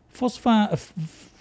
[0.09, 0.71] fosfa-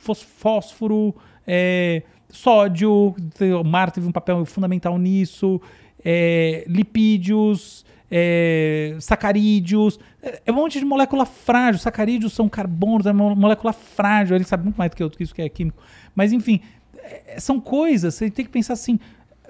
[0.03, 1.15] fósforo,
[1.47, 3.15] é, sódio,
[3.59, 5.61] o mar teve um papel fundamental nisso,
[6.03, 7.85] é, lipídios,
[8.15, 11.81] é, sacarídeos, é, é um monte de molécula frágil.
[11.81, 14.35] Sacarídeos são carbonos, é uma molécula frágil.
[14.35, 15.81] Ele sabe muito mais do que eu isso que é químico.
[16.13, 16.59] Mas enfim,
[16.95, 18.99] é, são coisas, você tem que pensar assim.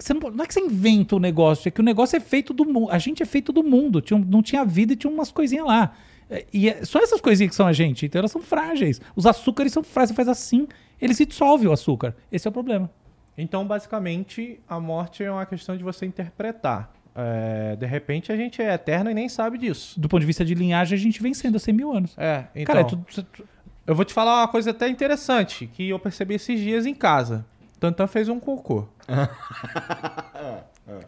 [0.10, 2.66] Não, não é que você inventa o negócio, é que o negócio é feito do
[2.66, 2.90] mundo.
[2.90, 4.02] A gente é feito do mundo.
[4.02, 5.94] Tinha, não tinha vida e tinha umas coisinhas lá.
[6.30, 8.06] É, E é, só essas coisinhas que são a gente.
[8.06, 9.00] Então elas são frágeis.
[9.16, 10.10] Os açúcares são frágeis.
[10.10, 10.68] Você faz assim,
[11.02, 12.16] ele se dissolve o açúcar.
[12.32, 12.90] Esse é o problema.
[13.38, 16.94] Então, basicamente, a morte é uma questão de você interpretar.
[17.16, 20.00] É, de repente, a gente é eterno e nem sabe disso.
[20.00, 22.14] Do ponto de vista de linhagem, a gente vem sendo há 100 mil anos.
[22.18, 22.66] É, então...
[22.66, 23.44] Cara, é tudo, tu-
[23.88, 27.46] Eu vou te falar uma coisa até interessante que eu percebi esses dias em casa.
[27.80, 28.88] Tantan fez um cocô.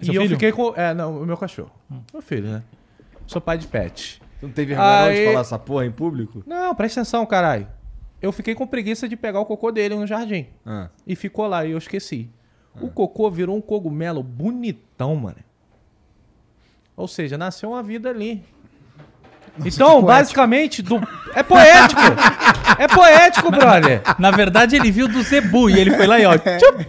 [0.02, 0.36] Seu e eu filho?
[0.36, 0.74] fiquei com.
[0.76, 1.72] É, não, o meu cachorro.
[2.14, 2.64] Meu filho, né?
[3.28, 4.22] Sou pai de pet.
[4.46, 6.44] Não teve vergonha não de Aí- falar essa porra em público?
[6.46, 7.68] Não, presta atenção, caralho.
[8.22, 10.48] Eu fiquei com preguiça de pegar o cocô dele no jardim.
[10.66, 10.90] Ah.
[11.06, 12.30] E ficou lá e eu esqueci.
[12.82, 15.38] O cocô virou um cogumelo bonitão, mano.
[16.96, 18.44] Ou seja, nasceu uma vida ali.
[19.60, 20.06] então, poético.
[20.08, 20.96] basicamente, do...
[21.34, 22.02] é poético.
[22.80, 24.02] é poético, brother.
[24.20, 26.38] Na verdade, ele viu do Zebu e ele foi lá e ó.
[26.38, 26.86] tchup,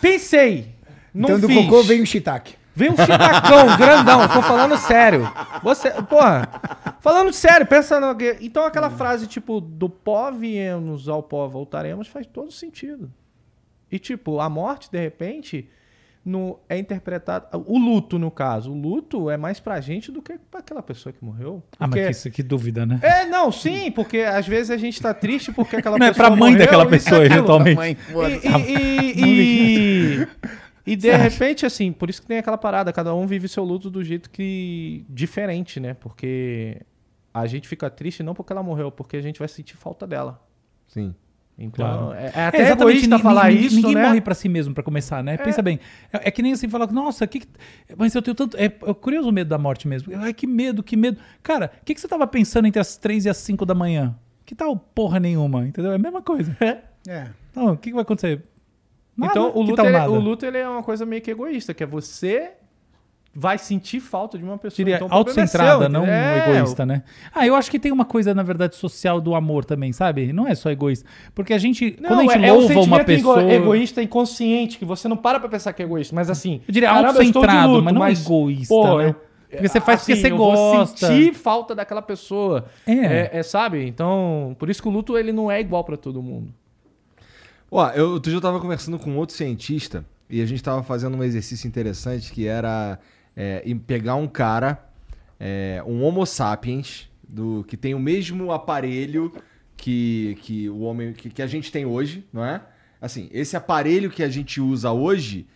[0.00, 0.74] Pensei.
[1.12, 1.56] Não então do fiz.
[1.64, 2.54] cocô vem o shiitake.
[2.76, 5.26] Vem um chitacão grandão, tô falando sério.
[5.62, 6.46] Você, porra,
[7.00, 8.14] falando sério, pensa no...
[8.40, 13.10] Então aquela frase tipo, do pó viemos, ao pó voltaremos, faz todo sentido.
[13.90, 15.66] E tipo, a morte, de repente,
[16.22, 17.46] no, é interpretada...
[17.64, 18.70] O luto, no caso.
[18.72, 21.62] O luto é mais pra gente do que pra aquela pessoa que morreu.
[21.80, 22.98] Ah, mas Porque- que, isso- que dúvida, né?
[23.00, 26.26] É, não, sim, porque às vezes a gente tá triste porque aquela Não é pessoa
[26.28, 27.96] pra mãe morreu, daquela pessoa, eventualmente.
[28.66, 30.28] E, e, e,
[30.86, 33.90] e, de repente, assim, por isso que tem aquela parada, cada um vive seu luto
[33.90, 35.04] do jeito que.
[35.08, 35.94] diferente, né?
[35.94, 36.80] Porque
[37.34, 40.40] a gente fica triste não porque ela morreu, porque a gente vai sentir falta dela.
[40.86, 41.14] Sim.
[41.58, 42.12] Então, Claro.
[42.12, 44.02] é, é até exatamente, egoísta falar ninguém, isso, Ninguém né?
[44.08, 45.38] morre pra si mesmo, pra começar, né?
[45.38, 45.80] Pensa bem.
[46.12, 47.48] É, é que nem assim, falar, nossa, que, que-
[47.96, 48.58] mas eu tenho tanto...
[48.58, 50.12] É, é curioso o medo da morte mesmo.
[50.18, 51.18] Ai, que medo, que medo.
[51.42, 54.14] Cara, o que, que você tava pensando entre as três e as cinco da manhã?
[54.44, 55.92] Que tal porra nenhuma, entendeu?
[55.92, 56.54] É a mesma coisa.
[56.60, 57.28] É.
[57.50, 58.42] Então, o que, que vai acontecer?
[59.16, 59.32] Nada.
[59.32, 61.86] Então, o luto, ele, o luto ele é uma coisa meio que egoísta, que é
[61.86, 62.52] você
[63.38, 64.76] vai sentir falta de uma pessoa.
[64.76, 67.02] Diria então, é autocentrada, seu, não é, egoísta, né?
[67.34, 70.32] Ah, eu acho que tem uma coisa, na verdade, social do amor também, sabe?
[70.32, 71.06] Não é só egoísta.
[71.34, 73.52] Porque a gente, Não, quando a gente é, é um louva uma sentimento ego- pessoa...
[73.52, 76.62] egoísta inconsciente, que você não para pra pensar que é egoísta, mas assim.
[76.66, 79.08] Eu diria caramba, autocentrado, luto, mas não egoísta, pô, né?
[79.10, 79.14] eu-
[79.50, 81.06] Porque você faz porque assim, você eu gosta.
[81.06, 82.64] sentir falta daquela pessoa.
[82.86, 82.92] É.
[82.92, 83.86] É, é, sabe?
[83.86, 86.52] Então, por isso que o luto ele não é igual pra todo mundo.
[87.70, 91.16] Ó, eu, outro dia eu tava conversando com outro cientista e a gente tava fazendo
[91.16, 92.98] um exercício interessante que era
[93.34, 94.88] é, pegar um cara,
[95.38, 99.32] é, um Homo sapiens, do, que tem o mesmo aparelho
[99.76, 102.62] que, que o homem que, que a gente tem hoje, não é?
[103.00, 105.46] Assim, esse aparelho que a gente usa hoje,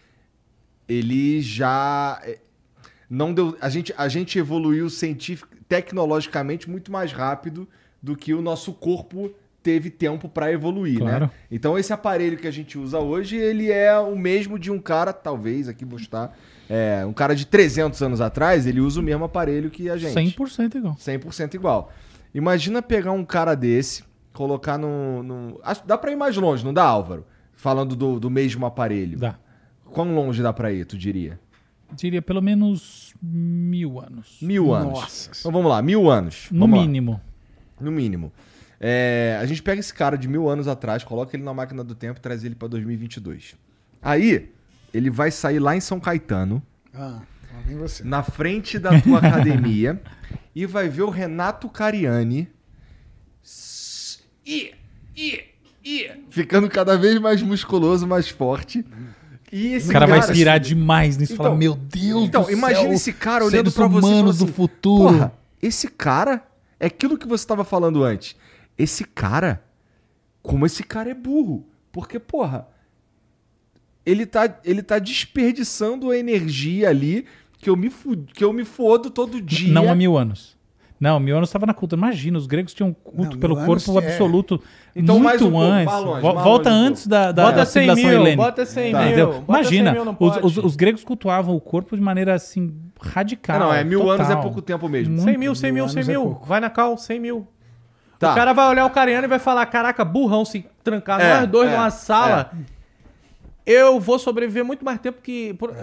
[0.88, 2.38] ele já é,
[3.08, 3.56] não deu.
[3.61, 4.88] A gente, a gente evoluiu
[5.68, 7.66] tecnologicamente muito mais rápido
[8.02, 9.32] do que o nosso corpo
[9.62, 11.26] teve tempo para evoluir, Claro.
[11.26, 11.30] né?
[11.50, 15.12] Então esse aparelho que a gente usa hoje, ele é o mesmo de um cara,
[15.12, 16.36] talvez aqui vou estar,
[16.68, 20.14] é, um cara de 300 anos atrás, ele usa o mesmo aparelho que a gente.
[20.14, 20.94] 100% igual.
[20.96, 21.92] 100% igual.
[22.34, 25.22] Imagina pegar um cara desse, colocar no.
[25.22, 25.61] no...
[25.62, 27.26] Acho- Dá pra ir mais longe, não dá, Álvaro?
[27.54, 29.18] Falando do, do mesmo aparelho.
[29.18, 29.34] Dá.
[29.86, 31.38] Quão longe dá pra ir, tu diria?
[31.92, 34.38] Diria pelo menos mil anos.
[34.40, 34.92] Mil anos.
[35.00, 35.30] Nossa.
[35.40, 36.46] Então vamos lá, mil anos.
[36.52, 36.86] No Vamos lá.
[36.86, 37.20] mínimo.
[37.80, 38.32] No mínimo.
[38.83, 41.95] É, a gente pega esse cara de mil anos atrás, coloca ele na máquina do
[41.95, 43.55] tempo e traz ele pra 2022.
[44.01, 44.51] Aí,
[44.95, 46.62] ele vai sair lá em São Caetano,
[46.95, 47.20] Ah,
[47.53, 48.03] lá vem você.
[48.03, 50.01] na frente da tua academia,
[50.57, 52.49] e vai ver o Renato Cariani.
[54.47, 54.72] E,
[55.16, 55.45] e,
[55.85, 58.85] e, ficando cada vez mais musculoso, mais forte.
[59.53, 61.33] E esse O cara vai cara- inspirar demais nisso.
[61.35, 64.45] Então- Fala, meu Deus Então, do imagina céu, esse cara olhando pra você humanos do
[64.45, 65.12] assim, futuro.
[65.12, 66.43] Porra, esse cara
[66.78, 68.37] é aquilo que você tava falando antes.
[68.81, 69.62] Esse cara,
[70.43, 71.66] como esse cara é burro.
[71.93, 72.68] Porque, porra,
[74.05, 77.26] ele tá, ele tá desperdiçando a energia ali
[77.59, 77.91] que eu me,
[78.33, 79.72] que eu me fodo todo dia.
[79.72, 80.59] Não há mil anos.
[80.99, 81.99] Não, mil anos estava na cultura.
[81.99, 84.62] Imagina, os gregos tinham culto Não, pelo mil corpo anos é- absoluto
[84.95, 85.93] Então, muito mais um pouco, antes.
[85.93, 88.43] mais longe, volta longe um antes da, da, bota da 100 civilização mil, helênica.
[88.43, 88.98] bota 100 Tá.
[88.98, 89.07] mil.
[89.07, 89.27] Entendeu?
[89.32, 92.74] bota Imagina, 100 mil, não os, os- os gregos cultuavam o corpo de maneira assim
[93.01, 93.57] radical.
[93.57, 94.43] Ah, não, é mil anos é total.
[94.43, 95.15] pouco tempo mesmo.
[95.15, 95.24] Muito.
[95.24, 96.23] 100 mil, 100 mil, Mil 100 anos é mil.
[96.23, 96.47] pouco.
[96.47, 97.48] Vai na cal, 100 mil.
[98.20, 98.32] Tá.
[98.32, 101.48] O cara vai olhar o cariano e vai falar: caraca, burrão, se trancar É, nós
[101.48, 102.52] dois é, numa sala,
[103.66, 105.74] eu vou sobreviver muito mais tempo que, por-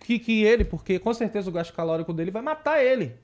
[0.00, 3.16] que, que ele, porque com certeza o gasto calórico dele vai matar ele.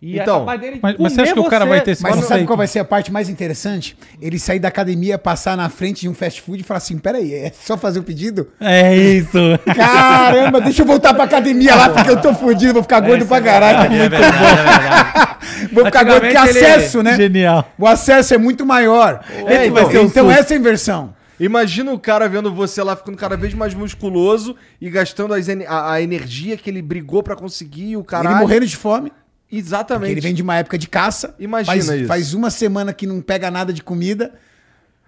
[0.00, 2.12] E Então, é dele mas- mas você acha que o cara vai ter esse Mas
[2.12, 2.38] você conceito.
[2.38, 3.96] sabe qual vai ser a parte mais interessante?
[4.20, 7.32] Ele sair da academia, passar na frente de um fast food e falar assim: peraí,
[7.32, 8.48] é só fazer o pedido?
[8.60, 9.38] É isso.
[9.74, 13.40] Caramba, deixa eu voltar pra academia lá porque eu tô fudido, vou ficar gordo pra
[13.40, 13.92] caralho.
[13.94, 15.36] É verdade, é verdade.
[15.72, 17.16] Vou ficar gordo porque acesso, né?
[17.16, 17.66] Genial.
[17.78, 19.20] O acesso é muito maior.
[19.46, 21.14] É, então, então, então essa é a inversão.
[21.40, 25.64] Imagina o cara vendo você lá ficando cada vez mais musculoso e gastando as en-
[25.66, 28.30] a, a energia que ele brigou pra conseguir e o cara.
[28.30, 29.12] Ele morrendo de fome,
[29.48, 30.10] porque Exatamente.
[30.12, 31.34] ele vem de uma época de caça.
[31.38, 32.06] Imagina faz, isso.
[32.08, 34.34] Faz uma semana que não pega nada de comida.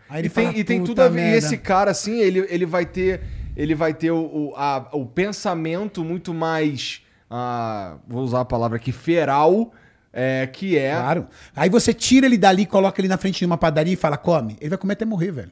[0.09, 1.21] Aí ele E tem, fala, e tem "Puta tudo a ver.
[1.21, 3.21] E merda." esse cara, assim, ele, ele vai ter.
[3.57, 7.03] Ele vai ter o, o, a- o pensamento muito mais.
[7.29, 9.73] ah, vou usar a palavra aqui, feral.
[10.13, 10.93] é, que é.
[10.95, 11.27] Claro.
[11.55, 14.57] Aí você tira ele dali, coloca ele na frente de uma padaria e fala, come.
[14.61, 15.51] Ele vai comer até morrer, velho.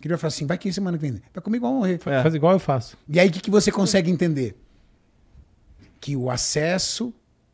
[0.00, 1.22] Que ele vai falar assim, vai que semana que vem.
[1.32, 2.00] Vai comer igual morrer.
[2.06, 2.22] É.
[2.22, 2.96] Faz igual eu faço.
[3.08, 4.56] E aí o que, que você consegue entender?
[6.00, 7.12] Que o acesso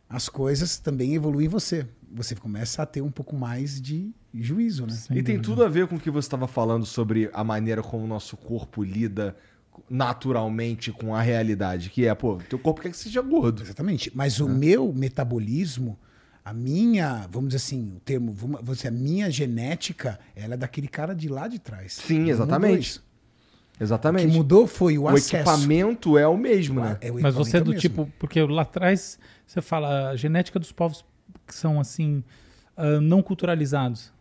[0.09, 1.87] às coisas também evolui em você.
[2.13, 4.93] Você começa a ter um pouco mais de juízo, né?
[4.93, 5.43] Sem E tem dúvida.
[5.55, 8.37] tudo a ver com o que você estava falando sobre a maneira como o nosso
[8.37, 9.37] corpo lida
[9.91, 13.63] naturalmente com a realidade, que é, pô, teu corpo quer que seja gordo.
[13.63, 14.11] Exatamente.
[14.15, 15.99] Mas o meu metabolismo,
[16.45, 20.89] a minha, vamos dizer assim, o termo, vamos dizer, a minha genética, ela é daquele
[20.89, 21.95] cara de lá de trás.
[21.95, 22.83] Sim, exatamente.
[22.91, 23.05] isso.
[23.81, 24.29] O Exatamente.
[24.29, 25.35] que mudou foi o, o acesso.
[25.35, 26.97] equipamento é o mesmo, né?
[27.01, 27.81] É, o Mas você é do mesmo.
[27.81, 28.09] tipo.
[28.21, 31.05] Porque lá atrás você fala a genética dos povos
[31.47, 32.23] que são assim.
[32.77, 34.13] ah, não culturalizados.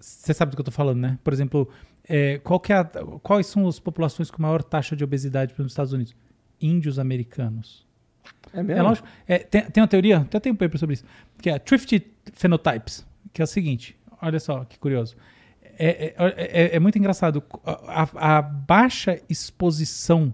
[0.00, 1.18] Você sabe do que eu tô falando, né?
[1.24, 1.68] Por exemplo,
[2.08, 2.84] é, é a-
[3.22, 6.14] quais são as populações com maior taxa de obesidade nos Estados Unidos?
[6.60, 7.86] Índios americanos.
[8.52, 9.06] É É lógico.
[9.26, 11.04] É, tem, tem uma teoria, até tem um paper sobre isso,
[11.40, 15.16] que é Thrifty Phenotypes, que é o seguinte: olha só que curioso.
[15.80, 17.42] É, é- é- é muito engraçado.
[17.64, 20.32] A, a baixa exposição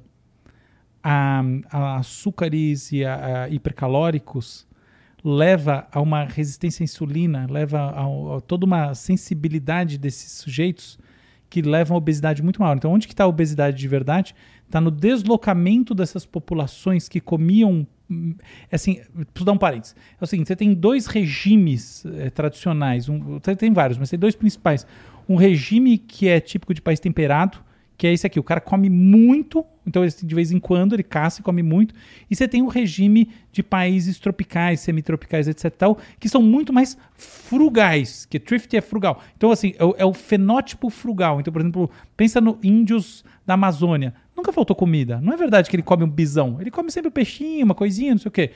[1.05, 4.67] a, a açúcares e a, a hipercalóricos
[5.23, 10.99] leva a uma resistência à insulina, leva a, a toda uma sensibilidade desses sujeitos
[11.51, 12.77] que levam a obesidade muito maior.
[12.77, 14.35] Então, onde que está a obesidade de verdade?
[14.67, 17.87] Está no deslocamento dessas populações que comiam.
[18.11, 18.35] hum,
[18.73, 19.95] Assim, preciso dar um parênteses.
[20.21, 24.35] É o seguinte: você tem dois regimes eh, tradicionais, um, tem vários, mas tem dois
[24.35, 24.87] principais.
[25.29, 27.59] Um regime que é típico de país temperado,
[27.97, 31.41] que é esse aqui: o cara come muito, então de vez em quando ele caça
[31.41, 31.95] e come muito.
[32.31, 35.71] E você tem o regime de países tropicais, semitropicais, etc.
[35.77, 39.23] Tal, que são muito mais frugais, que thrift é frugal.
[39.37, 41.41] Então, assim, é o, é o fenótipo frugal.
[41.41, 44.15] Então, por exemplo, pensa no índios da Amazônia.
[44.37, 45.21] Nunca faltou comida.
[45.21, 46.61] Não é verdade que ele come um bisão.
[46.61, 48.51] Ele come sempre um peixinho, uma coisinha, não sei o quê.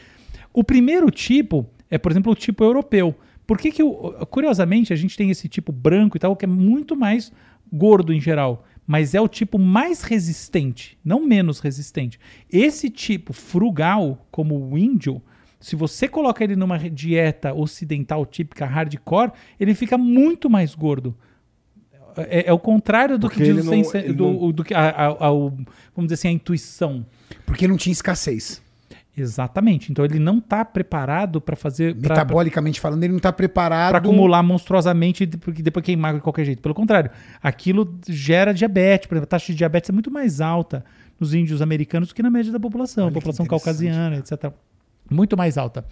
[0.53, 3.15] O primeiro tipo é, por exemplo, o tipo europeu.
[3.47, 3.83] Por que, que
[4.31, 7.33] curiosamente, a gente tem esse tipo branco e tal, que é muito mais
[7.73, 12.19] gordo em geral, mas é o tipo mais resistente, não menos resistente.
[12.51, 15.21] Esse tipo frugal, como o índio,
[15.61, 21.15] se você coloca ele numa dieta ocidental típica hardcore, ele fica muito mais gordo.
[22.17, 23.83] É, é o contrário do Porque que diz não-
[24.15, 25.65] do, não- do que a, a- a- vamos
[26.05, 27.05] dizer assim, a intuição.
[27.45, 28.63] Porque não tinha escassez.
[29.23, 29.91] Exatamente.
[29.91, 33.91] Então ele não está preparado para fazer pra- Metabolicamente falando, ele não está preparado.
[33.91, 36.63] para acumular monstruosamente e porque depois queimar de qualquer jeito.
[36.63, 37.11] Pelo contrário,
[37.43, 39.07] aquilo gera diabetes.
[39.07, 40.85] Por exemplo, a taxa de diabetes é muito mais alta
[41.19, 44.53] nos índios americanos do que na média da população, Olha população caucasiana, etc.
[45.11, 45.85] Muito mais alta.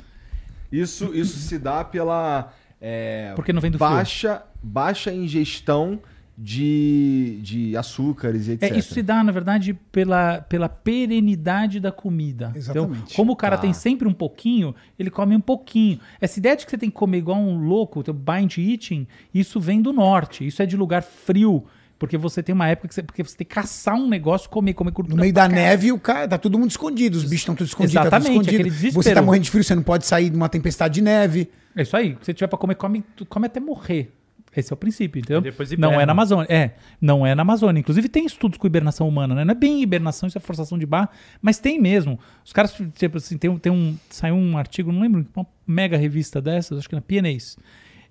[0.70, 3.90] Isso, isso se dá pela é, Porque não vem do frio.
[3.90, 5.98] baixa, baixa ingestão
[6.38, 8.70] de, de açúcares e etc.
[8.72, 12.52] É, isso se dá, na verdade, pela, pela perenidade da comida.
[12.54, 12.98] Exatamente.
[13.04, 13.62] Então, como o cara Tá.
[13.62, 15.98] tem sempre um pouquinho, ele come um pouquinho.
[16.20, 19.58] Essa ideia de que você tem que comer igual um louco, o bind eating, isso
[19.60, 20.46] vem do norte.
[20.46, 21.64] Isso é de lugar frio.
[21.98, 24.74] Porque você tem uma época que você, porque você tem que caçar um negócio, comer,
[24.74, 25.68] comer No gordura meio pra da caralho.
[25.70, 27.16] neve, o cara tá todo mundo escondido.
[27.16, 27.94] Os bichos estão todos escondidos.
[27.94, 28.92] tá tudo Exatamente, escondido.
[28.92, 31.48] Você tá morrendo de frio, você não pode sair de uma tempestade de neve.
[31.74, 32.10] É isso aí.
[32.20, 34.12] Se você tiver pra comer, come, tu come até morrer.
[34.56, 35.40] Esse é o princípio, entendeu?
[35.42, 36.46] Depois não é na Amazônia.
[36.50, 36.70] É,
[37.00, 37.78] não é na Amazônia.
[37.80, 39.44] Inclusive tem estudos com hibernação humana, né?
[39.44, 41.10] Não é bem hibernação, isso é forçação de barra,
[41.42, 42.18] mas tem mesmo.
[42.44, 43.96] Os caras, tipo assim, tem, um- tem um.
[44.08, 47.56] Saiu um artigo, não lembro, uma mega revista dessas, acho que na PNAs.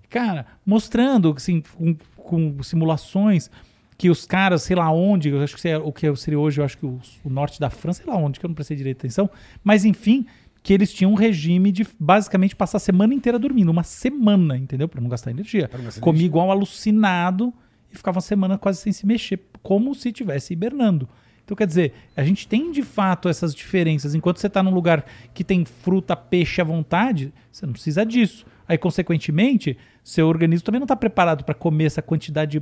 [0.08, 3.50] Cara, mostrando, assim, com, com simulações
[3.98, 6.64] que os caras, sei lá onde, eu acho que seria, o que seria hoje, eu
[6.64, 8.98] acho que o, o norte da França, sei lá onde, que eu não prestei direito
[8.98, 9.28] atenção,
[9.64, 10.26] mas enfim,
[10.66, 14.88] que eles tinham um regime de basicamente passar a semana inteira dormindo, uma semana, entendeu?
[14.88, 15.70] Pra não gastar energia.
[16.00, 17.54] Comia igual um alucinado
[17.88, 21.08] e ficava uma semana quase sem se mexer, como se estivesse hibernando.
[21.44, 24.12] Então, quer dizer, a gente tem de fato essas diferenças.
[24.16, 28.44] Enquanto você está num lugar que tem fruta, peixe à vontade, você não precisa disso.
[28.66, 32.60] Aí, consequentemente, seu organismo também não está preparado para comer essa quantidade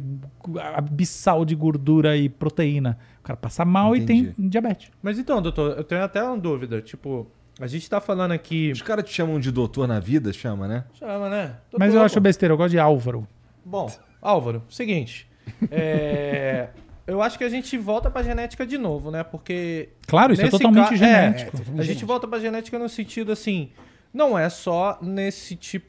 [0.74, 2.98] abissal de gordura e proteína.
[3.20, 4.34] O cara passa mal e Entendi.
[4.34, 4.90] tem diabetes.
[5.02, 6.82] Mas então, doutor, eu tenho até uma dúvida.
[6.82, 7.26] Tipo,
[7.60, 8.72] A gente tá falando aqui.
[8.72, 10.84] Os caras te chamam de doutor na vida, chama, né?
[10.98, 11.54] Chama, né?
[11.78, 13.26] Mas Doutor, eu acho besteira, eu gosto de Álvaro.
[13.64, 13.90] Bom,
[14.20, 15.28] Álvaro, seguinte.
[15.70, 16.68] é,
[17.06, 19.22] Eu acho que a gente volta pra genética de novo, né?
[19.22, 19.90] Porque.
[20.06, 21.48] Claro, isso é totalmente ca- genético.
[21.54, 23.70] é, totalmente a gente volta pra genética no sentido assim.
[24.12, 25.86] Não é só nesse tipo.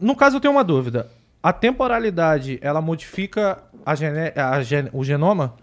[0.00, 1.08] No caso, eu tenho uma dúvida.
[1.40, 4.32] A temporalidade, ela modifica a gene...
[4.34, 5.54] a gen- o genoma?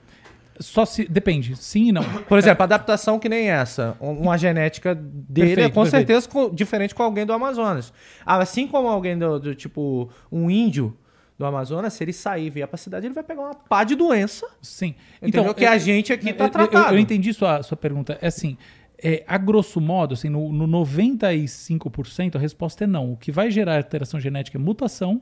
[0.60, 1.06] Só se.
[1.07, 2.03] Depende, sim e não.
[2.03, 3.98] Por exemplo, adaptação que nem essa.
[3.99, 6.07] Um- Uma genética dele é Perfeito, com perfeito.
[6.07, 7.91] certeza co- diferente com alguém do Amazonas.
[8.26, 10.95] Assim como alguém do, do tipo, um índio
[11.38, 13.95] do Amazonas, se ele sair e vier pra cidade, ele vai pegar uma pá de
[13.95, 14.48] doença.
[14.61, 14.95] Sim.
[15.22, 15.53] Entendeu?
[15.53, 16.95] que eu- a gente aqui tá eu- eu- tratado.
[16.95, 18.18] Eu, entendi sua, sua pergunta.
[18.22, 18.57] É assim,
[19.03, 23.11] é, a grosso modo, assim, no, no 95%, a resposta é não.
[23.14, 25.22] O que vai gerar alteração genética é mutação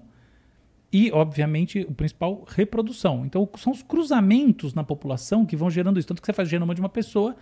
[0.94, 3.26] e, obviamente, o principal, reprodução.
[3.26, 6.08] Então, são os cruzamentos na população que vão gerando isso.
[6.08, 7.36] Tanto que você faz o genoma de uma pessoa,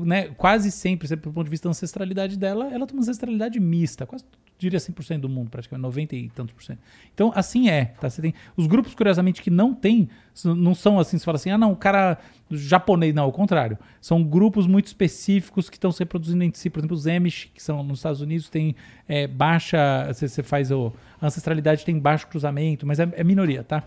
[0.00, 3.60] né, quase sempre, sempre, do ponto de vista da ancestralidade dela, ela tem uma ancestralidade
[3.60, 4.24] mista, quase
[4.58, 6.78] diria 100% do mundo, praticamente 90 e tantos por cento.
[7.12, 8.08] Então, assim é, tá?
[8.08, 10.08] Você tem os grupos curiosamente que não tem,
[10.44, 12.18] não são assim, você fala assim: "Ah, não, o cara
[12.50, 13.78] japonês não, ao contrário.
[14.00, 17.62] São grupos muito específicos que estão se reproduzindo entre si, por exemplo, os Amish, que
[17.62, 18.76] são nos Estados Unidos, tem
[19.08, 23.64] é, baixa, você, você faz o a ancestralidade tem baixo cruzamento, mas é, é minoria,
[23.64, 23.82] tá?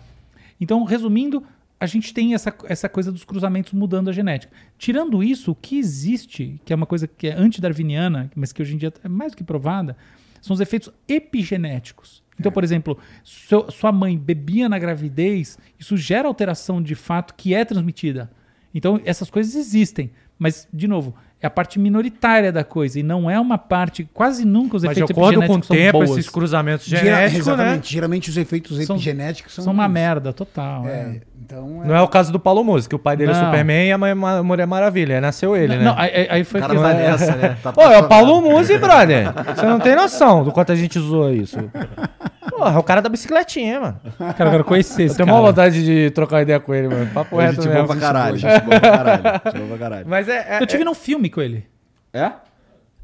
[0.60, 1.44] Então, resumindo,
[1.80, 4.52] a gente tem essa, essa coisa dos cruzamentos mudando a genética.
[4.78, 8.74] Tirando isso, o que existe, que é uma coisa que é antidarwiniana, mas que hoje
[8.74, 9.96] em dia é mais do que provada,
[10.42, 12.24] são os efeitos epigenéticos.
[12.40, 17.54] Então, por exemplo, seu- sua mãe bebia na gravidez, isso gera alteração de fato que
[17.54, 18.30] é transmitida.
[18.74, 20.12] Então, essas coisas existem.
[20.40, 24.08] Mas, de novo, é a parte minoritária da coisa e não é uma parte.
[24.14, 26.10] Quase nunca os Mas de efeitos acordo com o epigenéticos são tempo, boas.
[26.12, 27.54] esses cruzamentos genéticos, né?
[27.54, 27.94] exatamente.
[27.94, 30.86] Geralmente os efeitos São- epigenéticos são, São uma merda total.
[30.88, 31.20] É, é.
[31.44, 33.46] então é- Não é o caso do Paulo Musi, que o pai dele é Não.
[33.46, 35.20] Superman e a mãe é Mulher Maravilha.
[35.22, 35.84] Nasceu ele, né?
[35.84, 37.58] Não, aí, aí- foi O cara que- tá nessa, né?
[37.64, 38.08] Tá Pô, é o.
[38.08, 39.32] Paulo Musi, brother.
[39.56, 41.58] Você não tem noção do quanto a gente usou isso.
[42.58, 44.00] Porra, é o cara da bicicletinha, mano.
[44.18, 45.40] Cara, eu quero conhecer Eu esse tenho cara.
[45.40, 47.08] uma vontade de trocar ideia com ele, mano.
[47.14, 47.84] Papo reto Gente mesmo.
[47.86, 49.24] boa pra caralho, gente boa pra caralho.
[49.46, 50.06] Gente boa pra caralho.
[50.08, 51.66] Mas é, é- Eu tive num filme com ele.
[52.12, 52.32] É?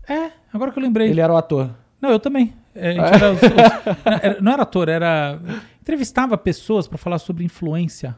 [0.10, 1.10] É, agora que eu lembrei.
[1.10, 1.70] Ele era o ator.
[2.02, 2.54] Não, eu também.
[2.76, 5.40] É, a gente era os- os- não era ator, era.
[5.82, 8.16] Entrevistava pessoas pra falar sobre influência.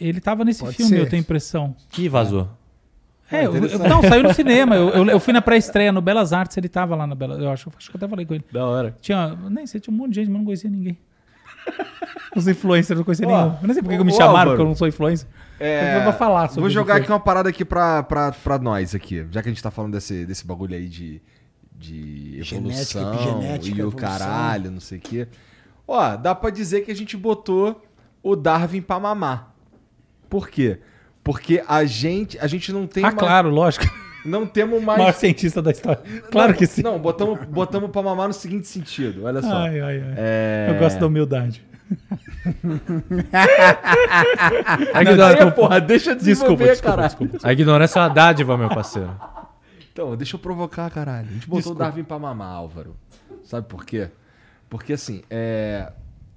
[0.00, 1.00] Ele tava nesse Pode filme, ser.
[1.00, 1.74] eu tenho a impressão.
[1.88, 2.48] Que vazou.
[3.32, 4.76] É, eu- eu- não, saiu no cinema.
[4.76, 7.50] Eu, eu- eu fui na pré-estreia no Belas Artes, ele tava lá na Belas Eu
[7.50, 8.44] acho, acho que eu até falei com ele.
[8.52, 8.94] Da hora.
[9.00, 9.36] Tinha.
[9.50, 10.98] Nem sei, tinha um monte de gente, mas não conhecia ninguém.
[12.36, 13.56] Os influencers não conhecia nenhum.
[13.62, 14.50] Eu não sei por que que me chamaram, Álvaro.
[14.50, 15.26] porque eu não sou influencer.
[15.58, 18.94] É, Eu vou falar sobre Vou jogar aqui uma parada aqui pra, pra, pra nós
[18.94, 19.24] aqui.
[19.30, 21.22] Já que a gente tá falando desse, desse bagulho aí de,
[21.78, 23.98] de Genética, evolução epigenética, e o evolução.
[24.00, 25.28] caralho, não sei o quê.
[25.86, 27.82] Ó, dá pra dizer que a gente botou
[28.22, 29.54] o Darwin pra mamar.
[30.28, 30.78] Por quê?
[30.78, 30.93] Porque
[31.66, 33.86] a gente, a gente não tem Ah, uma- claro, lógico.
[34.24, 36.00] não temos Maior mais cientista da história.
[36.30, 36.82] Claro Não, que sim.
[36.82, 39.24] Não, botamos, botamos pra mamar no seguinte sentido.
[39.24, 39.54] Olha só.
[39.56, 40.14] Ai, ai, ai.
[40.16, 40.66] É...
[40.70, 41.62] Eu gosto da humildade.
[44.92, 47.08] A ignorância, porra, deixa eu Desculpa, desculpa, caralho.
[47.08, 47.38] desculpa.
[47.42, 49.10] a ignorância é uma dádiva, meu parceiro.
[49.92, 51.28] Então, deixa eu provocar, caralho.
[51.28, 51.82] A gente botou Desculpa.
[51.82, 52.96] o Darwin pra mamar, Álvaro.
[53.44, 54.08] Sabe por quê?
[54.68, 55.92] Porque assim, é.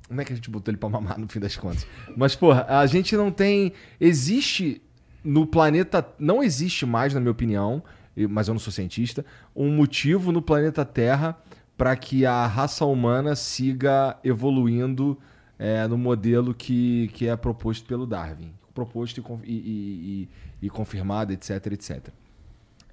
[0.08, 1.86] Como é que a gente botou ele pra mamar no fim das contas?
[2.16, 3.74] Mas, porra, a gente não tem.
[4.00, 4.82] Existe
[5.24, 6.08] no planeta.
[6.18, 7.84] Não existe mais, na minha opinião,
[8.30, 9.26] mas eu não sou cientista,
[9.56, 11.38] um motivo no planeta Terra
[11.78, 15.18] para que a raça humana siga evoluindo
[15.60, 18.52] é, no modelo que, que é proposto pelo Darwin.
[18.74, 20.30] Proposto e, e- e- e-
[20.68, 22.08] e confirmado, etc, etc.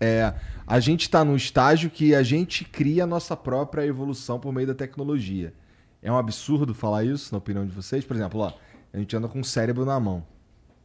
[0.00, 0.34] É,
[0.66, 4.66] a gente está num estágio que a gente cria a nossa própria evolução por meio
[4.66, 5.54] da tecnologia.
[6.04, 8.04] É um absurdo falar isso, na opinião de vocês?
[8.04, 8.52] Por exemplo, ó,
[8.92, 10.22] a gente anda com o cérebro na mão,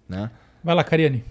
[0.08, 0.32] né?
[0.64, 1.24] Vai lá, Cariane.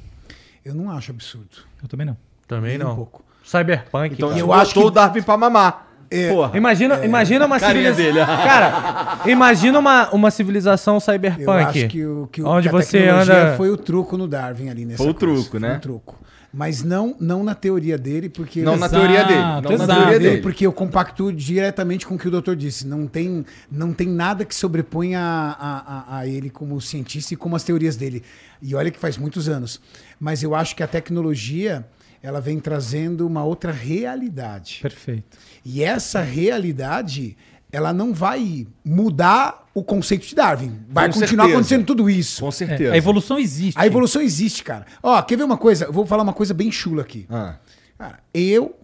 [0.65, 1.48] Eu não acho absurdo.
[1.82, 2.16] Eu também não.
[2.47, 2.97] Também Nem um não.
[2.97, 3.24] pouco.
[3.43, 4.15] Cyberpunk.
[4.15, 4.40] Então cara.
[4.40, 5.86] eu acho que- o Darwin pra mamar.
[6.10, 6.31] É.
[6.32, 6.56] Porra.
[6.56, 7.97] Imagina, imagina uma civilização.
[8.05, 8.19] dele.
[8.24, 11.51] Cara, imagina uma, uma civilização Eu cyberpunk.
[11.51, 14.27] acho que o que, o- Onde que a você tecnologia anda- foi o truco no
[14.27, 15.35] Darwin ali nessa Foi o coisa.
[15.43, 15.69] truco, né?
[15.69, 16.19] Foi o truco.
[16.59, 18.62] Mas não, não na teoria dele, porque...
[18.62, 19.40] Não na Exato, teoria dele.
[19.40, 20.01] Não na exato.
[20.01, 22.85] teoria dele, porque eu compactuo diretamente com o que o doutor disse.
[22.85, 27.55] Não tem, não tem nada que sobreponha a, a, a ele como cientista e como
[27.55, 28.24] as teorias dele.
[28.60, 29.80] E olha que faz muitos anos.
[30.18, 31.86] Mas eu acho que a tecnologia
[32.20, 34.80] ela vem trazendo uma outra realidade.
[34.82, 35.39] Perfeito.
[35.64, 37.36] E essa realidade
[37.70, 40.81] ela não vai mudar o conceito de Darwin.
[40.89, 41.59] Vai Com continuar certeza.
[41.59, 42.40] acontecendo tudo isso.
[42.40, 42.93] Com É, certeza.
[42.93, 43.78] a evolução existe.
[43.78, 44.86] A evolução existe, cara.
[45.03, 45.85] Ó, quer ver uma coisa?
[45.85, 47.27] Eu vou falar uma coisa bem chula aqui.
[47.31, 47.57] Ah,
[47.99, 48.78] Cara, eu,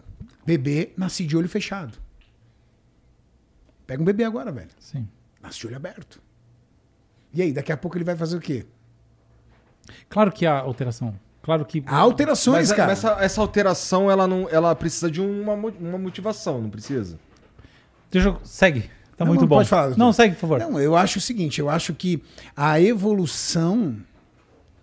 [0.45, 1.97] bebê, nasci de olho fechado.
[3.87, 4.69] Pega um bebê agora, velho.
[4.79, 5.07] Sim.
[5.41, 6.19] Nasce de olho aberto.
[7.33, 8.65] E aí, daqui a pouco ele vai fazer o quê?
[10.09, 11.15] Claro que há alteração.
[11.41, 11.83] Claro que.
[11.85, 12.89] Há alterações, Mas, cara.
[12.89, 17.19] mas essa, essa alteração, ela, não, ela precisa de uma, uma motivação, não precisa?
[18.15, 18.39] Deixa eu...
[18.43, 18.89] Segue.
[19.17, 19.55] Tá Não, muito não, bom.
[19.57, 19.99] pode falar, doutor.
[19.99, 20.59] não, segue, por favor.
[20.59, 22.21] Não, eu acho o seguinte, eu acho que
[22.55, 23.97] a evolução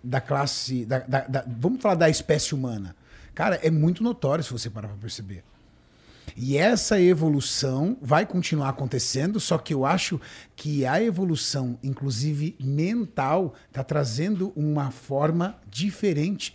[0.02, 0.84] da classe.
[0.84, 2.94] da- da- da- vamos falar da espécie humana.
[3.34, 5.42] Cara, é muito notório se você parar pra perceber.
[6.36, 10.20] E essa evolução vai continuar acontecendo, só que eu acho
[10.56, 16.54] que a evolução, inclusive mental, está trazendo uma forma diferente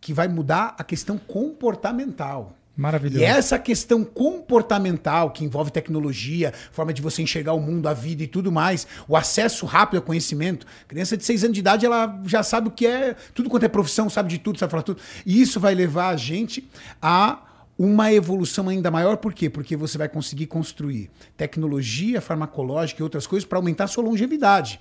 [0.00, 2.56] que vai mudar a questão comportamental.
[2.76, 3.20] Maravilhoso.
[3.20, 8.22] E essa questão comportamental que envolve tecnologia, forma de você enxergar o mundo, a vida
[8.22, 10.66] e tudo mais, o acesso rápido ao conhecimento.
[10.88, 13.68] Criança de 6 anos de idade, ela já sabe o que é, tudo quanto é
[13.68, 15.00] profissão, sabe de tudo, sabe falar tudo.
[15.26, 16.68] E isso vai levar a gente
[17.02, 17.42] a
[17.78, 19.48] uma evolução ainda maior, por quê?
[19.48, 24.80] Porque você vai conseguir construir tecnologia farmacológica e outras coisas para aumentar a sua longevidade.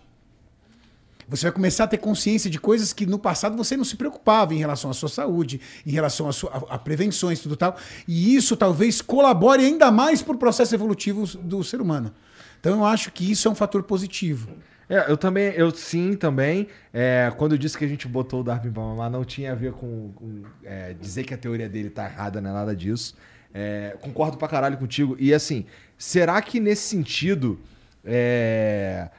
[1.29, 4.53] Você vai começar a ter consciência de coisas que no passado você não se preocupava
[4.53, 7.77] em relação à sua saúde, em relação a, sua, a, a prevenções, tudo tal.
[8.07, 12.11] E isso talvez colabore ainda mais para o processo evolutivo do ser humano.
[12.59, 14.49] Então eu acho que isso é um fator positivo.
[14.89, 16.67] É, eu também, eu sim também.
[16.91, 19.55] É, quando eu disse que a gente botou o Darwin pra mamar, não tinha a
[19.55, 23.15] ver com, com, é, dizer que a teoria dele tá errada, não é nada disso.
[23.53, 25.15] É, concordo pra caralho contigo.
[25.19, 25.65] E assim,
[25.95, 27.59] será que nesse sentido
[28.03, 29.09] é,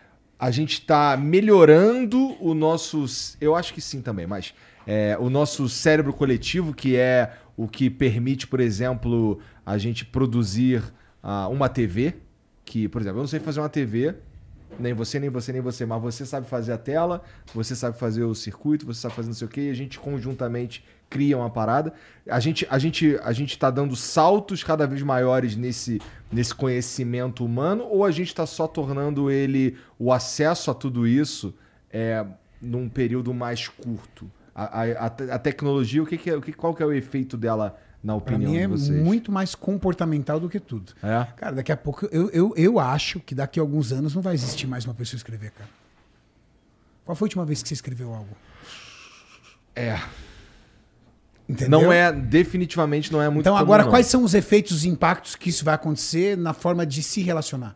[0.41, 3.05] a gente tá melhorando o nosso.
[3.39, 4.55] Eu acho que sim também, mas
[4.87, 10.83] é, o nosso cérebro coletivo, que é o que permite, por exemplo, a gente produzir
[11.23, 12.15] ah, uma TV.
[12.65, 14.15] Que, por exemplo, eu não sei fazer uma TV,
[14.79, 17.23] nem você, nem você, nem você, mas você sabe fazer a tela,
[17.53, 19.99] você sabe fazer o circuito, você sabe fazer não sei o quê, e a gente
[19.99, 21.93] conjuntamente cria uma parada.
[22.31, 26.01] A gente, a gente, a gente tá dando saltos cada vez maiores nesse,
[26.33, 31.53] nesse conhecimento humano, ou a gente tá só tornando ele o acesso a tudo isso
[31.93, 32.25] é,
[32.63, 34.31] num período mais curto?
[34.55, 36.87] A, a, a te- a tecnologia, o que, que é, o que, qual que é
[36.87, 39.03] o efeito dela na opinião mim é de vocês?
[39.03, 40.93] muito mais comportamental do que tudo.
[41.03, 41.27] É?
[41.37, 44.35] Cara, daqui a pouco eu, eu, eu acho que daqui a alguns anos não vai
[44.35, 45.69] existir mais uma pessoa escrever, cara.
[47.05, 48.37] Qual foi a última vez que você escreveu algo?
[49.75, 49.99] É.
[51.51, 51.81] Entendeu?
[51.83, 53.91] Não é, definitivamente não é muito Então, comum, agora, não.
[53.91, 57.75] quais são os efeitos, os impactos que isso vai acontecer na forma de se relacionar?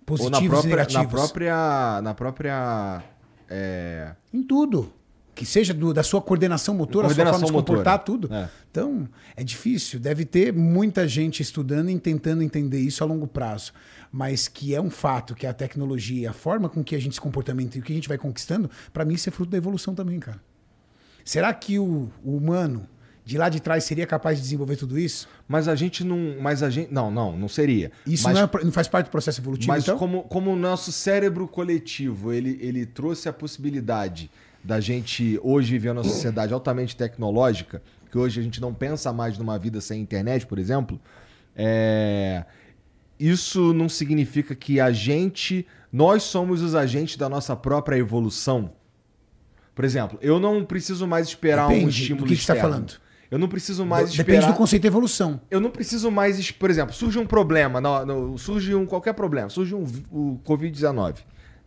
[0.00, 1.02] Ou Positivos na e própria, negativos.
[1.04, 3.02] na própria, na própria
[3.48, 4.92] é, Em tudo.
[5.34, 8.28] Que seja do- da sua coordenação motora, a sua forma de comportar, tudo.
[8.34, 8.48] É.
[8.70, 10.00] Então, é difícil.
[10.00, 13.72] Deve ter muita gente estudando e tentando entender isso a longo prazo.
[14.10, 17.20] Mas que é um fato que a tecnologia, a forma com que a gente se
[17.20, 19.94] comportamento e o que a gente vai conquistando, para mim isso é fruto da evolução
[19.94, 20.40] também, cara.
[21.28, 22.88] Será que o, o humano
[23.22, 25.28] de lá de trás seria capaz de desenvolver tudo isso?
[25.46, 26.36] Mas a gente não.
[26.40, 26.90] Mas a gente.
[26.90, 27.92] Não, não, não seria.
[28.06, 29.98] Isso mas, não, é- não faz parte do processo evolutivo, mas então?
[29.98, 34.30] como, como o nosso cérebro coletivo, ele, ele trouxe a possibilidade
[34.64, 39.36] da gente hoje viver numa sociedade altamente tecnológica, que hoje a gente não pensa mais
[39.36, 40.98] numa vida sem internet, por exemplo.
[41.54, 42.42] é,
[43.20, 45.66] Isso não significa que a gente.
[45.92, 48.72] Nós somos os agentes da nossa própria evolução.
[49.78, 52.54] Por exemplo, eu não preciso mais esperar um Depende do estímulo que que você tá
[52.54, 52.74] externo.
[52.74, 52.94] falando.
[53.30, 54.52] Eu não preciso mais Depende esperar.
[54.52, 55.40] do conceito de evolução.
[55.48, 59.48] Eu não preciso mais, por exemplo, surge um problema, no- no- surge um qualquer problema,
[59.48, 61.18] surge um, o Covid-19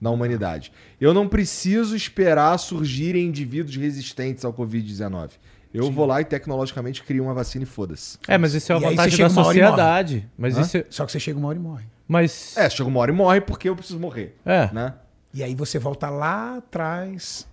[0.01, 0.73] na humanidade.
[0.99, 5.29] Eu não preciso esperar surgirem indivíduos resistentes ao Covid-19.
[5.73, 8.17] Eu vou lá e tecnologicamente crio uma vacina e foda-se.
[8.27, 10.29] É, mas isso é E uma aí vantagem da e sociedade.
[10.38, 10.61] Mas Hã?
[10.63, 10.85] isso é...
[10.89, 11.85] Só que você chega uma hora e morre.
[12.05, 12.57] Mas...
[12.57, 14.35] É, chega uma hora e morre porque eu preciso morrer.
[14.45, 14.93] É, Né?
[15.33, 17.47] E aí você volta lá atrás,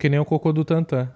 [0.00, 1.08] que nem o cocô do Tantan.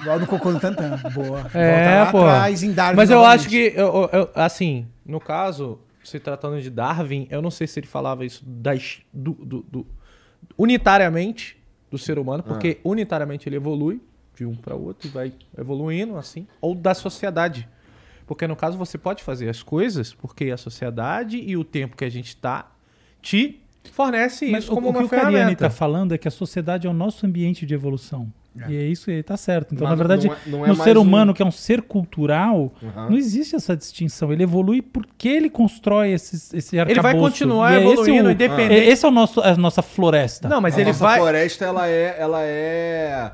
[0.00, 0.96] igual no Cocô do Tantan.
[1.12, 1.40] Boa.
[1.52, 2.18] É, pô.
[2.24, 3.40] atrás, em Darwin Mas eu novamente.
[3.40, 7.78] acho que, eu- eu- assim, no caso, se tratando de Darwin, eu não sei se
[7.80, 9.86] ele falava isso das, do, do- do-
[10.56, 11.56] unitariamente
[11.90, 14.00] do ser humano, porque unitariamente ele evolui
[14.36, 17.68] de um para outro e vai evoluindo assim, ou da sociedade.
[18.26, 22.04] Porque no caso você pode fazer as coisas porque a sociedade e o tempo que
[22.04, 22.70] a gente tá
[23.22, 23.62] te
[23.92, 25.66] fornece Mas isso o, como o que uma o Cariani ferramenta.
[25.66, 28.28] está falando é que a sociedade é o nosso ambiente de evolução.
[28.68, 29.72] E é isso, ele tá certo.
[29.72, 31.50] Então, Mas na verdade, não é- não é no ser um- humano, que é um
[31.50, 33.10] ser cultural, Uhum.
[33.10, 34.32] não existe essa distinção.
[34.32, 37.30] Ele evolui porque ele constrói esses, esse Ele vai arcabouço.
[37.34, 38.74] continuar E é esse evoluindo, o- independente.
[38.80, 40.48] é- Esse é o nosso, a nossa floresta.
[40.48, 43.32] Não, mas a ele nossa vai floresta, ela é, ela é...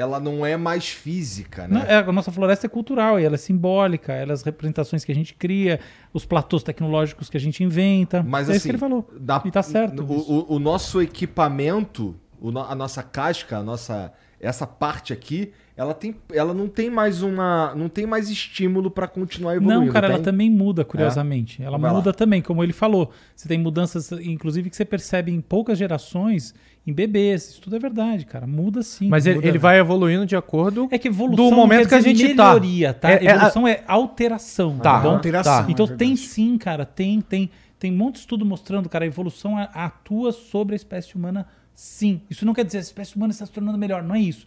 [0.00, 1.86] Ela não é mais física, Não, né?
[1.88, 5.12] é, a nossa floresta é cultural e ela é simbólica, ela é as representações que
[5.12, 5.78] a gente cria,
[6.12, 8.22] os platôs tecnológicos que a gente inventa.
[8.22, 9.08] Mas é assim, isso que ele falou.
[9.20, 10.02] da- E tá certo.
[10.02, 10.14] O,
[10.52, 14.12] o- o nosso equipamento, o a nossa casca, a nossa
[14.42, 17.74] essa parte aqui, ela, tem, ela não tem mais uma.
[17.74, 19.84] não tem mais estímulo para continuar evoluindo.
[19.86, 20.24] Não, cara, ela tem?
[20.24, 21.62] também muda, curiosamente.
[21.62, 21.96] Ela Vai lá.
[21.98, 23.10] muda também, como ele falou.
[23.36, 26.54] Você tem mudanças, inclusive, que você percebe em poucas gerações,
[26.86, 27.50] em bebês.
[27.50, 28.46] Isso tudo é verdade, cara.
[28.46, 29.08] Muda sim.
[29.08, 29.48] Mas ele, muda.
[29.48, 30.88] ele vai evoluindo de acordo.
[30.90, 32.46] É que evolução do momento que a gente tá.
[32.48, 33.10] melhoria, tá?
[33.10, 35.10] É- é a- evolução é, alteração, tá, Tá, bom?
[35.10, 39.04] alteração, Então é tem sim, cara, tem, tem, tem um monte de estudo mostrando, cara,
[39.04, 42.20] a evolução a- atua sobre a espécie humana, sim.
[42.28, 44.46] Isso não quer dizer que a espécie humana está se tornando melhor, não é isso.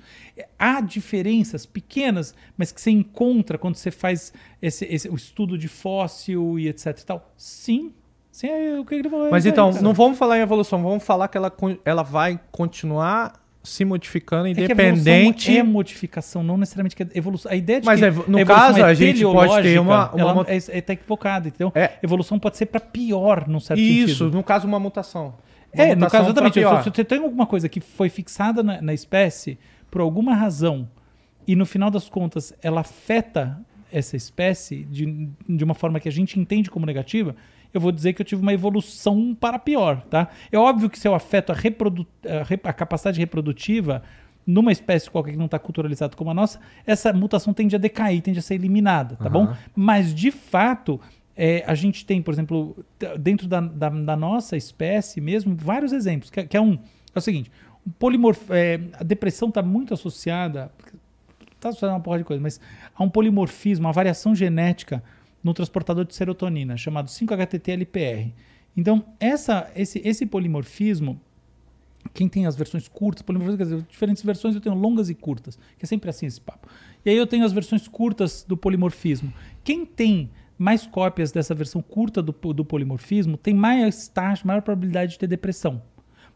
[0.59, 5.67] Há diferenças pequenas, mas que você encontra quando você faz esse, esse- o estudo de
[5.67, 7.33] fóssil e etc e tal.
[7.37, 7.91] Sim,
[8.33, 9.27] sim, é o que ele falou.
[9.27, 9.81] é Mas isso aí, então, cara.
[9.83, 11.51] não vamos falar em evolução, vamos falar que ela,
[11.85, 15.57] ela vai continuar se modificando É independente.
[15.57, 17.49] é modificação, não necessariamente que é evolução.
[17.49, 20.19] A ideia de Mas que a evo- no caso, a gente pode ter uma- uma
[20.21, 21.47] ela é, é tá equivocada.
[21.47, 21.91] Então, É.
[22.03, 24.35] evolução pode ser para pior, num certo Isso, sentido.
[24.35, 25.35] no caso, uma mutação.
[25.73, 26.83] Uma É, no mutação caso, exatamente.
[26.83, 29.57] Se você tem alguma coisa que foi fixada na, na espécie
[29.89, 30.89] por alguma razão
[31.47, 33.59] e no final das contas ela afeta
[33.91, 37.33] essa espécie de, de uma forma que a gente entende como negativa,
[37.73, 40.27] eu vou dizer que eu tive uma evolução para pior, tá?
[40.51, 44.03] É óbvio que se eu afeto a, reprodu a, a capacidade reprodutiva
[44.45, 48.21] numa espécie qualquer que não está culturalizada como a nossa, essa mutação tende a decair,
[48.21, 49.45] tende a ser eliminada, tá bom?
[49.75, 50.99] Mas, de fato,
[51.35, 52.75] é, a gente tem, por exemplo,
[53.19, 56.29] dentro da, da- da nossa espécie mesmo, vários exemplos.
[56.29, 56.77] Que, é- que é um.
[57.15, 57.49] É o seguinte:
[57.97, 60.69] polimorf, é, a depressão está muito associada.
[61.55, 62.59] Está associada a uma porra de coisa, mas
[62.93, 65.01] há um polimorfismo, uma variação genética
[65.43, 68.31] no transportador de serotonina, chamado 5-HTT-LPR.
[68.75, 71.19] Então, essa, esse, esse polimorfismo
[72.13, 75.57] quem tem as versões curtas, polimorfismo, quer dizer, diferentes versões eu tenho longas e curtas,
[75.77, 76.67] que é sempre assim esse papo.
[77.05, 79.33] E aí eu tenho as versões curtas do polimorfismo.
[79.63, 85.13] Quem tem mais cópias dessa versão curta do, do polimorfismo tem mais taxa, maior probabilidade
[85.13, 85.81] de ter depressão.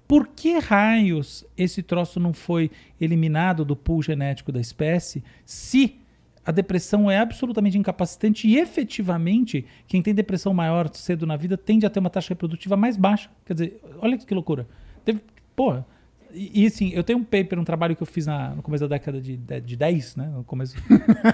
[0.08, 6.00] Por que raios esse troço não foi eliminado do pool genético da espécie se
[6.48, 11.86] a depressão é absolutamente incapacitante e efetivamente quem tem depressão maior cedo na vida tende
[11.86, 13.30] a ter uma taxa reprodutiva mais baixa?
[13.46, 14.66] Quer dizer, olha que loucura.
[15.04, 15.20] Teve,
[15.56, 15.86] porra.
[16.34, 18.88] E, e, assim, eu tenho um paper, um trabalho que eu fiz na- no começo
[18.88, 20.28] da década de, de, de 10, né?
[20.34, 20.76] No começo,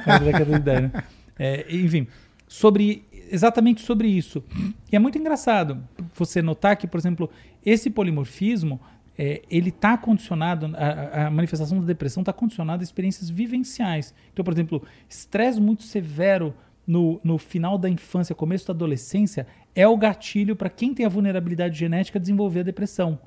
[0.05, 0.91] da década de 10, né?
[1.37, 2.07] É, enfim,
[2.47, 4.43] sobre exatamente sobre isso.
[4.91, 5.83] E é muito engraçado
[6.13, 7.29] você notar que, por exemplo,
[7.65, 8.79] esse polimorfismo
[9.17, 14.13] é, ele está condicionado, a, a manifestação da depressão está condicionada a experiências vivenciais.
[14.31, 16.53] Então, por exemplo, estresse muito severo
[16.85, 21.09] no, no final da infância, começo da adolescência, é o gatilho para quem tem a
[21.09, 23.19] vulnerabilidade genética desenvolver a depressão.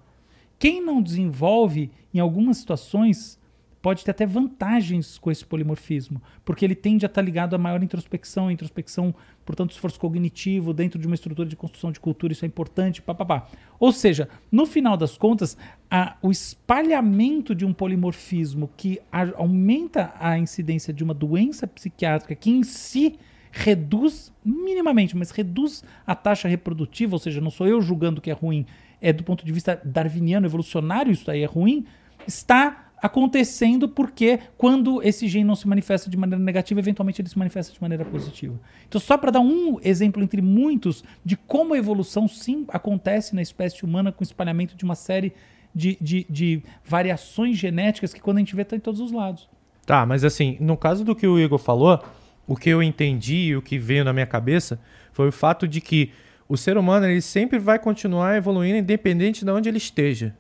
[0.59, 3.39] Quem não desenvolve, em algumas situações,
[3.87, 7.81] pode ter até vantagens com esse polimorfismo, porque ele tende a estar ligado a maior
[7.85, 9.15] introspecção, introspecção,
[9.45, 13.47] portanto, esforço cognitivo, dentro de uma estrutura de construção de cultura, isso é importante, papapá.
[13.79, 15.57] Ou seja, no final das contas,
[15.89, 22.35] a- o espalhamento de um polimorfismo que a- aumenta a incidência de uma doença psiquiátrica
[22.35, 23.17] que em si
[23.53, 28.35] reduz minimamente, mas reduz a taxa reprodutiva, ou seja, não sou eu julgando que é
[28.35, 28.67] ruim,
[29.01, 31.87] é do ponto de vista darwiniano, evolucionário, isso aí é ruim,
[32.27, 37.39] está acontecendo porque quando esse gene não se manifesta de maneira negativa, eventualmente ele se
[37.39, 38.59] manifesta de maneira positiva.
[38.89, 43.43] Então, só para dar um exemplo entre muitos de como a evolução sim acontece na
[43.43, 45.33] espécie humana com o espalhamento de uma série
[45.75, 49.49] de, de, de variações genéticas que quando a gente vê está em todos os lados.
[49.85, 52.03] Tá, mas assim, no caso do que o Igor falou,
[52.47, 54.81] o que eu entendi e o que veio na minha cabeça
[55.13, 56.11] foi o fato de que
[56.49, 60.35] o ser humano ele sempre vai continuar evoluindo independente de onde ele esteja.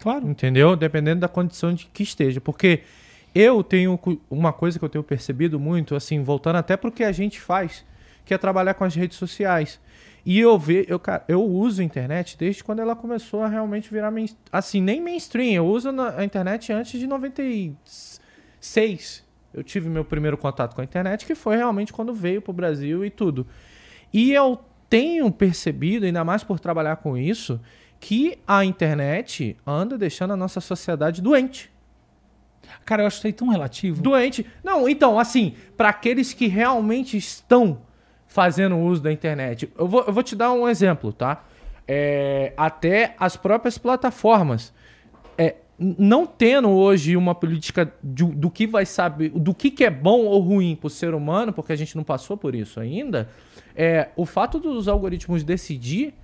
[0.00, 0.28] Claro.
[0.28, 0.76] Entendeu?
[0.76, 2.40] Dependendo da condição de que esteja.
[2.40, 2.80] Porque
[3.34, 3.98] eu tenho
[4.30, 7.84] uma coisa que eu tenho percebido muito, assim, voltando até pro que a gente faz,
[8.24, 9.80] que é trabalhar com as redes sociais.
[10.24, 14.10] E eu ve, eu, eu uso a internet desde quando ela começou a realmente virar
[14.10, 15.52] main, assim, nem mainstream.
[15.52, 19.24] Eu uso a internet antes de 96.
[19.54, 23.04] Eu tive meu primeiro contato com a internet, que foi realmente quando veio pro Brasil
[23.04, 23.46] e tudo.
[24.12, 24.58] E eu
[24.90, 27.60] tenho percebido, ainda mais por trabalhar com isso,
[28.00, 31.70] que a internet anda deixando a nossa sociedade doente.
[32.84, 34.02] Cara, eu acho isso aí tão relativo.
[34.02, 34.46] Doente.
[34.62, 37.80] Não, então, assim, para aqueles que realmente estão
[38.26, 41.44] fazendo uso da internet, eu vou, eu vou te dar um exemplo, tá?
[41.86, 44.72] É, até as próprias plataformas.
[45.38, 49.90] É, não tendo hoje uma política de- do que vai saber, do que, que é
[49.90, 53.28] bom ou ruim para o ser humano, porque a gente não passou por isso ainda,
[53.74, 56.14] é, o fato dos algoritmos decidir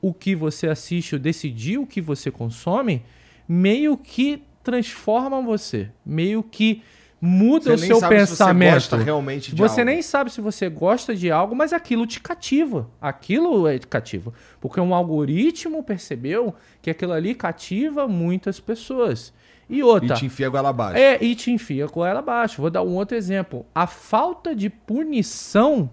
[0.00, 3.02] o que você assiste, ou decidir o que você consome,
[3.48, 6.82] meio que transformam você, meio que
[7.20, 8.74] Você muda o nem seu sabe se você pensamento.
[8.74, 9.90] gosta realmente de você algo.
[9.92, 12.88] nem sabe se você gosta de algo, mas aquilo te cativa.
[13.00, 14.32] Aquilo é cativa.
[14.60, 19.32] Porque um algoritmo percebeu que aquilo ali cativa muitas pessoas.
[19.68, 20.14] E E outra.
[20.14, 20.96] te enfia goela abaixo.
[20.96, 22.60] É, e te enfia com ela abaixo.
[22.62, 23.66] Vou dar um outro exemplo.
[23.74, 25.90] A falta de punição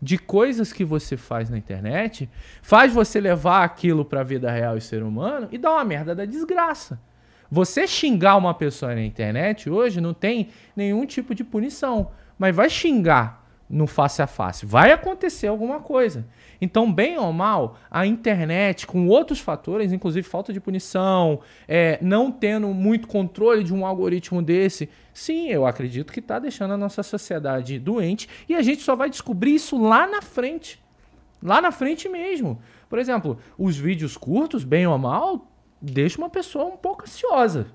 [0.00, 2.28] de coisas que você faz na internet
[2.62, 6.24] faz você levar aquilo pra vida real e ser humano e dar uma merda da
[6.24, 7.00] desgraça.
[7.50, 12.70] Você xingar uma pessoa na internet hoje não tem nenhum tipo de punição, mas vai
[12.70, 16.26] xingar no face a face, vai acontecer alguma coisa.
[16.60, 22.32] Então, bem ou mal, a internet, com outros fatores, inclusive falta de punição, é, não
[22.32, 24.88] tendo muito controle de um algoritmo desse,
[25.20, 29.10] sim, eu acredito que está deixando a nossa sociedade doente e a gente só vai
[29.10, 30.82] descobrir isso lá na frente.
[31.42, 32.60] Lá na frente mesmo.
[32.88, 37.66] Por exemplo, os vídeos curtos, bem ou mal, deixa uma pessoa um pouco ansiosa.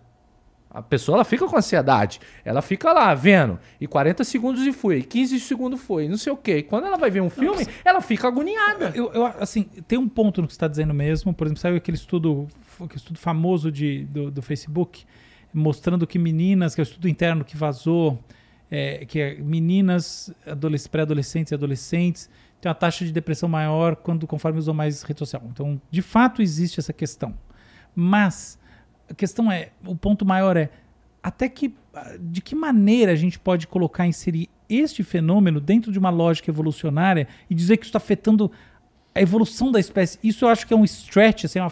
[0.70, 2.20] A pessoa ela fica com ansiedade.
[2.44, 3.58] Ela fica lá vendo.
[3.80, 5.02] E 40 segundos e foi.
[5.04, 6.10] 15 segundos foi.
[6.10, 6.58] Não sei o quê.
[6.58, 8.92] E quando ela vai ver um filme, ela fica agoniada.
[8.94, 11.34] Eu, eu, assim, tem um ponto no que você está dizendo mesmo.
[11.34, 15.06] Por exemplo, saiu aquele estudo, aquele estudo famoso de, do, do Facebook,
[15.56, 18.20] mostrando que meninas, que é o estudo interno que vazou,
[18.70, 22.30] é, que é meninas, adolesc- pré-adolescentes e adolescentes
[22.60, 25.42] têm uma taxa de depressão maior quando conforme usam mais rede social.
[25.52, 27.34] Então, de fato, existe essa questão.
[27.96, 28.60] Mas
[29.10, 30.70] a questão é, o ponto maior é
[31.24, 31.74] até que
[32.20, 37.28] de que maneira a gente pode colocar inserir este fenômeno dentro de uma lógica evolucionária
[37.50, 38.52] e dizer que isso está afetando
[39.14, 40.20] a evolução da espécie.
[40.22, 41.72] Isso eu acho que é um stretch, assim, uma-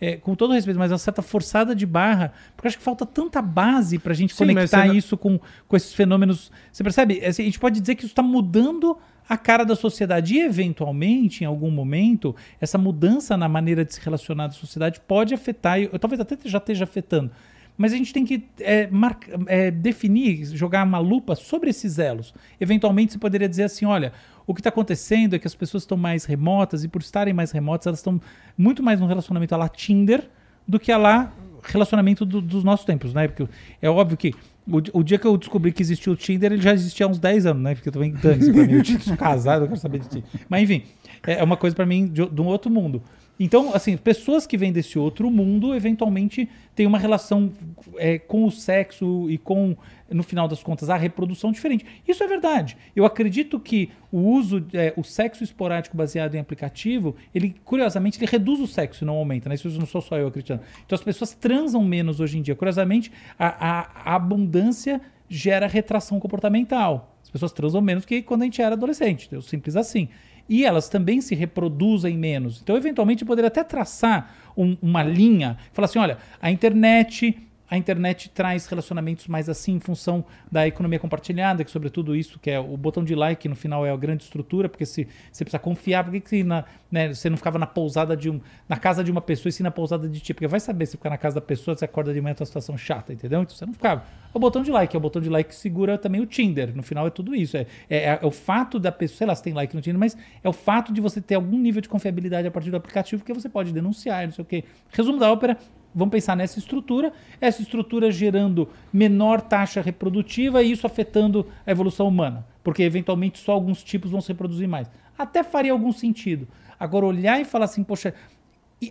[0.00, 2.84] é, com todo respeito, mas é uma certa forçada de barra, porque eu acho que
[2.84, 6.50] falta tanta base para a gente Sim, conectar você não- isso com, com esses fenômenos.
[6.72, 7.24] Você percebe?
[7.24, 8.96] Assim, a gente pode dizer que isso está mudando
[9.28, 14.00] a cara da sociedade e, eventualmente, em algum momento, essa mudança na maneira de se
[14.00, 17.30] relacionar da sociedade pode afetar, eu, talvez até já esteja afetando,
[17.76, 22.32] mas a gente tem que é, marca- é, definir, jogar uma lupa sobre esses elos.
[22.60, 24.12] Eventualmente, você poderia dizer assim: olha,
[24.48, 27.52] o que está acontecendo é que as pessoas estão mais remotas, e por estarem mais
[27.52, 28.20] remotas, elas estão
[28.56, 30.28] muito mais num relacionamento a lá Tinder
[30.66, 33.28] do que a lá relacionamento do- dos nossos tempos, né?
[33.28, 33.46] Porque
[33.82, 34.32] é óbvio que
[34.66, 37.18] o, o dia que eu descobri que existia o Tinder, ele já existia há uns
[37.18, 37.74] 10 anos, né?
[37.74, 40.24] Porque eu também dane-se pra mim, eu tinha casado, eu quero saber de ti.
[40.48, 40.82] Mas enfim,
[41.26, 43.02] é é uma coisa pra mim de, de um outro mundo.
[43.40, 47.52] Então, assim, pessoas que vêm desse outro mundo, eventualmente, têm uma relação
[47.96, 49.76] é, com o sexo e com,
[50.10, 51.86] no final das contas, a reprodução diferente.
[52.06, 52.76] Isso é verdade.
[52.96, 58.30] Eu acredito que o uso, é, o sexo esporádico baseado em aplicativo, ele, curiosamente, ele
[58.30, 59.54] reduz o sexo e não aumenta, né?
[59.54, 60.62] Isso não sou só eu acreditando.
[60.84, 62.56] Então, as pessoas transam menos hoje em dia.
[62.56, 63.46] Curiosamente, a,
[63.82, 67.14] a- a abundância gera retração comportamental.
[67.22, 69.28] As pessoas transam menos que quando a gente era adolescente.
[69.42, 70.08] Simples assim.
[70.48, 72.60] E elas também se reproduzem menos.
[72.62, 77.36] Então, eventualmente, poderia até traçar um- uma linha, falar assim: olha, a internet.
[77.70, 82.50] A internet traz relacionamentos mais assim em função da economia compartilhada, que sobretudo isso, que
[82.50, 85.58] é o botão de like no final é a grande estrutura, porque se você precisa
[85.58, 86.64] confiar, por que, que né,
[87.12, 89.70] você não ficava na pousada de um, na casa de uma pessoa e sim na
[89.70, 90.32] pousada de ti?
[90.32, 92.46] Porque vai saber se ficar na casa da pessoa, você acorda de manhã tá uma
[92.46, 93.42] situação chata, entendeu?
[93.42, 94.02] Então você não ficava.
[94.32, 96.74] O botão de like, é o botão de like que segura também o Tinder.
[96.74, 97.56] No final é tudo isso.
[97.56, 100.16] É, é, é o fato da pessoa, sei lá se tem like no Tinder, mas
[100.42, 103.32] é o fato de você ter algum nível de confiabilidade a partir do aplicativo que
[103.32, 104.64] você pode denunciar, não sei o quê.
[104.90, 105.58] Resumo da ópera,
[105.98, 112.06] vamos pensar nessa estrutura, essa estrutura gerando menor taxa reprodutiva e isso afetando a evolução
[112.06, 114.88] humana, porque eventualmente só alguns tipos vão se reproduzir mais.
[115.18, 116.46] Até faria algum sentido.
[116.78, 118.14] Agora olhar e falar assim, poxa,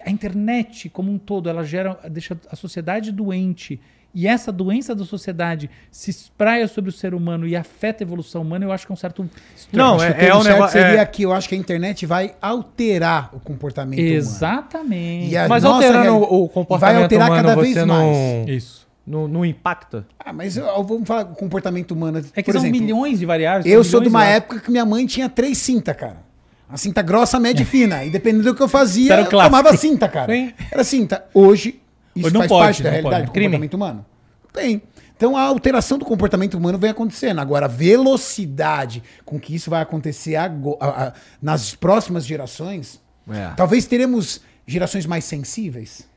[0.02, 3.80] a internet como um todo, ela gera, deixa a sociedade doente.
[4.16, 8.42] E essa doença da sociedade se espraia sobre o ser humano e afeta a evolução
[8.42, 9.30] humana, eu acho que é um certo.
[9.72, 10.72] Não, é, é um certo negócio.
[10.82, 14.16] seria é- que eu acho que a internet vai alterar o comportamento humano.
[14.16, 15.30] Exatamente.
[15.32, 18.08] E a Mas nossa alterando o- comportamento vai alterar humano, cada vez você mais.
[18.18, 18.88] não, Isso.
[19.06, 20.06] não, não impacta?
[20.20, 22.18] Ah, mas eu- vamos falar do comportamento humano.
[22.18, 23.66] É que Por são exemplo, milhões de variáveis.
[23.72, 26.26] Eu sou de uma de- época que minha mãe tinha três cintas, cara.
[26.70, 28.04] A cinta grossa, média e fina.
[28.04, 29.56] E dependendo do que eu fazia, eu clássico.
[29.56, 30.34] tomava cinta, cara.
[30.34, 30.54] Sim.
[30.72, 31.24] Era cinta.
[31.34, 31.80] Hoje,
[32.20, 33.26] isso não faz pode, parte da realidade pode.
[33.28, 33.46] do Crime.
[33.48, 34.06] comportamento humano?
[34.54, 34.82] Tem.
[35.16, 37.40] Então a alteração do comportamento humano vem acontecendo.
[37.40, 43.52] Agora, a velocidade com que isso vai acontecer ago- a- a- nas próximas gerações, É.
[43.56, 46.08] talvez teremos gerações mais sensíveis.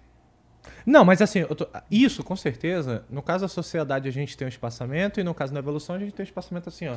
[0.84, 3.04] Não, mas assim, tô- isso com certeza.
[3.10, 5.98] No caso da sociedade a gente tem um espaçamento e no caso da evolução a
[5.98, 6.96] gente tem um espaçamento assim, ó,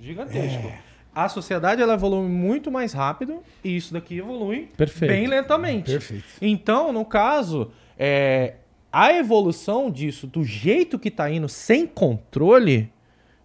[0.00, 0.66] gigantesco.
[0.68, 0.78] É.
[1.14, 5.10] A sociedade ela evolui muito mais rápido e isso daqui evolui Perfeito.
[5.10, 5.90] bem lentamente.
[5.90, 6.24] Perfeito.
[6.40, 7.70] Então, no caso,
[8.02, 8.54] é,
[8.90, 12.90] a evolução disso, do jeito que tá indo, sem controle,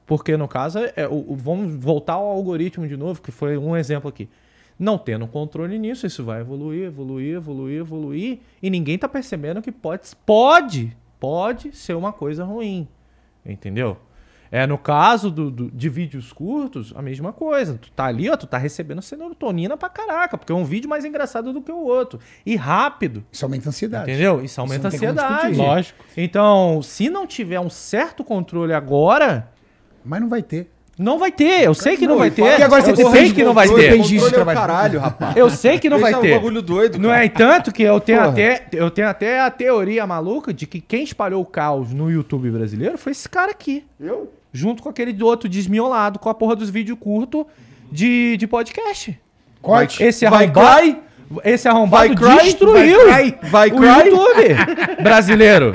[0.06, 3.76] porque no caso, é, o- o- vamos voltar ao algoritmo de novo, que foi um
[3.76, 4.30] exemplo aqui.
[4.80, 9.72] Não tendo controle nisso, isso vai evoluir, evoluir, evoluir, evoluir, e ninguém tá percebendo que
[9.74, 12.88] pode, pode, pode ser uma coisa ruim.
[13.46, 13.98] Entendeu?
[14.56, 17.78] É, no caso do, do- de vídeos curtos, a mesma coisa.
[17.82, 21.04] Tu tá ali, ó, tu tá recebendo serotonina pra caraca, porque é um vídeo mais
[21.04, 22.20] engraçado do que o outro.
[22.46, 23.24] E rápido.
[23.32, 24.10] Isso aumenta a ansiedade.
[24.12, 24.42] Entendeu?
[24.44, 25.56] Isso aumenta a tem como ansiedade.
[25.58, 26.06] Lógico.
[26.16, 29.50] Então, se não tiver um certo controle agora,
[30.06, 30.72] Mas não vai ter.
[30.98, 31.64] não vai ter.
[31.64, 32.44] Eu sei que não, Não, vai ter.
[32.44, 33.90] fala- E agora você eu tem sei que não vai ter.
[33.92, 35.36] é caralho, rapaz.
[35.36, 36.34] Eu sei que não vai é um ter.
[36.36, 38.32] bagulho doido, Não é tanto que eu tenho Porra.
[38.32, 42.50] até eu tenho até a teoria maluca de que quem espalhou o caos no YouTube
[42.52, 43.84] brasileiro foi esse cara aqui.
[44.00, 44.32] Eu?
[44.56, 47.46] Junto com aquele outro desmiolado com a porra dos vídeos curtos
[47.92, 49.20] de, de podcast.
[49.62, 50.02] Corte.
[50.02, 50.98] Esse Vai arrombado, cry?
[51.44, 52.44] esse arrombado Vai cry?
[52.46, 53.50] destruiu Vai cry?
[53.50, 54.10] Vai o cry?
[54.10, 54.56] YouTube
[55.04, 55.74] brasileiro.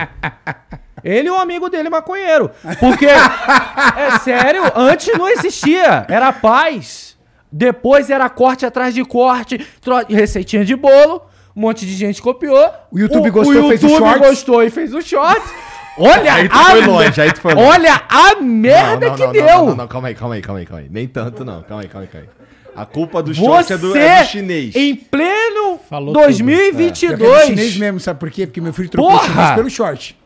[1.04, 2.50] Ele e o amigo dele maconheiro.
[2.78, 6.06] Porque, é sério, antes não existia.
[6.08, 7.18] Era paz.
[7.52, 11.22] Depois era corte atrás de corte, tro- receitinha de bolo.
[11.56, 12.70] Um monte de gente copiou.
[12.92, 14.26] O YouTube gostou, fez o YouTube shorts.
[14.28, 15.52] gostou e fez o shorts.
[15.98, 17.66] Olha Aí tu a foi longe, aí tu foi longe.
[17.68, 19.44] Olha a merda Não, não, que não, deu.
[19.46, 20.88] Não, não, não, calma aí, calma aí, calma aí, calma aí.
[20.90, 22.40] Nem tanto não, calma aí, calma aí, calma aí.
[22.76, 24.74] A culpa do short é do, é do chinês.
[24.76, 28.46] em pleno Falou Eu quero 2022, chinês mesmo, sabe por quê?
[28.46, 29.24] Porque meu filho trocou Porra!
[29.24, 30.16] o chinês pelo short.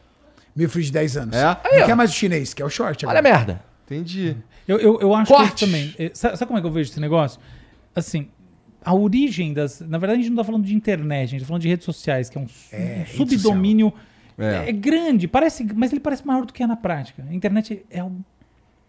[0.55, 1.37] Meu filho de 10 anos.
[1.37, 1.45] É?
[1.81, 3.37] Não quer mais o chinês, quer o short olha a agora.
[3.37, 3.63] merda.
[3.87, 4.37] Entendi.
[4.69, 5.63] Eu, eu, eu acho que Cortes.
[5.63, 5.95] isso também.
[5.99, 7.41] eh, Sabe, sabe como é que eu vejo esse negócio?
[7.97, 8.29] Assim,
[8.85, 9.81] a origem das.
[9.81, 11.85] Na verdade, a gente não tá falando de internet, a gente tá falando de redes
[11.85, 13.93] sociais, que é um, su- um subdomínio.
[14.39, 14.69] É.
[14.69, 14.73] É.
[14.73, 17.25] grande, parece, mas ele parece maior do que é na prática.
[17.29, 18.21] A internet é um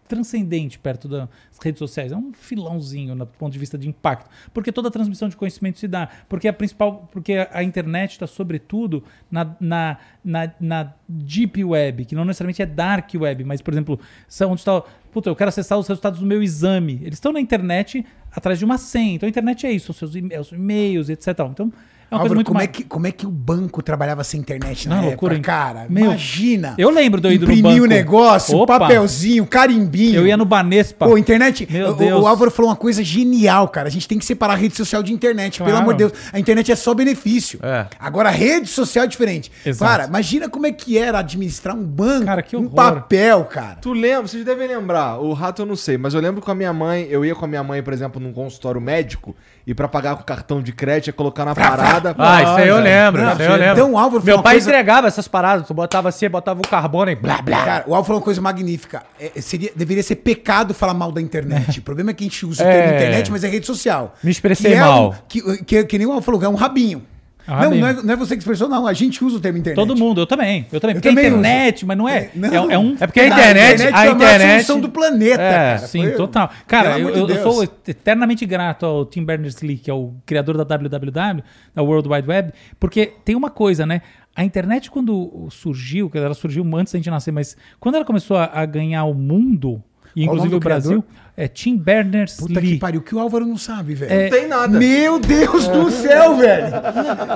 [0.06, 1.28] transcendente perto das
[1.60, 2.12] redes sociais.
[2.12, 4.30] É um filãozinho no ponto de vista de impacto.
[4.52, 6.08] Porque toda a transmissão de conhecimento se dá.
[6.28, 7.08] Porque a principal.
[7.12, 12.66] Porque a, internet está, sobretudo, na, na, na, na Deep Web, que não necessariamente é
[12.66, 14.82] Dark Web, mas, por exemplo, são onde está.
[15.12, 17.00] Puta, eu quero acessar os resultados do meu exame.
[17.02, 19.14] Eles estão na internet atrás de uma senha.
[19.14, 21.28] Então a internet é isso, seus e- os e-mails, etc.
[21.50, 21.72] Então,
[22.08, 22.68] é uma coisa Álvaro, muito como, mais.
[22.68, 25.86] é que, como é que o banco trabalhava sem internet na Não, época, loucura, cara?
[25.88, 26.74] Meu, imagina.
[26.78, 27.86] eu lembro de eu ir no Imprimir o banco.
[27.88, 28.78] negócio, Opa.
[28.78, 30.14] papelzinho, carimbinho.
[30.20, 31.06] Eu ia no Banespa.
[31.06, 31.66] Pô, internet.
[31.70, 32.22] Meu o- o, Deus.
[32.22, 33.88] o Álvaro falou uma coisa genial, cara.
[33.88, 35.82] A gente tem que separar a rede social de internet, pelo Claro.
[35.82, 36.12] amor de Deus.
[36.32, 37.58] A internet é só benefício.
[37.62, 37.86] É.
[37.98, 39.50] Agora, a rede social é diferente.
[39.64, 39.90] Exato.
[39.90, 43.78] Cara, imagina como é que era administrar um banco, Cara, que um papel, cara.
[43.82, 46.54] Tu lembra, vocês devem lembrar, o rato eu não sei, mas eu lembro com a
[46.54, 49.34] minha mãe, eu ia com a minha mãe, por exemplo, num consultório médico,
[49.66, 52.14] e pra pagar com cartão de crédito, ia colocar na parada.
[52.16, 53.22] Ah, isso aí eu lembro.
[53.22, 53.72] Não, isso aí eu lembro.
[53.72, 55.66] então o Álvaro Meu pai coisa- entregava essas paradas.
[55.66, 57.64] Tu botava assim, botava o carbono e blá blá.
[57.64, 59.02] Cara, o Álvaro falou uma coisa magnífica.
[59.18, 61.80] É, seria, deveria ser pecado falar mal da internet.
[61.80, 62.72] O problema é que a gente usa o É.
[62.72, 64.14] termo internet, mas é rede social.
[64.22, 65.10] Me expressei Que é mal.
[65.10, 67.02] um- que, que, que nem o Álvaro falou, é um rabinho.
[67.48, 68.86] É um não, não é, não é você que expressou, não.
[68.86, 69.76] A gente usa o termo internet.
[69.76, 70.66] Todo mundo, eu também.
[70.72, 70.96] Eu também.
[70.96, 72.16] Eu porque também é internet, mas não é.
[72.18, 72.70] É, não.
[72.70, 72.96] É, é um.
[72.98, 74.50] É porque a internet, a é a internet.
[74.64, 75.78] solução do planeta, É, cara.
[75.78, 76.50] Sim, Foi- total.
[76.66, 80.64] Cara, eu, eu- eu sou eternamente grato ao Tim Berners-Lee, que é o criador da
[80.64, 81.42] WWW,
[81.74, 84.02] da World Wide Web, porque tem uma coisa, né?
[84.34, 88.50] A internet, quando surgiu, ela surgiu antes da gente nascer, mas quando ela começou a,
[88.52, 89.82] a ganhar o mundo,
[90.14, 91.25] e o inclusive do o Brasil, criador?
[91.36, 92.78] É Tim Puta que Berners-Lee.
[92.78, 94.10] pariu, que o Álvaro não sabe, velho.
[94.12, 94.78] É, Não tem nada.
[94.78, 96.66] Meu Deus do céu, velho.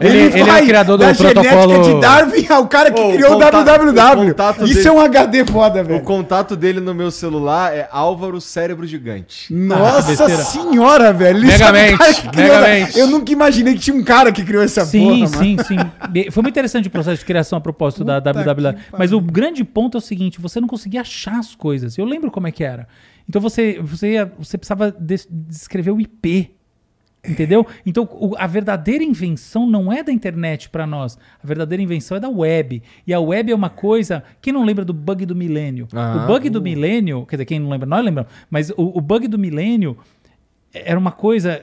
[0.01, 3.09] Ele- ele é o criador do da protocolo- genética de Darwin ao cara que Ô,
[3.09, 4.35] o criou o contato- www.
[4.61, 6.01] o Isso dele- é um HD foda, O velho.
[6.01, 9.53] contato dele no meu celular é Álvaro Cérebro Gigante.
[9.53, 11.39] Nossa senhora, velho.
[11.39, 12.99] Isso Megamente, é o Megamente.
[12.99, 15.29] Eu nunca imaginei que tinha um cara que criou essa Sim, porra, mano.
[15.45, 15.77] sim, sim.
[16.15, 18.73] E Foi muito interessante o processo de criação a propósito da Puta WWW.
[18.75, 21.99] que Mas o grande ponto é o seguinte: você não conseguia achar as coisas.
[21.99, 22.87] Eu lembro como é que era.
[23.31, 26.51] Então você, você, ia- você precisava des- descrever o IP.
[27.23, 27.65] Entendeu?
[27.87, 31.17] Então, o- a verdadeira invenção não é da internet para nós.
[31.43, 32.83] A verdadeira invenção é da web.
[33.07, 34.25] E a web é uma coisa.
[34.43, 35.87] Quem não lembra do bug do milênio?
[35.93, 36.25] Ah.
[36.25, 39.29] o bug do milênio, quer dizer, quem não lembra, nós lembramos, mas o, o bug
[39.29, 39.97] do milênio
[40.75, 41.63] era uma coisa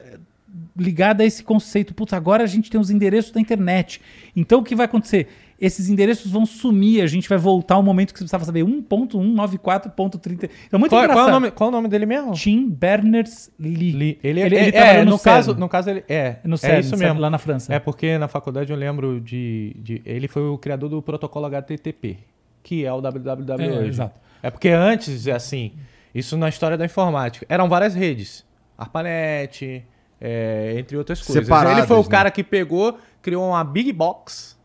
[0.76, 1.92] ligada a esse conceito.
[1.92, 4.00] Putz, agora a gente tem os endereços da internet.
[4.34, 5.26] Então o que vai acontecer?
[5.60, 10.50] Esses endereços vão sumir, a gente vai voltar ao momento que você precisava saber 1.194.30.
[10.66, 11.28] Então muito Qual, qual é engraçado.
[11.28, 12.32] o nome, qual é o nome dele mesmo?
[12.32, 13.92] Tim Berners-Lee.
[13.92, 14.18] Lee.
[14.22, 16.36] Ele, Ele- é, ele é, trabalhou no no, caso, no caso ele é.
[16.44, 17.20] No é CERN, isso sabe, mesmo.
[17.20, 17.74] lá na França.
[17.74, 22.18] É porque na faculdade eu lembro de, de- ele foi o criador do protocolo HTTP,
[22.62, 23.88] que é o www É, hoje.
[23.88, 24.20] exato.
[24.42, 25.72] É porque antes, é assim,
[26.14, 28.46] isso na história da informática, eram várias redes.
[28.76, 29.84] ARPANET,
[30.20, 31.44] é, entre outras coisas.
[31.44, 32.08] Separadas, ele foi o né?
[32.08, 34.56] cara que pegou, criou uma big box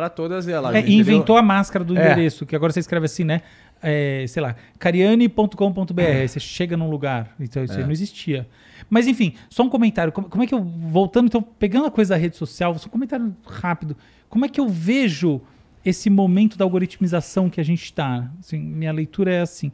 [0.00, 0.74] para todas elas.
[0.74, 2.00] É, e inventou a máscara do É.
[2.12, 3.42] endereço, que agora você escreve assim, né?
[3.82, 6.00] É, sei lá, cariane.com.br.
[6.00, 7.34] Aí você chega num lugar.
[7.38, 8.48] Então isso aí não existia.
[8.88, 10.12] Mas enfim, só um comentário.
[10.12, 10.62] Como, como é que eu.
[10.62, 13.96] Voltando, então, pegando a coisa da rede social, só um comentário rápido.
[14.28, 15.40] Como é que eu vejo
[15.84, 18.30] esse momento da algoritmização que a gente está?
[18.38, 19.70] Assim, minha leitura é assim.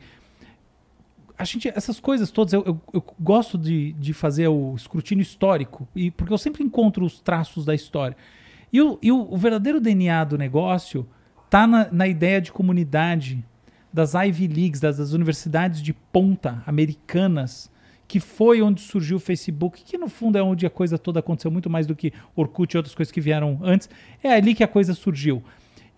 [1.39, 5.87] A gente, essas coisas todas, eu, eu- eu gosto de, de fazer o escrutínio histórico,
[5.95, 8.17] e, porque eu sempre encontro os traços da história.
[8.73, 11.07] E o, e o- verdadeiro DNA do negócio
[11.45, 13.45] está na, na ideia de comunidade,
[13.93, 17.71] das Ivy Leagues, das, das universidades de ponta americanas,
[18.09, 21.51] que foi onde surgiu o Facebook, que no fundo é onde a coisa toda aconteceu
[21.51, 23.89] muito mais do que Orkut e outras coisas que vieram antes.
[24.23, 25.43] É ali que a coisa surgiu.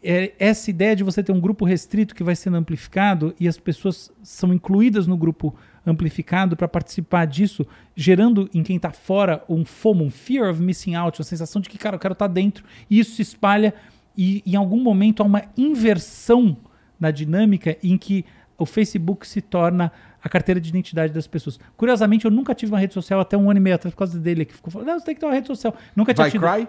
[0.03, 3.59] É essa ideia de você ter um grupo restrito que vai sendo amplificado e as
[3.59, 5.55] pessoas são incluídas no grupo
[5.91, 10.95] amplificado para participar disso, gerando em quem está fora um FOMO, um fear of missing
[10.95, 13.75] out, uma sensação de que, cara, eu quero estar tá dentro, e isso se espalha
[14.17, 16.57] e em algum momento há uma inversão
[16.99, 18.25] na dinâmica em que
[18.59, 21.61] o Facebook se torna a carteira de identidade das pessoas.
[21.77, 24.19] Curiosamente, eu nunca tive uma rede social até um ano e meio atrás por causa
[24.19, 25.73] dele que ficou falando, não, você tem que ter uma rede social.
[25.95, 26.41] Nunca tinha Vai tido.
[26.41, 26.69] cry?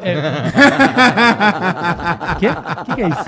[0.00, 0.14] É...
[2.38, 2.48] Quê?
[2.84, 3.24] Que, que é isso?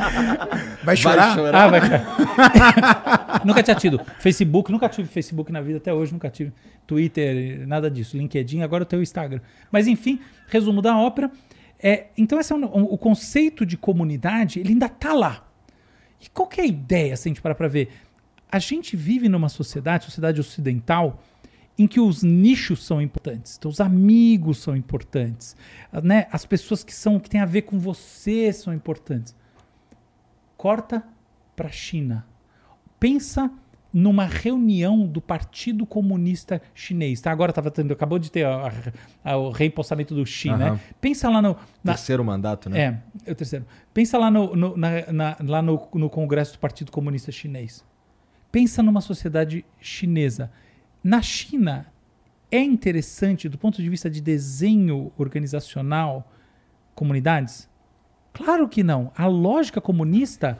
[0.85, 1.37] Vai chorar?
[1.55, 1.81] Ah, vai.
[3.45, 6.53] nunca tinha tido Facebook, nunca tive Facebook na vida até hoje, nunca tive
[6.87, 9.41] Twitter, nada disso, LinkedIn, agora eu tenho o Instagram.
[9.70, 11.31] Mas enfim, resumo da ópera.
[11.82, 15.47] É, então esse é um, um, o conceito de comunidade, ele ainda está lá.
[16.20, 17.89] E qual que é a ideia, se a gente parar para ver?
[18.53, 21.23] A gente vive numa sociedade, sociedade ocidental,
[21.79, 25.57] em que os nichos são importantes, então os amigos são importantes,
[26.03, 26.27] né?
[26.31, 29.35] As pessoas que são que têm a ver com você são importantes.
[30.57, 31.03] Corta
[31.57, 32.27] para a China.
[32.99, 33.51] Pensa
[33.93, 37.21] numa reunião do Partido Comunista Chinês.
[37.21, 37.33] Tá?
[37.33, 38.69] Agora tava tendo, acabou de ter a,
[39.25, 40.69] a, a, o reempossamento do Xi, né?
[40.69, 40.81] Aham.
[41.01, 43.03] Pensa lá no na- Terceiro mandato, né?
[43.25, 43.67] é, é o terceiro.
[43.93, 47.85] Pensa lá, no, no- na- na- lá no, no Congresso do Partido Comunista Chinês.
[48.53, 50.53] Pensa numa sociedade chinesa.
[51.03, 51.87] Na China,
[52.51, 56.31] é interessante, do ponto de vista de desenho organizacional,
[56.95, 57.69] comunidades?
[58.33, 59.11] Claro que não.
[59.17, 60.59] A lógica comunista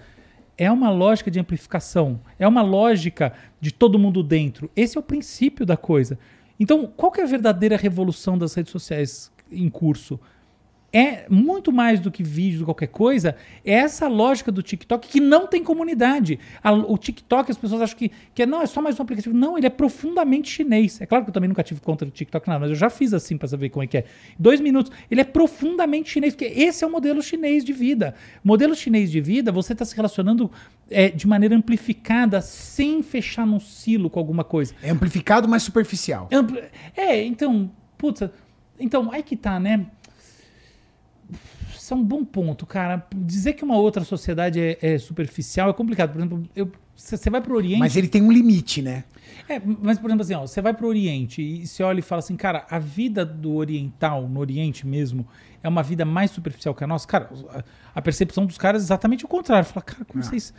[0.57, 4.71] é uma lógica de amplificação, é uma lógica de todo mundo dentro.
[4.77, 6.19] Esse é o princípio da coisa.
[6.59, 10.21] Então, qual é a verdadeira revolução das redes sociais em curso?
[10.93, 15.07] É muito mais do que vídeo, do que qualquer coisa, é essa lógica do TikTok
[15.09, 16.39] que não tem comunidade.
[16.63, 19.35] A- o TikTok, as pessoas acham que, que é, não, é só mais um aplicativo.
[19.37, 21.01] Não, ele é profundamente chinês.
[21.01, 23.15] É claro que eu também nunca tive conta do TikTok, nada, mas eu já fiz
[23.15, 24.05] assim para saber como é que é.
[24.39, 24.91] Dois minutos.
[25.11, 28.15] Ele é profundamente chinês, porque esse é o modelo chinês de vida.
[28.43, 30.51] Modelo chinês de vida, você está se relacionando
[30.91, 34.75] é, de maneira amplificada, sem fechar num silo com alguma coisa.
[34.83, 36.29] É amplificado, mas superficial.
[36.33, 36.63] Ampli-
[36.97, 38.23] É, então, putz,
[38.79, 39.87] então, aí que tá, né?
[41.91, 43.05] Isso é um bom ponto, cara.
[43.17, 46.13] Dizer que uma outra sociedade é, é superficial é complicado.
[46.13, 46.49] Por exemplo,
[46.95, 47.81] você vai pro Oriente.
[47.81, 49.03] Mas ele tem um limite, né?
[49.49, 52.21] É, mas, por exemplo, assim, ó, você vai pro Oriente e você olha e fala
[52.21, 55.27] assim, cara, a vida do oriental, no Oriente mesmo,
[55.65, 57.09] é uma vida mais superficial que a nossa.
[57.09, 57.29] Cara,
[57.93, 59.67] a, percepção dos caras é exatamente o contrário.
[59.67, 60.55] Fala, cara, como vocês.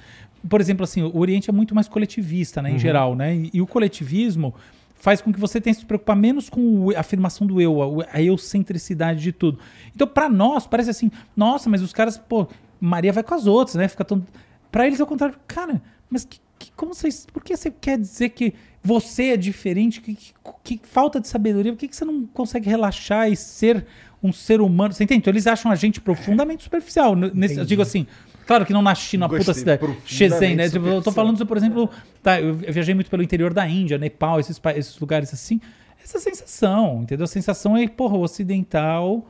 [0.49, 3.33] Por exemplo, assim, o Oriente é muito mais coletivista, né, em geral, né?
[3.37, 4.53] E, e o coletivismo
[5.01, 8.05] faz com que você tenha que se preocupar menos com a afirmação do eu, a,
[8.13, 9.59] a eucentricidade de tudo.
[9.95, 12.47] Então, pra nós, parece assim, nossa, mas os caras, pô,
[12.79, 13.87] Maria vai com as outras, né?
[13.87, 14.25] Fica tão.
[14.71, 15.35] Pra eles é o contrário.
[15.47, 17.25] Cara, mas que, que- como vocês.
[17.33, 18.53] Por que você quer dizer que
[18.83, 19.99] você é diferente?
[20.01, 20.33] Que, que-
[20.63, 21.71] que falta de sabedoria?
[21.73, 23.85] Por que, que você não consegue relaxar e ser
[24.23, 24.93] um ser humano?
[24.93, 25.19] Você entende?
[25.21, 27.15] Então, eles acham a gente profundamente superficial.
[27.15, 28.05] Nesse, eu digo assim.
[28.45, 29.97] Claro que não na China, uma puta Gostei, cidade.
[30.05, 30.69] Shenzhen, né?
[30.69, 31.89] Tipo, eu tô falando, por exemplo,
[32.21, 35.59] tá, eu viajei muito pelo interior da Índia, Nepal, esses, esses lugares assim.
[36.03, 37.25] Essa sensação, entendeu?
[37.25, 39.27] A sensação é, porra, o ocidental,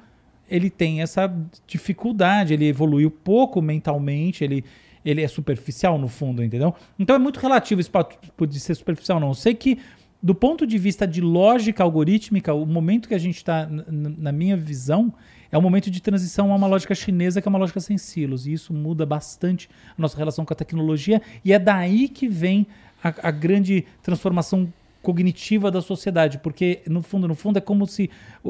[0.49, 1.33] ele tem essa
[1.67, 4.63] dificuldade, ele evoluiu pouco mentalmente, ele,
[5.03, 6.73] ele é superficial no fundo, entendeu?
[6.97, 9.29] Então é muito relativo esse papo de ser superficial, não.
[9.29, 9.79] Eu sei que,
[10.23, 14.55] do ponto de vista de lógica algorítmica, o momento que a gente está, na minha
[14.55, 15.13] visão,
[15.52, 18.48] é um momento de transição a uma lógica chinesa que é uma lógica sem silos.
[18.48, 21.22] E isso muda bastante a nossa relação com a tecnologia.
[21.44, 22.65] E é daí que vem
[23.03, 24.72] a, a grande transformação
[25.02, 28.10] cognitiva da sociedade, porque no fundo, no fundo é como se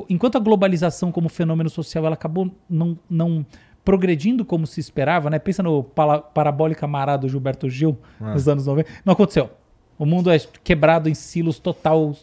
[0.09, 3.45] enquanto a globalização como fenômeno social ela acabou não, não
[3.85, 5.39] progredindo como se esperava, né?
[5.39, 7.97] Pensa no pala- parabólica mará do Gilberto Gil
[8.33, 9.49] nos anos 90, não aconteceu.
[9.97, 12.13] O mundo é quebrado em silos total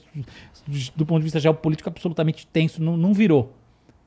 [0.94, 3.54] do ponto de vista geopolítico absolutamente tenso, não, não virou.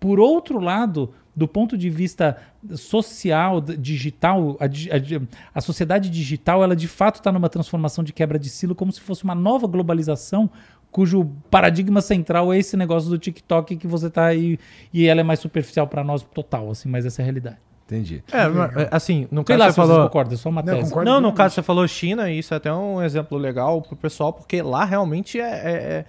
[0.01, 2.35] Por outro lado, do ponto de vista
[2.75, 5.21] social, digital, a, a
[5.59, 8.99] a sociedade digital, ela de fato está numa transformação de quebra de silo, como se
[8.99, 10.49] fosse uma nova globalização,
[10.91, 14.57] cujo paradigma central é esse negócio do TikTok que você tá aí
[14.91, 17.57] e ela é mais superficial para nós total, assim, mas essa é a realidade.
[17.85, 18.23] Entendi.
[18.31, 20.03] É, mas, assim, no Sei caso lá você falou.
[20.07, 20.89] concordam, é só uma Não, tese.
[20.89, 21.11] concordo.
[21.11, 24.33] Não, no caso você falou China, e isso é até um exemplo legal pro pessoal,
[24.33, 25.43] porque lá realmente é.
[25.43, 26.05] é-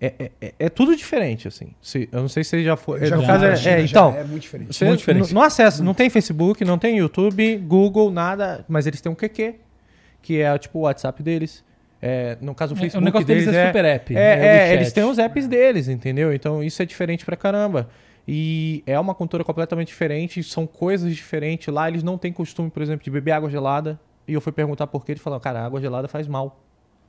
[0.00, 1.68] é- é- é- é tudo diferente, assim.
[1.80, 3.04] Se- eu não sei se você já foi.
[3.06, 4.74] Já no caso é, é, já então, é muito diferente.
[4.74, 5.34] Você Muito diferente.
[5.34, 9.54] Não, acessa, não tem Facebook, não tem YouTube, Google, nada, mas eles têm um QQ,
[10.22, 11.64] que é tipo o WhatsApp deles.
[12.00, 14.38] É, no caso, o É, Facebook o negócio deles é super app, É, é o
[14.38, 16.32] do é, eles têm os apps deles, entendeu?
[16.32, 17.88] Então isso é diferente pra caramba.
[18.28, 21.72] E é uma cultura completamente diferente, são coisas diferentes.
[21.72, 23.98] Lá eles não têm costume, por exemplo, de beber água gelada.
[24.26, 25.12] E eu fui perguntar por quê.
[25.12, 26.60] Ele falou, cara, a água gelada faz mal.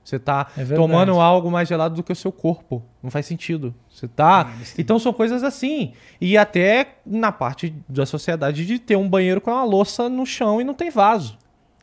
[0.08, 2.82] Você tá É tomando algo mais gelado do que o seu corpo.
[3.04, 3.76] Não faz sentido.
[3.90, 4.54] Você tá.
[4.78, 5.92] Então são coisas assim.
[6.22, 10.62] E até na parte da sociedade de ter um banheiro com uma louça no chão
[10.62, 11.38] e não tem vaso.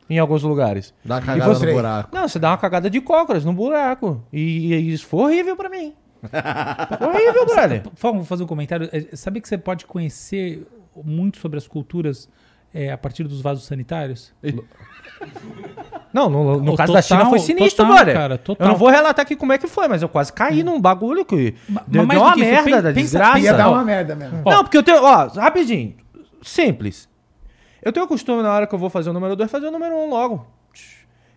[0.09, 0.91] Em alguns lugares.
[1.03, 1.67] Dá uma cagada você?
[1.67, 2.15] no buraco.
[2.15, 4.23] Não, você dá uma cagada de cócoras no buraco.
[4.33, 5.93] E, e isso foi horrível pra mim.
[6.97, 7.83] foi horrível, brother.
[7.95, 8.89] Vou fazer um comentário.
[8.91, 10.65] É, Sabia que você pode conhecer
[11.03, 12.27] muito sobre as culturas
[12.75, 14.33] é, a partir dos vasos sanitários?
[16.13, 18.13] Não, no, no caso da China total- foi sinistro, total, brother.
[18.15, 18.67] cara, total.
[18.67, 21.25] Eu não vou relatar aqui como é que foi, mas eu quase caí num bagulho
[21.25, 23.39] que Ma- deu, deu uma que isso, merda pen- da pensa- desgraça.
[23.39, 24.41] Ia dar uma merda mesmo.
[24.45, 24.51] Ó.
[24.51, 25.01] Não, porque eu tenho.
[25.03, 25.95] Ó, rapidinho.
[26.41, 27.09] Simples.
[27.81, 29.71] Eu tenho o costume, na hora que eu vou fazer o número 2, fazer o
[29.71, 30.47] número 1 um logo.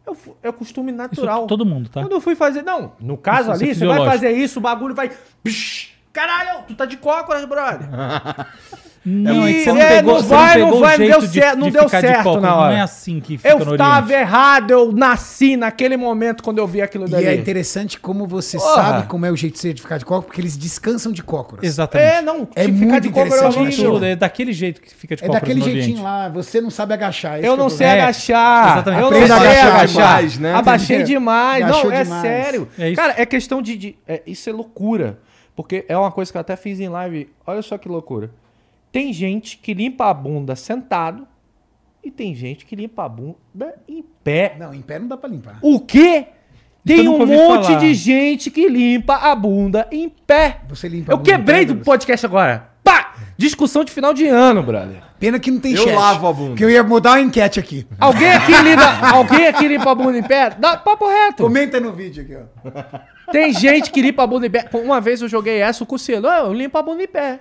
[0.07, 1.47] Eu, é o costume Isso natural.
[1.47, 2.01] todo mundo, tá?
[2.01, 2.63] Quando eu fui fazer.
[2.63, 5.11] Não, no caso Isso é ali, você vai fazer isso, o bagulho vai.
[5.45, 7.87] Psh, Caralho, tu tá de cócoras, brother.
[9.09, 10.99] Não, é que você não É, pegou, não você vai, não não pegou vai, o
[10.99, 12.43] não jeito deu de, certo, não de deu ficar de certo cócoras.
[12.43, 12.71] na hora.
[12.73, 14.13] Não é assim que fica Eu no tava Oriente.
[14.23, 17.27] errado, eu nasci naquele momento quando eu vi aquilo E dali.
[17.27, 18.75] é interessante como você Porra.
[18.75, 21.65] sabe como é o jeito de ficar de cócoras, porque eles descansam de cócoras.
[21.65, 22.09] Exatamente.
[22.17, 23.93] É, não, É que ficar muito de cócoras né, horrível.
[23.93, 26.71] Tudo, é daquele jeito que fica de É cócoras daquele no jeitinho lá, você não
[26.71, 27.39] sabe agachar.
[27.43, 28.03] Eu é não sei problema.
[28.09, 28.73] agachar.
[28.73, 29.03] Exatamente.
[29.03, 30.55] Eu não sei agachar demais, né?
[30.55, 31.65] Abaixei demais.
[31.65, 32.23] Agachou não, é demais.
[32.23, 32.69] sério.
[32.79, 32.93] É.
[32.93, 33.77] Cara, é questão de.
[33.77, 35.19] de- é, isso é loucura.
[35.57, 37.29] Porque é uma coisa que eu até fiz em live.
[37.45, 38.31] Olha só que loucura.
[38.91, 41.27] Tem gente que limpa a bunda sentado
[42.03, 44.57] e tem gente que limpa a bunda em pé.
[44.59, 45.59] Não, em pé não dá pra limpar.
[45.63, 46.27] O quê?
[46.87, 47.79] eu Tem um monte falar.
[47.81, 50.61] de gente que limpa a bunda em pé.
[50.69, 52.71] Você limpa a Eu bunda em quebrei pé, do podcast agora.
[52.83, 53.13] Pá!
[53.37, 55.03] Discussão de final de ano, brother.
[55.21, 55.95] Pena que não tem Eu chat.
[55.95, 56.49] lavo a bunda.
[56.51, 57.87] Porque eu ia mudar uma enquete aqui.
[58.01, 60.51] Alguém aqui limpa, alguém aqui limpa a bunda em pé?
[60.51, 61.43] Dá papo reto.
[61.43, 63.33] Comenta no vídeo aqui, ó.
[63.33, 64.67] Tem gente que limpa a bunda em pé.
[64.73, 66.27] Uma vez eu joguei essa, o.
[66.27, 67.41] "Ah, eu limpo a bunda em pé.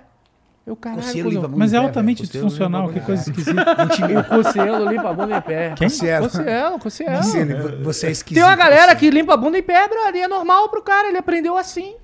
[0.68, 1.30] Eu, caralho, Cossielo cuzão.
[1.42, 2.32] limpa a bunda Mas é pé, altamente velho.
[2.32, 3.64] disfuncional, que coisa esquisita.
[4.20, 5.72] O Cossielo limpa a bunda em pé.
[5.74, 5.88] Quem?
[5.88, 6.24] Cossielo.
[6.28, 7.16] Cossielo, Cossielo.
[7.16, 8.42] Cossielo, vo- Você é esquisito.
[8.42, 10.16] Tem uma galera que limpa a bunda em pé, brother.
[10.16, 11.96] E é normal pro cara, ele aprendeu assim.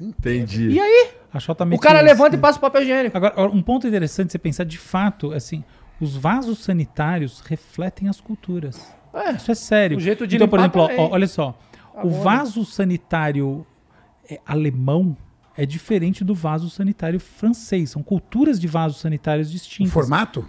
[0.00, 0.68] Entendi.
[0.70, 1.10] E aí?
[1.32, 2.06] Acho altamente O cara isso.
[2.06, 3.16] levanta e passa o papel higiênico.
[3.16, 5.62] Agora, um ponto interessante você pensar, de fato, assim,
[6.00, 8.92] os vasos sanitários refletem as culturas.
[9.14, 9.32] É.
[9.32, 9.96] Isso é sério.
[9.96, 11.56] O jeito de então, por exemplo, ó, olha só.
[11.94, 12.14] o Agora.
[12.22, 13.66] vaso sanitário
[14.28, 15.16] é, alemão
[15.58, 17.90] é diferente do vaso sanitário francês.
[17.90, 19.92] São culturas de vasos sanitários O distintas.
[19.92, 20.48] formato?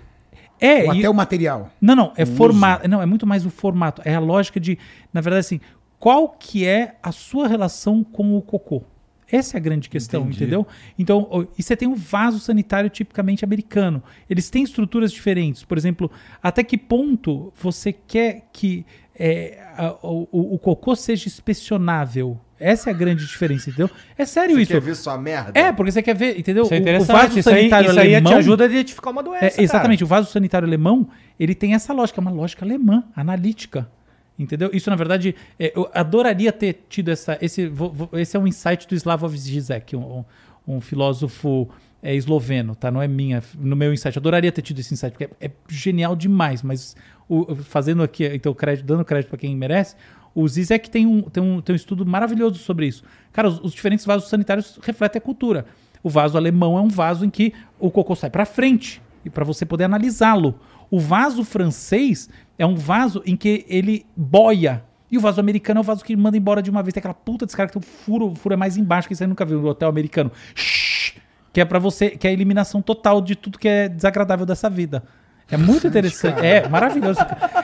[0.61, 1.71] É, Ou e- até o material?
[1.81, 2.87] Não, não, é formato.
[2.87, 4.01] Não, é muito mais o formato.
[4.05, 4.77] É a lógica de,
[5.11, 5.59] na verdade, assim,
[5.97, 8.83] qual que é a sua relação com o cocô?
[9.31, 10.37] Essa é a grande questão, Entendi.
[10.37, 10.67] entendeu?
[10.97, 14.01] Então, e você tem um vaso sanitário tipicamente americano.
[14.29, 15.63] Eles têm estruturas diferentes.
[15.63, 16.09] Por exemplo,
[16.41, 18.85] até que ponto você quer que
[19.17, 22.39] é, a- o, o- o cocô seja inspecionável?
[22.59, 23.89] Essa é a grande diferença, entendeu?
[24.17, 24.71] É sério Você isso.
[24.73, 25.57] quer ver sua merda?
[25.57, 26.63] É, porque você quer ver, entendeu?
[26.65, 27.15] Isso é O- o, interessante.
[27.15, 28.37] vaso isso aí, sanitário isso aí te alemão...
[28.37, 29.45] ajuda a identificar uma doença.
[29.61, 31.07] É, exatamente, o vaso sanitário alemão,
[31.39, 33.89] ele tem essa lógica, é uma lógica alemã, analítica.
[34.37, 34.69] Entendeu?
[34.73, 37.37] Isso, na verdade, é, eu adoraria ter tido essa.
[37.41, 40.23] Esse, vou- vou- esse é um insight do Slavoj Zizek, um,
[40.67, 41.69] um filósofo
[42.01, 42.89] é, esloveno, tá?
[42.89, 44.15] Não é minha, no meu insight.
[44.15, 46.95] Eu adoraria ter tido esse insight, porque é, é genial demais, mas
[47.27, 49.95] o- fazendo aqui, então, crédito, dando crédito para quem merece,
[50.33, 53.03] o Zizek tem um, tem, um, tem um estudo maravilhoso sobre isso.
[53.31, 55.65] Cara, os, os diferentes vasos sanitários refletem a cultura.
[56.03, 59.43] O vaso alemão é um vaso em que o cocô sai para frente e para
[59.43, 60.59] você poder analisá-lo.
[60.89, 64.83] O vaso francês é um vaso em que ele boia.
[65.11, 66.93] E o vaso americano é o vaso que manda embora de uma vez.
[66.93, 69.25] Tem aquela puta descarga que tem o furo, o furo é mais embaixo, que você
[69.25, 70.31] nunca viu no hotel americano.
[70.55, 71.15] Shhh,
[71.51, 74.69] que é para você, que é a eliminação total de tudo que é desagradável dessa
[74.69, 75.03] vida.
[75.51, 76.45] É muito interessante.
[76.45, 77.19] É maravilhoso.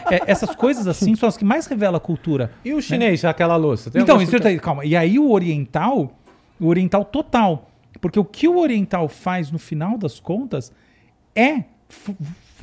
[0.10, 2.52] É, essas coisas assim são as que mais revelam a cultura.
[2.64, 3.92] E o chinês, aquela louça?
[3.92, 4.86] Tem Então, isso calma.
[4.86, 6.12] E aí o oriental,
[6.60, 7.70] o oriental total.
[8.02, 10.72] Porque o que o oriental faz no final das contas
[11.36, 11.64] é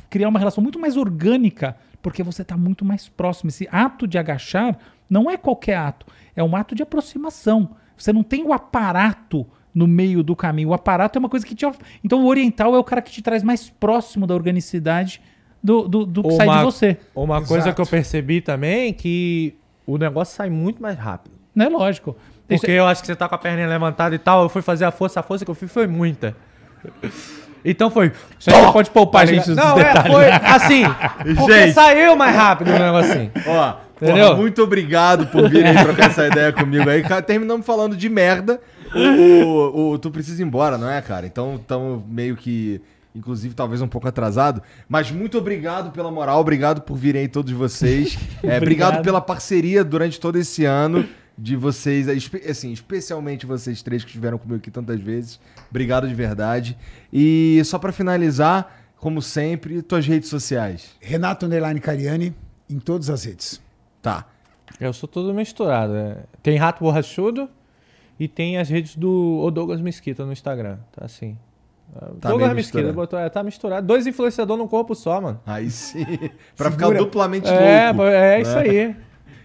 [0.09, 3.49] criar uma relação muito mais orgânica, porque você está muito mais próximo.
[3.49, 4.77] Esse ato de agachar
[5.09, 6.05] não é qualquer ato,
[6.35, 7.75] é um ato de aproximação.
[7.97, 10.69] Você não tem o aparato no meio do caminho.
[10.69, 11.65] O aparato é uma coisa que te.
[12.03, 15.21] Então o oriental é o cara que te traz mais próximo da organicidade
[15.63, 16.97] do, do, do que sai de você.
[17.15, 17.47] Uma Exato.
[17.47, 19.55] coisa que eu percebi também que
[19.87, 21.33] o negócio sai muito mais rápido.
[21.55, 22.15] Não é lógico.
[22.49, 24.43] Isso Porque eu acho que você tá com a perninha levantada e tal.
[24.43, 26.35] Eu fui fazer a força, a força que eu fiz foi muita.
[27.63, 28.11] Então foi.
[28.37, 30.11] Isso aí pode poupar a gente dos Não, é, detalhes.
[30.11, 30.83] foi assim.
[31.37, 31.73] Porque Gente.
[31.73, 33.31] saiu mais rápido o negocinho.
[33.47, 34.27] Ó, Entendeu?
[34.27, 37.01] porra, muito obrigado por vir aí trocar essa ideia comigo aí.
[37.25, 38.59] Terminamos falando de merda.
[38.95, 41.25] O, o- o- tu precisa ir embora, não é, cara?
[41.25, 42.81] Então estamos meio que,
[43.15, 44.61] inclusive, talvez um pouco atrasado.
[44.87, 48.17] Mas muito obrigado pela moral, obrigado por virem aí todos vocês.
[48.43, 48.57] É, obrigado.
[48.89, 49.03] Obrigado.
[49.03, 51.07] pela parceria durante todo esse ano.
[51.35, 55.39] De vocês, espe- assim, especialmente vocês três que estiveram comigo aqui tantas vezes.
[55.71, 56.77] Obrigado de verdade.
[57.11, 60.91] E só pra finalizar, como sempre, tuas redes sociais.
[61.01, 62.35] Renato Underline Cariani.
[62.69, 63.59] Em todas as redes.
[63.99, 64.25] Tá.
[64.79, 65.95] Eu sou todo misturado.
[65.95, 66.17] é.
[66.43, 67.49] Tem Rato Borrachudo
[68.19, 70.77] e tem as redes do O Douglas Mesquita no Instagram.
[70.91, 71.37] Tá assim.
[72.19, 73.85] Tá Douglas Mesquita botou, é, tá misturado.
[73.85, 75.39] Dois influenciadores num corpo só, mano.
[75.45, 76.05] Aí sim.
[76.57, 76.99] pra ficar Segura.
[76.99, 78.03] duplamente É, louco.
[78.03, 78.61] é isso né?
[78.61, 78.95] aí.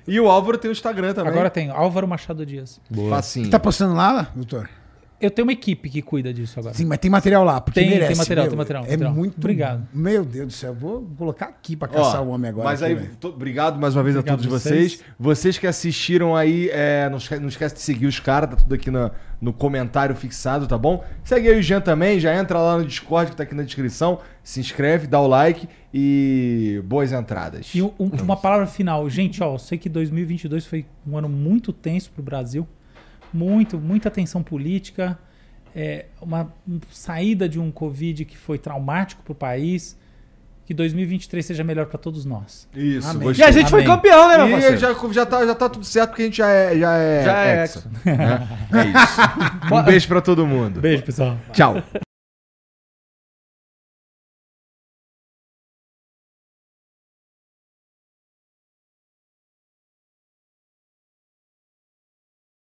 [0.07, 1.31] E o Álvaro tem o Instagram também.
[1.31, 2.81] Agora tem Álvaro Machado Dias.
[3.11, 3.51] Facinho.
[3.51, 4.71] Tá postando lá, doutor?
[5.21, 6.75] Eu tenho uma equipe que cuida disso agora.
[6.75, 8.17] Sim, mas tem material lá, porque Tem, tem merece.
[8.19, 8.51] material, meu.
[8.51, 9.13] tem material, É material.
[9.15, 9.37] muito...
[9.39, 9.89] Obrigado.
[9.93, 12.69] Meu Deus do céu, vou colocar aqui pra Ó, caçar o homem agora.
[12.69, 14.93] Mas aqui, aí, to- obrigado mais uma vez a Obrigado todos vocês.
[14.95, 15.05] vocês.
[15.19, 18.75] Vocês que assistiram aí, é, não, esque- não esquece de seguir os caras, tá tudo
[18.75, 21.05] aqui na- no comentário fixado, tá bom?
[21.25, 24.21] Segue aí o Jean também, já entra lá no Discord que tá aqui na descrição,
[24.43, 27.71] se inscreve, dá o like e boas entradas.
[27.75, 29.09] E um- uma palavra final.
[29.11, 32.67] Gente, ó, eu sei que 2022 foi um ano muito tenso pro Brasil.
[33.33, 35.19] Muito, muita tensão política.
[35.77, 39.97] É, uma um- saída de um Covid que foi traumático pro país.
[40.67, 42.69] Que 2023 seja melhor para todos nós.
[42.75, 43.23] Isso, Amém.
[43.23, 43.47] E gostei.
[43.47, 43.95] a gente foi Amém.
[43.97, 44.77] campeão, né, meu E parceiro?
[44.77, 47.39] já, já, tá, já tá tudo certo porque a gente já é, já é, Já
[47.45, 48.49] é hexa, né?
[48.75, 49.21] É isso.
[49.75, 50.79] um beijo pra todo mundo.
[50.81, 51.39] Beijo, pessoal.
[51.53, 51.83] Tchau.